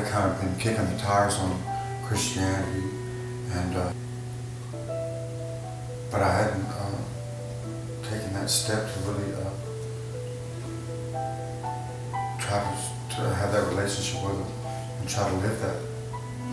had 0.00 0.10
kind 0.10 0.30
of 0.30 0.40
been 0.40 0.56
kicking 0.58 0.84
the 0.90 0.98
tires 0.98 1.36
on 1.36 1.56
Christianity, 2.04 2.82
and 3.52 3.76
uh, 3.76 3.92
but 6.10 6.20
I 6.20 6.32
hadn't 6.32 6.66
uh, 6.66 6.98
taken 8.02 8.32
that 8.34 8.50
step 8.50 8.92
to 8.92 8.98
really 9.00 9.32
uh, 9.34 9.50
try 12.40 12.58
to, 12.58 13.16
to 13.16 13.34
have 13.34 13.52
that 13.52 13.68
relationship 13.68 14.20
with 14.24 14.36
Him 14.36 14.46
and 15.00 15.08
try 15.08 15.28
to 15.28 15.36
live 15.36 15.60
that 15.60 15.76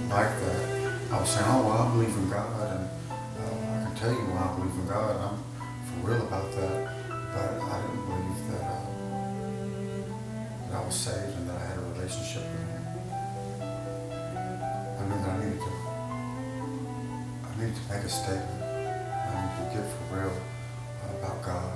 like 0.09 0.29
that. 0.41 0.91
I 1.11 1.19
was 1.19 1.29
saying, 1.29 1.45
oh 1.49 1.65
well, 1.65 1.77
I 1.81 1.91
believe 1.91 2.15
in 2.15 2.29
God, 2.29 2.77
and 2.77 2.89
uh, 3.09 3.81
I 3.81 3.85
can 3.85 3.95
tell 3.95 4.11
you 4.11 4.19
why 4.29 4.53
I 4.53 4.55
believe 4.55 4.75
in 4.75 4.87
God. 4.87 5.30
I 17.71 17.73
needed 17.73 17.87
to 17.87 17.93
make 17.95 18.03
a 18.03 18.09
statement. 18.09 18.63
I 18.63 19.31
need 19.31 19.55
to 19.63 19.75
get 19.79 19.87
for 19.87 20.03
real 20.19 20.35
about 21.07 21.41
God. 21.41 21.71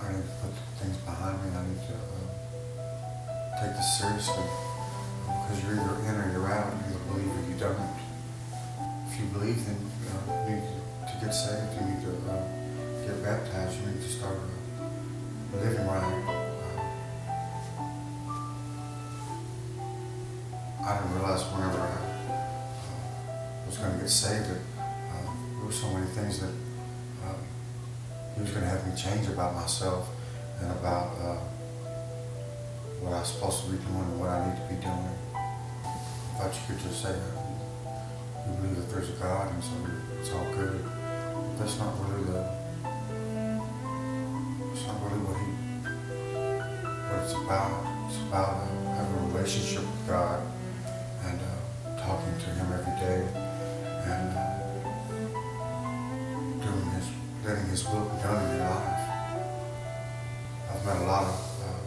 I 0.00 0.12
need 0.12 0.24
to 0.24 0.32
put 0.40 0.52
things 0.80 0.96
behind 1.04 1.36
me. 1.44 1.52
I 1.52 1.60
need 1.68 1.82
to 1.92 1.96
uh, 2.08 3.60
take 3.60 3.76
this 3.76 4.00
seriously. 4.00 4.48
Because 5.28 5.60
you're 5.60 5.76
either 5.76 5.92
in 6.08 6.14
or 6.16 6.32
you're 6.32 6.48
out. 6.48 6.72
You 6.72 6.80
either 6.88 7.04
believe 7.04 7.28
or 7.28 7.44
you 7.52 7.56
don't. 7.60 7.76
If 9.12 9.20
you 9.20 9.26
believe, 9.36 9.60
then 9.66 9.76
uh, 9.76 10.48
you 10.48 10.56
need 10.56 10.64
to 11.04 11.14
get 11.20 11.34
saved. 11.36 11.68
You 11.76 11.84
need 11.84 12.00
to 12.08 12.12
uh, 12.32 12.40
get 13.04 13.22
baptized. 13.22 13.76
You 13.80 13.92
need 13.92 14.00
to 14.00 14.08
start 14.08 14.40
uh, 14.40 15.56
living 15.64 15.86
right. 15.86 16.00
I 20.80 20.96
didn't 20.96 21.12
realize 21.12 21.44
whenever 21.52 21.76
I 21.76 21.92
uh, 21.92 23.66
was 23.66 23.76
going 23.76 23.92
to 23.92 23.98
get 24.00 24.08
saved 24.08 24.48
uh, 25.68 25.72
so 25.72 25.90
many 25.90 26.06
things 26.06 26.40
that 26.40 26.50
uh, 27.24 27.34
he 28.34 28.40
was 28.40 28.50
going 28.50 28.62
to 28.62 28.68
have 28.68 28.86
me 28.86 28.96
change 28.96 29.28
about 29.28 29.54
myself 29.54 30.08
and 30.60 30.70
about 30.72 31.12
uh, 31.20 31.38
what 33.00 33.12
I 33.12 33.20
was 33.20 33.28
supposed 33.28 33.64
to 33.64 33.70
be 33.70 33.76
doing 33.76 34.08
and 34.08 34.20
what 34.20 34.30
I 34.30 34.48
need 34.48 34.56
to 34.56 34.74
be 34.74 34.80
doing. 34.80 35.14
I 35.34 36.40
thought 36.40 36.54
you 36.54 36.74
could 36.74 36.82
just 36.82 37.02
say 37.02 37.12
that 37.12 37.48
you 38.46 38.54
believe 38.56 38.76
that 38.76 38.90
there's 38.90 39.10
a 39.10 39.12
God 39.20 39.52
and 39.52 39.62
so 39.62 39.72
it's 40.20 40.30
all 40.32 40.44
good. 40.54 40.84
But 40.84 41.58
that's 41.58 41.78
not 41.78 41.92
really 42.00 42.24
the. 42.24 42.40
It's 44.72 44.86
not 44.86 45.02
really 45.04 45.20
what 45.20 45.36
he. 45.36 45.50
What 47.12 47.22
it's 47.22 47.34
about. 47.34 47.84
It's 48.08 48.18
about 48.28 48.48
uh, 48.48 48.94
having 48.94 49.14
a 49.18 49.26
relationship 49.34 49.82
with 49.82 50.08
God 50.08 50.40
and 51.26 51.38
uh, 51.38 52.06
talking 52.06 52.32
to 52.38 52.46
Him 52.56 52.72
every 52.72 52.96
day 53.04 53.20
and 54.08 54.47
letting 57.48 57.70
His 57.70 57.88
will 57.88 58.04
be 58.04 58.22
done 58.22 58.44
in 58.44 58.56
your 58.56 58.68
life. 58.68 59.08
I've 60.70 60.84
met 60.84 60.96
a 60.96 61.04
lot 61.04 61.24
of 61.24 61.38
uh, 61.64 61.80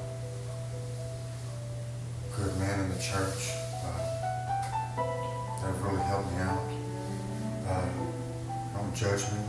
good 2.36 2.58
men 2.58 2.80
in 2.80 2.90
the 2.90 2.98
church 2.98 3.52
uh, 3.86 4.02
that 4.98 5.68
have 5.70 5.82
really 5.84 6.02
helped 6.02 6.32
me 6.32 6.40
out. 6.40 6.66
Uh, 7.70 7.86
don't 8.74 8.96
judge 8.96 9.22
me. 9.34 9.40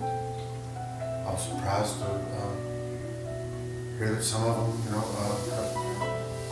Uh, 0.00 0.06
I 0.06 1.28
was 1.28 1.42
surprised 1.44 1.98
to 1.98 2.06
uh, 2.08 2.54
hear 3.98 4.14
that 4.14 4.22
some 4.22 4.44
of 4.44 4.56
them, 4.56 4.70
you 4.86 4.92
know, 4.92 5.04
uh, 5.04 5.36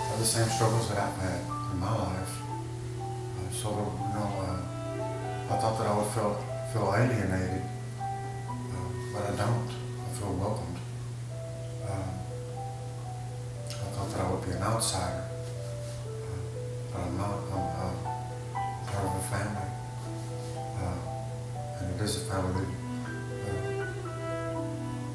have, 0.02 0.18
the 0.18 0.24
same 0.26 0.48
struggles 0.50 0.88
that 0.90 0.98
I've 0.98 1.16
had 1.16 1.40
in 1.72 1.78
my 1.80 1.96
life. 1.96 2.32
So, 3.52 3.70
you 3.70 4.14
know, 4.14 4.28
I 5.50 5.56
thought 5.56 5.78
that 5.78 5.86
I 5.86 5.96
would 5.96 6.10
feel, 6.12 6.34
feel 6.72 6.94
alienated, 6.94 7.61
I 9.32 9.36
don't. 9.36 9.68
I 9.68 10.18
feel 10.18 10.34
welcomed. 10.34 10.76
Um, 11.88 12.10
I 13.70 13.88
thought 13.94 14.10
that 14.10 14.20
I 14.20 14.30
would 14.30 14.44
be 14.44 14.52
an 14.52 14.62
outsider, 14.62 15.24
uh, 15.24 16.36
but 16.92 17.00
I'm 17.00 17.16
not. 17.16 17.38
I'm, 17.50 17.64
I'm 17.80 17.96
part 18.86 19.04
of 19.06 19.16
a 19.16 19.24
family. 19.32 19.70
Uh, 20.76 21.80
and 21.80 22.00
it 22.00 22.04
is 22.04 22.16
a 22.16 22.20
family 22.20 22.66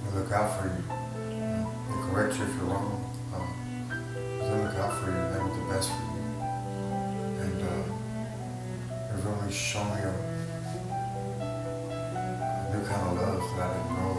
they 0.03 0.20
look 0.20 0.32
out 0.32 0.59
for 0.59 0.68
you. 0.68 0.84
They 1.30 2.09
correct 2.09 2.38
you 2.38 2.45
if 2.45 2.55
you're 2.55 2.65
wrong. 2.65 3.07
Love 13.18 13.41
that 13.57 13.70
I 13.70 13.74
didn't 13.74 13.97
know 13.97 14.15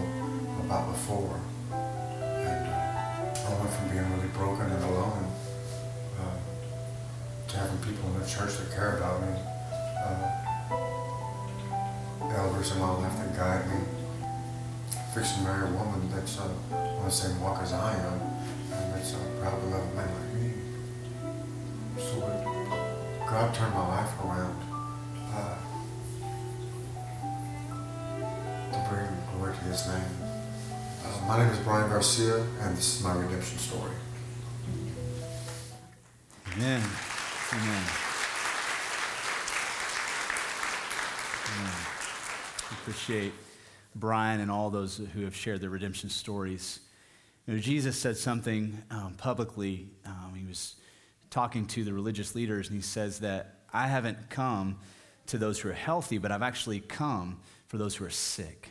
about 0.64 0.92
before. 0.92 1.40
And 1.70 2.66
uh, 2.66 3.46
I 3.46 3.55
went 3.59 3.70
from 3.70 3.88
being 3.90 4.09
really 4.16 4.28
broken 4.28 4.66
and 4.66 4.84
alone 4.84 5.24
uh, 6.20 6.36
to 7.49 7.57
having 7.57 7.78
people 7.78 8.11
in 8.11 8.20
the 8.20 8.26
church 8.26 8.57
that 8.59 8.70
care 8.74 8.99
about 8.99 9.22
me, 9.22 9.32
uh, 10.05 10.30
elders 12.36 12.72
in 12.72 12.78
my 12.80 12.90
life 12.90 13.16
that 13.18 13.36
guide 13.36 13.66
me. 13.70 13.80
Fixing 15.14 15.38
to 15.38 15.44
marry 15.44 15.64
a 15.68 15.72
woman 15.72 16.11
that's 16.14 16.38
uh, 16.38 16.49
on 16.72 17.05
the 17.05 17.11
same 17.11 17.40
walk 17.40 17.62
as 17.62 17.72
I 17.72 17.94
am, 17.94 18.20
and 18.72 18.94
that's 18.94 19.14
uh, 19.14 19.18
proud 19.40 19.59
to 19.59 19.66
love 19.66 19.82
a 19.90 19.94
man 19.94 20.11
like 20.14 20.34
me. 20.34 20.53
So 21.96 22.20
God 23.28 23.55
turned 23.55 23.74
my 23.74 23.88
life 23.88 24.12
around 24.24 24.67
my 31.28 31.44
name 31.44 31.52
is 31.52 31.58
Brian 31.58 31.90
Garcia, 31.90 32.36
and 32.38 32.74
this 32.74 32.96
is 32.96 33.04
my 33.04 33.14
redemption 33.14 33.58
story. 33.58 33.92
Amen. 36.54 36.82
Amen. 37.52 37.84
Amen. 41.52 41.74
Appreciate 42.80 43.32
Brian 43.94 44.40
and 44.40 44.50
all 44.50 44.70
those 44.70 45.02
who 45.12 45.24
have 45.24 45.36
shared 45.36 45.60
their 45.60 45.68
redemption 45.68 46.08
stories. 46.08 46.80
You 47.46 47.54
know, 47.54 47.60
Jesus 47.60 47.98
said 47.98 48.16
something 48.16 48.78
um, 48.90 49.12
publicly. 49.18 49.90
Um, 50.06 50.32
he 50.34 50.46
was 50.46 50.76
talking 51.28 51.66
to 51.66 51.84
the 51.84 51.92
religious 51.92 52.34
leaders, 52.34 52.68
and 52.68 52.76
he 52.76 52.82
says 52.82 53.18
that 53.18 53.56
I 53.70 53.86
haven't 53.86 54.30
come 54.30 54.78
to 55.26 55.36
those 55.36 55.60
who 55.60 55.68
are 55.68 55.74
healthy, 55.74 56.16
but 56.16 56.32
I've 56.32 56.40
actually 56.40 56.80
come 56.80 57.40
for 57.66 57.76
those 57.76 57.96
who 57.96 58.06
are 58.06 58.10
sick. 58.10 58.70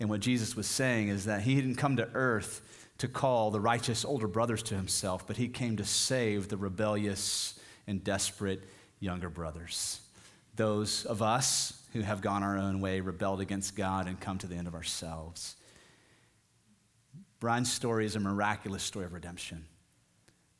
And 0.00 0.08
what 0.08 0.20
Jesus 0.20 0.56
was 0.56 0.66
saying 0.66 1.08
is 1.08 1.26
that 1.26 1.42
he 1.42 1.54
didn't 1.54 1.74
come 1.74 1.96
to 1.96 2.08
earth 2.14 2.62
to 2.98 3.06
call 3.06 3.50
the 3.50 3.60
righteous 3.60 4.04
older 4.04 4.26
brothers 4.26 4.62
to 4.64 4.74
himself, 4.74 5.26
but 5.26 5.36
he 5.36 5.48
came 5.48 5.76
to 5.76 5.84
save 5.84 6.48
the 6.48 6.56
rebellious 6.56 7.60
and 7.86 8.02
desperate 8.02 8.64
younger 8.98 9.28
brothers. 9.28 10.00
Those 10.56 11.04
of 11.04 11.22
us 11.22 11.82
who 11.92 12.00
have 12.00 12.22
gone 12.22 12.42
our 12.42 12.56
own 12.56 12.80
way, 12.80 13.00
rebelled 13.00 13.40
against 13.40 13.76
God, 13.76 14.06
and 14.06 14.18
come 14.18 14.38
to 14.38 14.46
the 14.46 14.54
end 14.54 14.68
of 14.68 14.74
ourselves. 14.74 15.56
Brian's 17.40 17.72
story 17.72 18.06
is 18.06 18.16
a 18.16 18.20
miraculous 18.20 18.82
story 18.82 19.06
of 19.06 19.12
redemption 19.12 19.64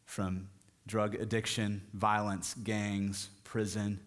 from 0.05 0.49
drug 0.87 1.15
addiction, 1.15 1.83
violence, 1.93 2.55
gangs, 2.55 3.29
prison, 3.45 4.01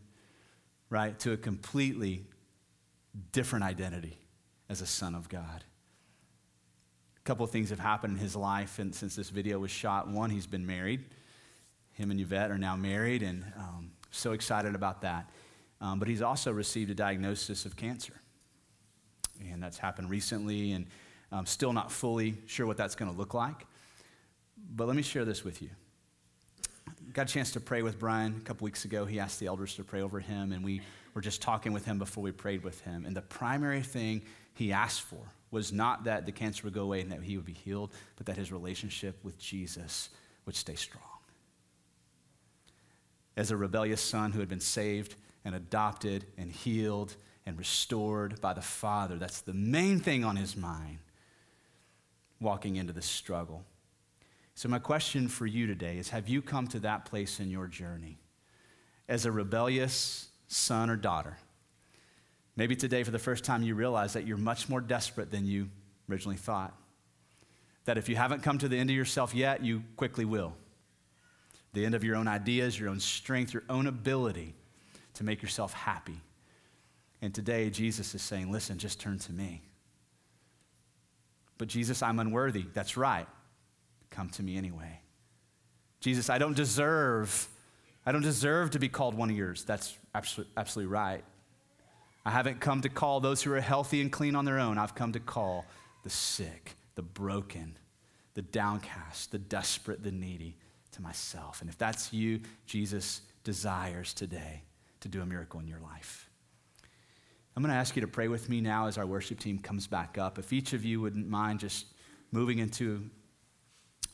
right, 0.89 1.17
to 1.19 1.31
a 1.31 1.37
completely 1.37 2.25
different 3.31 3.63
identity 3.63 4.17
as 4.69 4.81
a 4.81 4.85
son 4.85 5.15
of 5.15 5.29
God. 5.29 5.63
A 7.17 7.21
couple 7.23 7.43
of 7.43 7.51
things 7.51 7.69
have 7.69 7.79
happened 7.79 8.13
in 8.13 8.19
his 8.19 8.35
life 8.35 8.79
and 8.79 8.93
since 8.93 9.15
this 9.15 9.29
video 9.29 9.59
was 9.59 9.71
shot. 9.71 10.07
One, 10.07 10.29
he's 10.29 10.47
been 10.47 10.65
married. 10.65 11.05
Him 11.93 12.11
and 12.11 12.19
Yvette 12.19 12.49
are 12.49 12.57
now 12.57 12.75
married, 12.75 13.21
and 13.21 13.45
um, 13.57 13.91
so 14.09 14.31
excited 14.31 14.73
about 14.73 15.01
that. 15.01 15.29
Um, 15.79 15.99
but 15.99 16.07
he's 16.07 16.21
also 16.21 16.51
received 16.51 16.89
a 16.89 16.95
diagnosis 16.95 17.65
of 17.65 17.75
cancer. 17.75 18.13
And 19.51 19.61
that's 19.61 19.77
happened 19.77 20.09
recently, 20.09 20.71
and 20.71 20.87
I'm 21.31 21.45
still 21.45 21.71
not 21.71 21.91
fully 21.91 22.35
sure 22.47 22.65
what 22.65 22.77
that's 22.77 22.95
going 22.95 23.11
to 23.11 23.17
look 23.17 23.33
like. 23.33 23.65
But 24.75 24.87
let 24.87 24.95
me 24.95 25.03
share 25.03 25.25
this 25.25 25.43
with 25.43 25.61
you. 25.61 25.69
Got 27.13 27.29
a 27.29 27.33
chance 27.33 27.51
to 27.51 27.59
pray 27.59 27.83
with 27.83 27.99
Brian 27.99 28.37
a 28.37 28.41
couple 28.41 28.65
weeks 28.65 28.85
ago. 28.85 29.05
He 29.05 29.19
asked 29.19 29.39
the 29.39 29.47
elders 29.47 29.75
to 29.75 29.83
pray 29.83 30.01
over 30.01 30.19
him, 30.19 30.51
and 30.51 30.63
we 30.63 30.81
were 31.13 31.21
just 31.21 31.41
talking 31.41 31.73
with 31.73 31.85
him 31.85 31.99
before 31.99 32.23
we 32.23 32.31
prayed 32.31 32.63
with 32.63 32.81
him. 32.81 33.05
And 33.05 33.15
the 33.15 33.21
primary 33.21 33.81
thing 33.81 34.23
he 34.53 34.71
asked 34.71 35.01
for 35.01 35.19
was 35.51 35.71
not 35.71 36.05
that 36.05 36.25
the 36.25 36.31
cancer 36.31 36.63
would 36.63 36.73
go 36.73 36.81
away 36.81 37.01
and 37.01 37.11
that 37.11 37.21
he 37.21 37.37
would 37.37 37.45
be 37.45 37.53
healed, 37.53 37.91
but 38.15 38.25
that 38.25 38.37
his 38.37 38.51
relationship 38.51 39.23
with 39.23 39.37
Jesus 39.37 40.09
would 40.45 40.55
stay 40.55 40.75
strong. 40.75 41.03
As 43.37 43.51
a 43.51 43.57
rebellious 43.57 44.01
son 44.01 44.31
who 44.31 44.39
had 44.39 44.49
been 44.49 44.59
saved 44.59 45.15
and 45.45 45.55
adopted 45.55 46.25
and 46.37 46.51
healed 46.51 47.15
and 47.45 47.57
restored 47.57 48.41
by 48.41 48.53
the 48.53 48.61
Father, 48.61 49.17
that's 49.17 49.41
the 49.41 49.53
main 49.53 49.99
thing 49.99 50.23
on 50.23 50.35
his 50.35 50.55
mind 50.55 50.99
walking 52.39 52.75
into 52.75 52.93
this 52.93 53.05
struggle. 53.05 53.63
So, 54.55 54.69
my 54.69 54.79
question 54.79 55.27
for 55.27 55.45
you 55.45 55.65
today 55.65 55.97
is 55.97 56.09
Have 56.09 56.29
you 56.29 56.41
come 56.41 56.67
to 56.67 56.79
that 56.79 57.05
place 57.05 57.39
in 57.39 57.49
your 57.49 57.67
journey 57.67 58.19
as 59.07 59.25
a 59.25 59.31
rebellious 59.31 60.29
son 60.47 60.89
or 60.89 60.95
daughter? 60.95 61.37
Maybe 62.55 62.75
today, 62.75 63.03
for 63.03 63.11
the 63.11 63.19
first 63.19 63.43
time, 63.43 63.63
you 63.63 63.75
realize 63.75 64.13
that 64.13 64.27
you're 64.27 64.37
much 64.37 64.69
more 64.69 64.81
desperate 64.81 65.31
than 65.31 65.45
you 65.45 65.69
originally 66.09 66.37
thought. 66.37 66.73
That 67.85 67.97
if 67.97 68.07
you 68.07 68.15
haven't 68.15 68.43
come 68.43 68.57
to 68.59 68.67
the 68.67 68.77
end 68.77 68.89
of 68.89 68.95
yourself 68.95 69.33
yet, 69.33 69.63
you 69.63 69.83
quickly 69.97 70.25
will. 70.25 70.53
The 71.73 71.85
end 71.85 71.95
of 71.95 72.03
your 72.03 72.15
own 72.15 72.27
ideas, 72.27 72.79
your 72.79 72.89
own 72.89 72.99
strength, 72.99 73.53
your 73.53 73.63
own 73.69 73.87
ability 73.87 74.53
to 75.15 75.23
make 75.23 75.41
yourself 75.41 75.73
happy. 75.73 76.21
And 77.21 77.33
today, 77.33 77.69
Jesus 77.69 78.13
is 78.13 78.21
saying, 78.21 78.51
Listen, 78.51 78.77
just 78.77 78.99
turn 78.99 79.17
to 79.19 79.33
me. 79.33 79.61
But 81.57 81.67
Jesus, 81.67 82.03
I'm 82.03 82.19
unworthy. 82.19 82.65
That's 82.73 82.97
right. 82.97 83.27
Come 84.09 84.29
to 84.31 84.43
me 84.43 84.57
anyway. 84.57 84.99
Jesus, 85.99 86.29
I 86.29 86.37
don't 86.37 86.55
deserve, 86.55 87.47
I 88.05 88.11
don't 88.11 88.21
deserve 88.21 88.71
to 88.71 88.79
be 88.79 88.89
called 88.89 89.15
one 89.15 89.29
of 89.29 89.37
yours. 89.37 89.63
That's 89.63 89.97
absolutely, 90.13 90.91
right. 90.91 91.23
I 92.25 92.31
haven't 92.31 92.61
come 92.61 92.81
to 92.81 92.89
call 92.89 93.19
those 93.19 93.43
who 93.43 93.53
are 93.53 93.61
healthy 93.61 94.01
and 94.01 94.11
clean 94.11 94.35
on 94.35 94.45
their 94.45 94.59
own. 94.59 94.77
I've 94.77 94.95
come 94.95 95.11
to 95.13 95.19
call 95.19 95.65
the 96.03 96.09
sick, 96.09 96.75
the 96.95 97.01
broken, 97.01 97.77
the 98.33 98.41
downcast, 98.41 99.31
the 99.31 99.39
desperate, 99.39 100.03
the 100.03 100.11
needy 100.11 100.55
to 100.93 101.01
myself. 101.01 101.61
And 101.61 101.69
if 101.69 101.77
that's 101.77 102.13
you, 102.13 102.39
Jesus 102.65 103.21
desires 103.43 104.13
today 104.13 104.63
to 105.01 105.09
do 105.09 105.21
a 105.21 105.25
miracle 105.25 105.59
in 105.59 105.67
your 105.67 105.79
life. 105.79 106.29
I'm 107.55 107.61
going 107.61 107.73
to 107.73 107.77
ask 107.77 107.95
you 107.95 108.01
to 108.01 108.07
pray 108.07 108.29
with 108.29 108.49
me 108.49 108.61
now 108.61 108.87
as 108.87 108.97
our 108.97 109.05
worship 109.05 109.39
team 109.39 109.59
comes 109.59 109.85
back 109.85 110.17
up. 110.17 110.39
If 110.39 110.53
each 110.53 110.73
of 110.73 110.83
you 110.83 111.01
wouldn't 111.01 111.27
mind 111.27 111.59
just 111.59 111.85
moving 112.31 112.59
into 112.59 113.09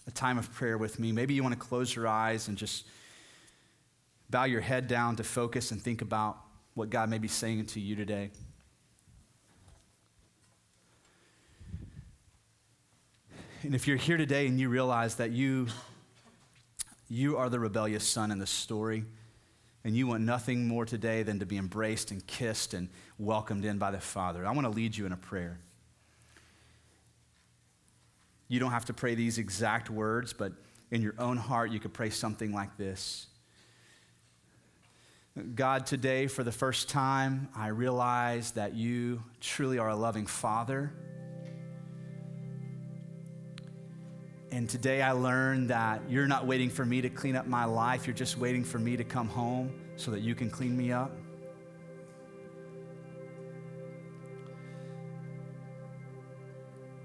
a 0.07 0.11
time 0.11 0.37
of 0.37 0.51
prayer 0.53 0.77
with 0.77 0.99
me, 0.99 1.11
maybe 1.11 1.35
you 1.35 1.43
want 1.43 1.53
to 1.53 1.59
close 1.59 1.95
your 1.95 2.07
eyes 2.07 2.47
and 2.47 2.57
just 2.57 2.85
bow 4.29 4.43
your 4.43 4.61
head 4.61 4.87
down 4.87 5.15
to 5.17 5.23
focus 5.23 5.71
and 5.71 5.81
think 5.81 6.01
about 6.01 6.37
what 6.79 6.89
God 6.89 7.09
may 7.09 7.17
be 7.17 7.27
saying 7.27 7.65
to 7.65 7.79
you 7.81 7.93
today. 7.97 8.31
And 13.63 13.75
if 13.75 13.85
you're 13.85 13.97
here 13.97 14.15
today 14.15 14.47
and 14.47 14.57
you 14.57 14.69
realize 14.69 15.15
that 15.15 15.31
you, 15.31 15.67
you 17.09 17.35
are 17.35 17.49
the 17.49 17.59
rebellious 17.59 18.07
son 18.07 18.31
in 18.31 18.39
the 18.39 18.47
story, 18.47 19.03
and 19.83 19.93
you 19.93 20.07
want 20.07 20.23
nothing 20.23 20.69
more 20.69 20.85
today 20.85 21.21
than 21.21 21.39
to 21.39 21.45
be 21.45 21.57
embraced 21.57 22.11
and 22.11 22.25
kissed 22.25 22.73
and 22.73 22.87
welcomed 23.17 23.65
in 23.65 23.77
by 23.77 23.91
the 23.91 23.99
Father, 23.99 24.47
I 24.47 24.51
want 24.51 24.63
to 24.63 24.71
lead 24.71 24.95
you 24.95 25.05
in 25.05 25.11
a 25.11 25.17
prayer. 25.17 25.59
You 28.47 28.61
don't 28.61 28.71
have 28.71 28.85
to 28.85 28.93
pray 28.93 29.15
these 29.15 29.37
exact 29.37 29.89
words, 29.89 30.31
but 30.31 30.53
in 30.91 31.01
your 31.01 31.15
own 31.19 31.35
heart, 31.35 31.71
you 31.71 31.79
could 31.81 31.93
pray 31.93 32.09
something 32.09 32.53
like 32.53 32.77
this 32.77 33.27
God, 35.39 35.85
today, 35.85 36.27
for 36.27 36.43
the 36.43 36.51
first 36.51 36.89
time, 36.89 37.49
I 37.55 37.67
realize 37.67 38.51
that 38.51 38.73
you 38.73 39.23
truly 39.39 39.77
are 39.79 39.89
a 39.89 39.95
loving 39.95 40.25
Father. 40.25 40.91
And 44.51 44.67
today 44.67 45.01
I 45.01 45.11
learned 45.11 45.69
that 45.69 46.01
you're 46.09 46.27
not 46.27 46.47
waiting 46.47 46.69
for 46.69 46.83
me 46.83 47.01
to 47.01 47.09
clean 47.09 47.35
up 47.35 47.45
my 47.45 47.65
life, 47.65 48.07
you're 48.07 48.15
just 48.15 48.37
waiting 48.37 48.63
for 48.63 48.79
me 48.79 48.97
to 48.97 49.03
come 49.03 49.27
home 49.27 49.71
so 49.95 50.11
that 50.11 50.21
you 50.21 50.35
can 50.35 50.49
clean 50.49 50.75
me 50.75 50.91
up. 50.91 51.11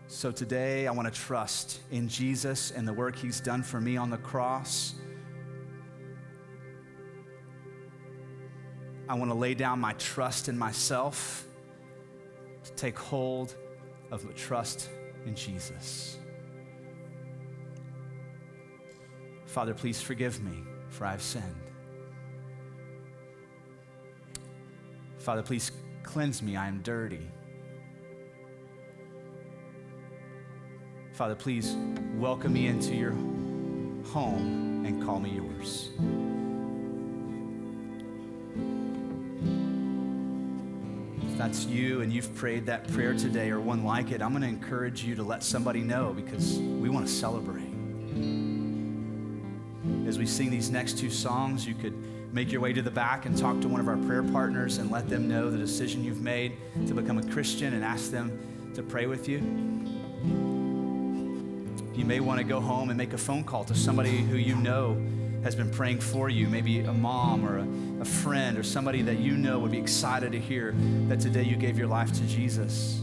So 0.08 0.32
today 0.32 0.86
I 0.86 0.92
want 0.92 1.12
to 1.12 1.20
trust 1.20 1.80
in 1.90 2.08
Jesus 2.08 2.70
and 2.70 2.88
the 2.88 2.92
work 2.92 3.16
he's 3.16 3.40
done 3.40 3.62
for 3.62 3.80
me 3.80 3.96
on 3.96 4.10
the 4.10 4.16
cross. 4.16 4.94
I 9.08 9.14
want 9.14 9.30
to 9.30 9.34
lay 9.34 9.54
down 9.54 9.80
my 9.80 9.92
trust 9.94 10.48
in 10.48 10.58
myself 10.58 11.46
to 12.64 12.72
take 12.72 12.98
hold 12.98 13.54
of 14.10 14.26
the 14.26 14.32
trust 14.32 14.88
in 15.26 15.34
Jesus. 15.34 16.18
Father, 19.46 19.74
please 19.74 20.00
forgive 20.00 20.42
me, 20.42 20.64
for 20.88 21.06
I've 21.06 21.22
sinned. 21.22 21.44
Father, 25.18 25.42
please 25.42 25.70
cleanse 26.02 26.42
me, 26.42 26.56
I 26.56 26.66
am 26.66 26.80
dirty. 26.82 27.30
Father, 31.12 31.34
please 31.34 31.76
welcome 32.16 32.52
me 32.52 32.66
into 32.66 32.94
your 32.94 33.12
home 34.12 34.84
and 34.84 35.02
call 35.04 35.20
me 35.20 35.30
yours. 35.30 35.90
That's 41.36 41.66
you 41.66 42.00
and 42.02 42.12
you've 42.12 42.34
prayed 42.34 42.66
that 42.66 42.88
prayer 42.92 43.14
today 43.14 43.50
or 43.50 43.60
one 43.60 43.84
like 43.84 44.10
it, 44.10 44.22
I'm 44.22 44.30
going 44.30 44.42
to 44.42 44.48
encourage 44.48 45.04
you 45.04 45.14
to 45.16 45.22
let 45.22 45.42
somebody 45.42 45.80
know 45.80 46.12
because 46.12 46.58
we 46.58 46.88
want 46.88 47.06
to 47.06 47.12
celebrate. 47.12 47.62
As 50.06 50.18
we 50.18 50.26
sing 50.26 50.50
these 50.50 50.70
next 50.70 50.98
two 50.98 51.10
songs, 51.10 51.66
you 51.66 51.74
could 51.74 51.94
make 52.32 52.50
your 52.50 52.60
way 52.60 52.72
to 52.72 52.82
the 52.82 52.90
back 52.90 53.26
and 53.26 53.36
talk 53.36 53.60
to 53.60 53.68
one 53.68 53.80
of 53.80 53.88
our 53.88 53.96
prayer 53.96 54.22
partners 54.22 54.78
and 54.78 54.90
let 54.90 55.08
them 55.08 55.28
know 55.28 55.50
the 55.50 55.58
decision 55.58 56.04
you've 56.04 56.22
made 56.22 56.56
to 56.86 56.94
become 56.94 57.18
a 57.18 57.22
Christian 57.30 57.74
and 57.74 57.84
ask 57.84 58.10
them 58.10 58.72
to 58.74 58.82
pray 58.82 59.06
with 59.06 59.28
you. 59.28 59.38
You 61.94 62.04
may 62.04 62.18
want 62.20 62.38
to 62.38 62.44
go 62.44 62.60
home 62.60 62.90
and 62.90 62.98
make 62.98 63.12
a 63.12 63.18
phone 63.18 63.44
call 63.44 63.64
to 63.64 63.74
somebody 63.74 64.18
who 64.18 64.36
you 64.36 64.56
know 64.56 65.00
has 65.44 65.54
been 65.54 65.70
praying 65.70 66.00
for 66.00 66.30
you, 66.30 66.48
maybe 66.48 66.80
a 66.80 66.92
mom 66.92 67.46
or 67.46 67.58
a, 67.58 68.00
a 68.00 68.04
friend 68.04 68.58
or 68.58 68.62
somebody 68.62 69.02
that 69.02 69.18
you 69.18 69.36
know 69.36 69.58
would 69.58 69.70
be 69.70 69.78
excited 69.78 70.32
to 70.32 70.40
hear 70.40 70.74
that 71.06 71.20
today 71.20 71.42
you 71.42 71.54
gave 71.54 71.78
your 71.78 71.86
life 71.86 72.10
to 72.14 72.22
Jesus. 72.26 73.02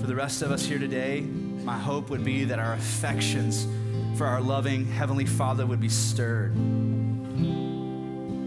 For 0.00 0.06
the 0.06 0.16
rest 0.16 0.40
of 0.40 0.50
us 0.50 0.64
here 0.64 0.78
today, 0.78 1.20
my 1.20 1.78
hope 1.78 2.08
would 2.08 2.24
be 2.24 2.44
that 2.44 2.58
our 2.58 2.72
affections 2.72 3.68
for 4.16 4.26
our 4.26 4.40
loving 4.40 4.86
Heavenly 4.86 5.26
Father 5.26 5.66
would 5.66 5.80
be 5.80 5.90
stirred. 5.90 6.56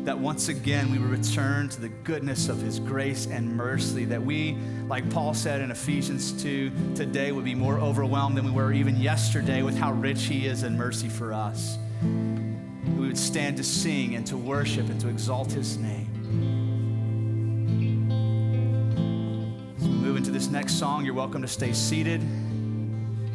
That 0.06 0.20
once 0.20 0.50
again 0.50 0.92
we 0.92 1.00
would 1.00 1.10
return 1.10 1.68
to 1.70 1.82
the 1.82 1.90
goodness 1.90 2.48
of 2.48 2.62
His 2.62 2.80
grace 2.80 3.26
and 3.26 3.58
mercy. 3.58 4.06
That 4.06 4.22
we, 4.22 4.56
like 4.88 5.10
Paul 5.10 5.34
said 5.34 5.62
in 5.62 5.72
Ephesians 5.72 6.32
2, 6.44 6.72
today 6.94 7.32
would 7.32 7.44
be 7.44 7.56
more 7.56 7.80
overwhelmed 7.80 8.38
than 8.38 8.46
we 8.46 8.52
were 8.52 8.72
even 8.72 8.98
yesterday 8.98 9.64
with 9.64 9.76
how 9.76 9.94
rich 9.94 10.26
He 10.26 10.46
is 10.46 10.62
in 10.62 10.78
mercy 10.78 11.10
for 11.10 11.34
us. 11.34 11.80
We 12.04 13.08
would 13.08 13.18
stand 13.18 13.58
to 13.58 13.64
sing 13.64 14.14
and 14.14 14.28
to 14.28 14.38
worship 14.38 14.88
and 14.90 15.02
to 15.02 15.08
exalt 15.10 15.52
His 15.52 15.78
name. 15.78 16.06
As 19.80 19.88
we 19.88 19.96
move 19.96 20.18
into 20.18 20.30
this 20.30 20.50
next 20.50 20.76
song, 20.78 21.04
you're 21.04 21.16
welcome 21.16 21.42
to 21.42 21.48
stay 21.48 21.74
seated. 21.74 22.22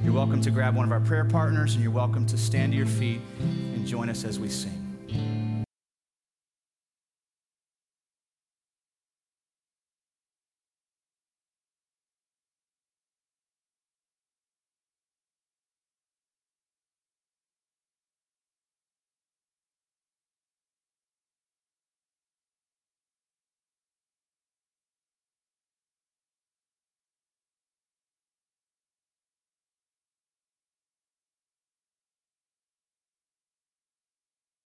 You're 0.05 0.15
welcome 0.15 0.41
to 0.43 0.53
grab 0.53 0.77
one 0.77 0.85
of 0.85 0.93
our 0.93 1.01
prayer 1.01 1.25
partners, 1.25 1.75
and 1.75 1.83
you're 1.83 1.93
welcome 1.93 2.27
to 2.27 2.39
stand 2.39 2.71
to 2.73 2.79
your 2.79 2.87
feet 2.87 3.21
and 3.41 3.85
join 3.85 4.09
us 4.09 4.23
as 4.23 4.39
we 4.39 4.49
sing. 4.49 4.80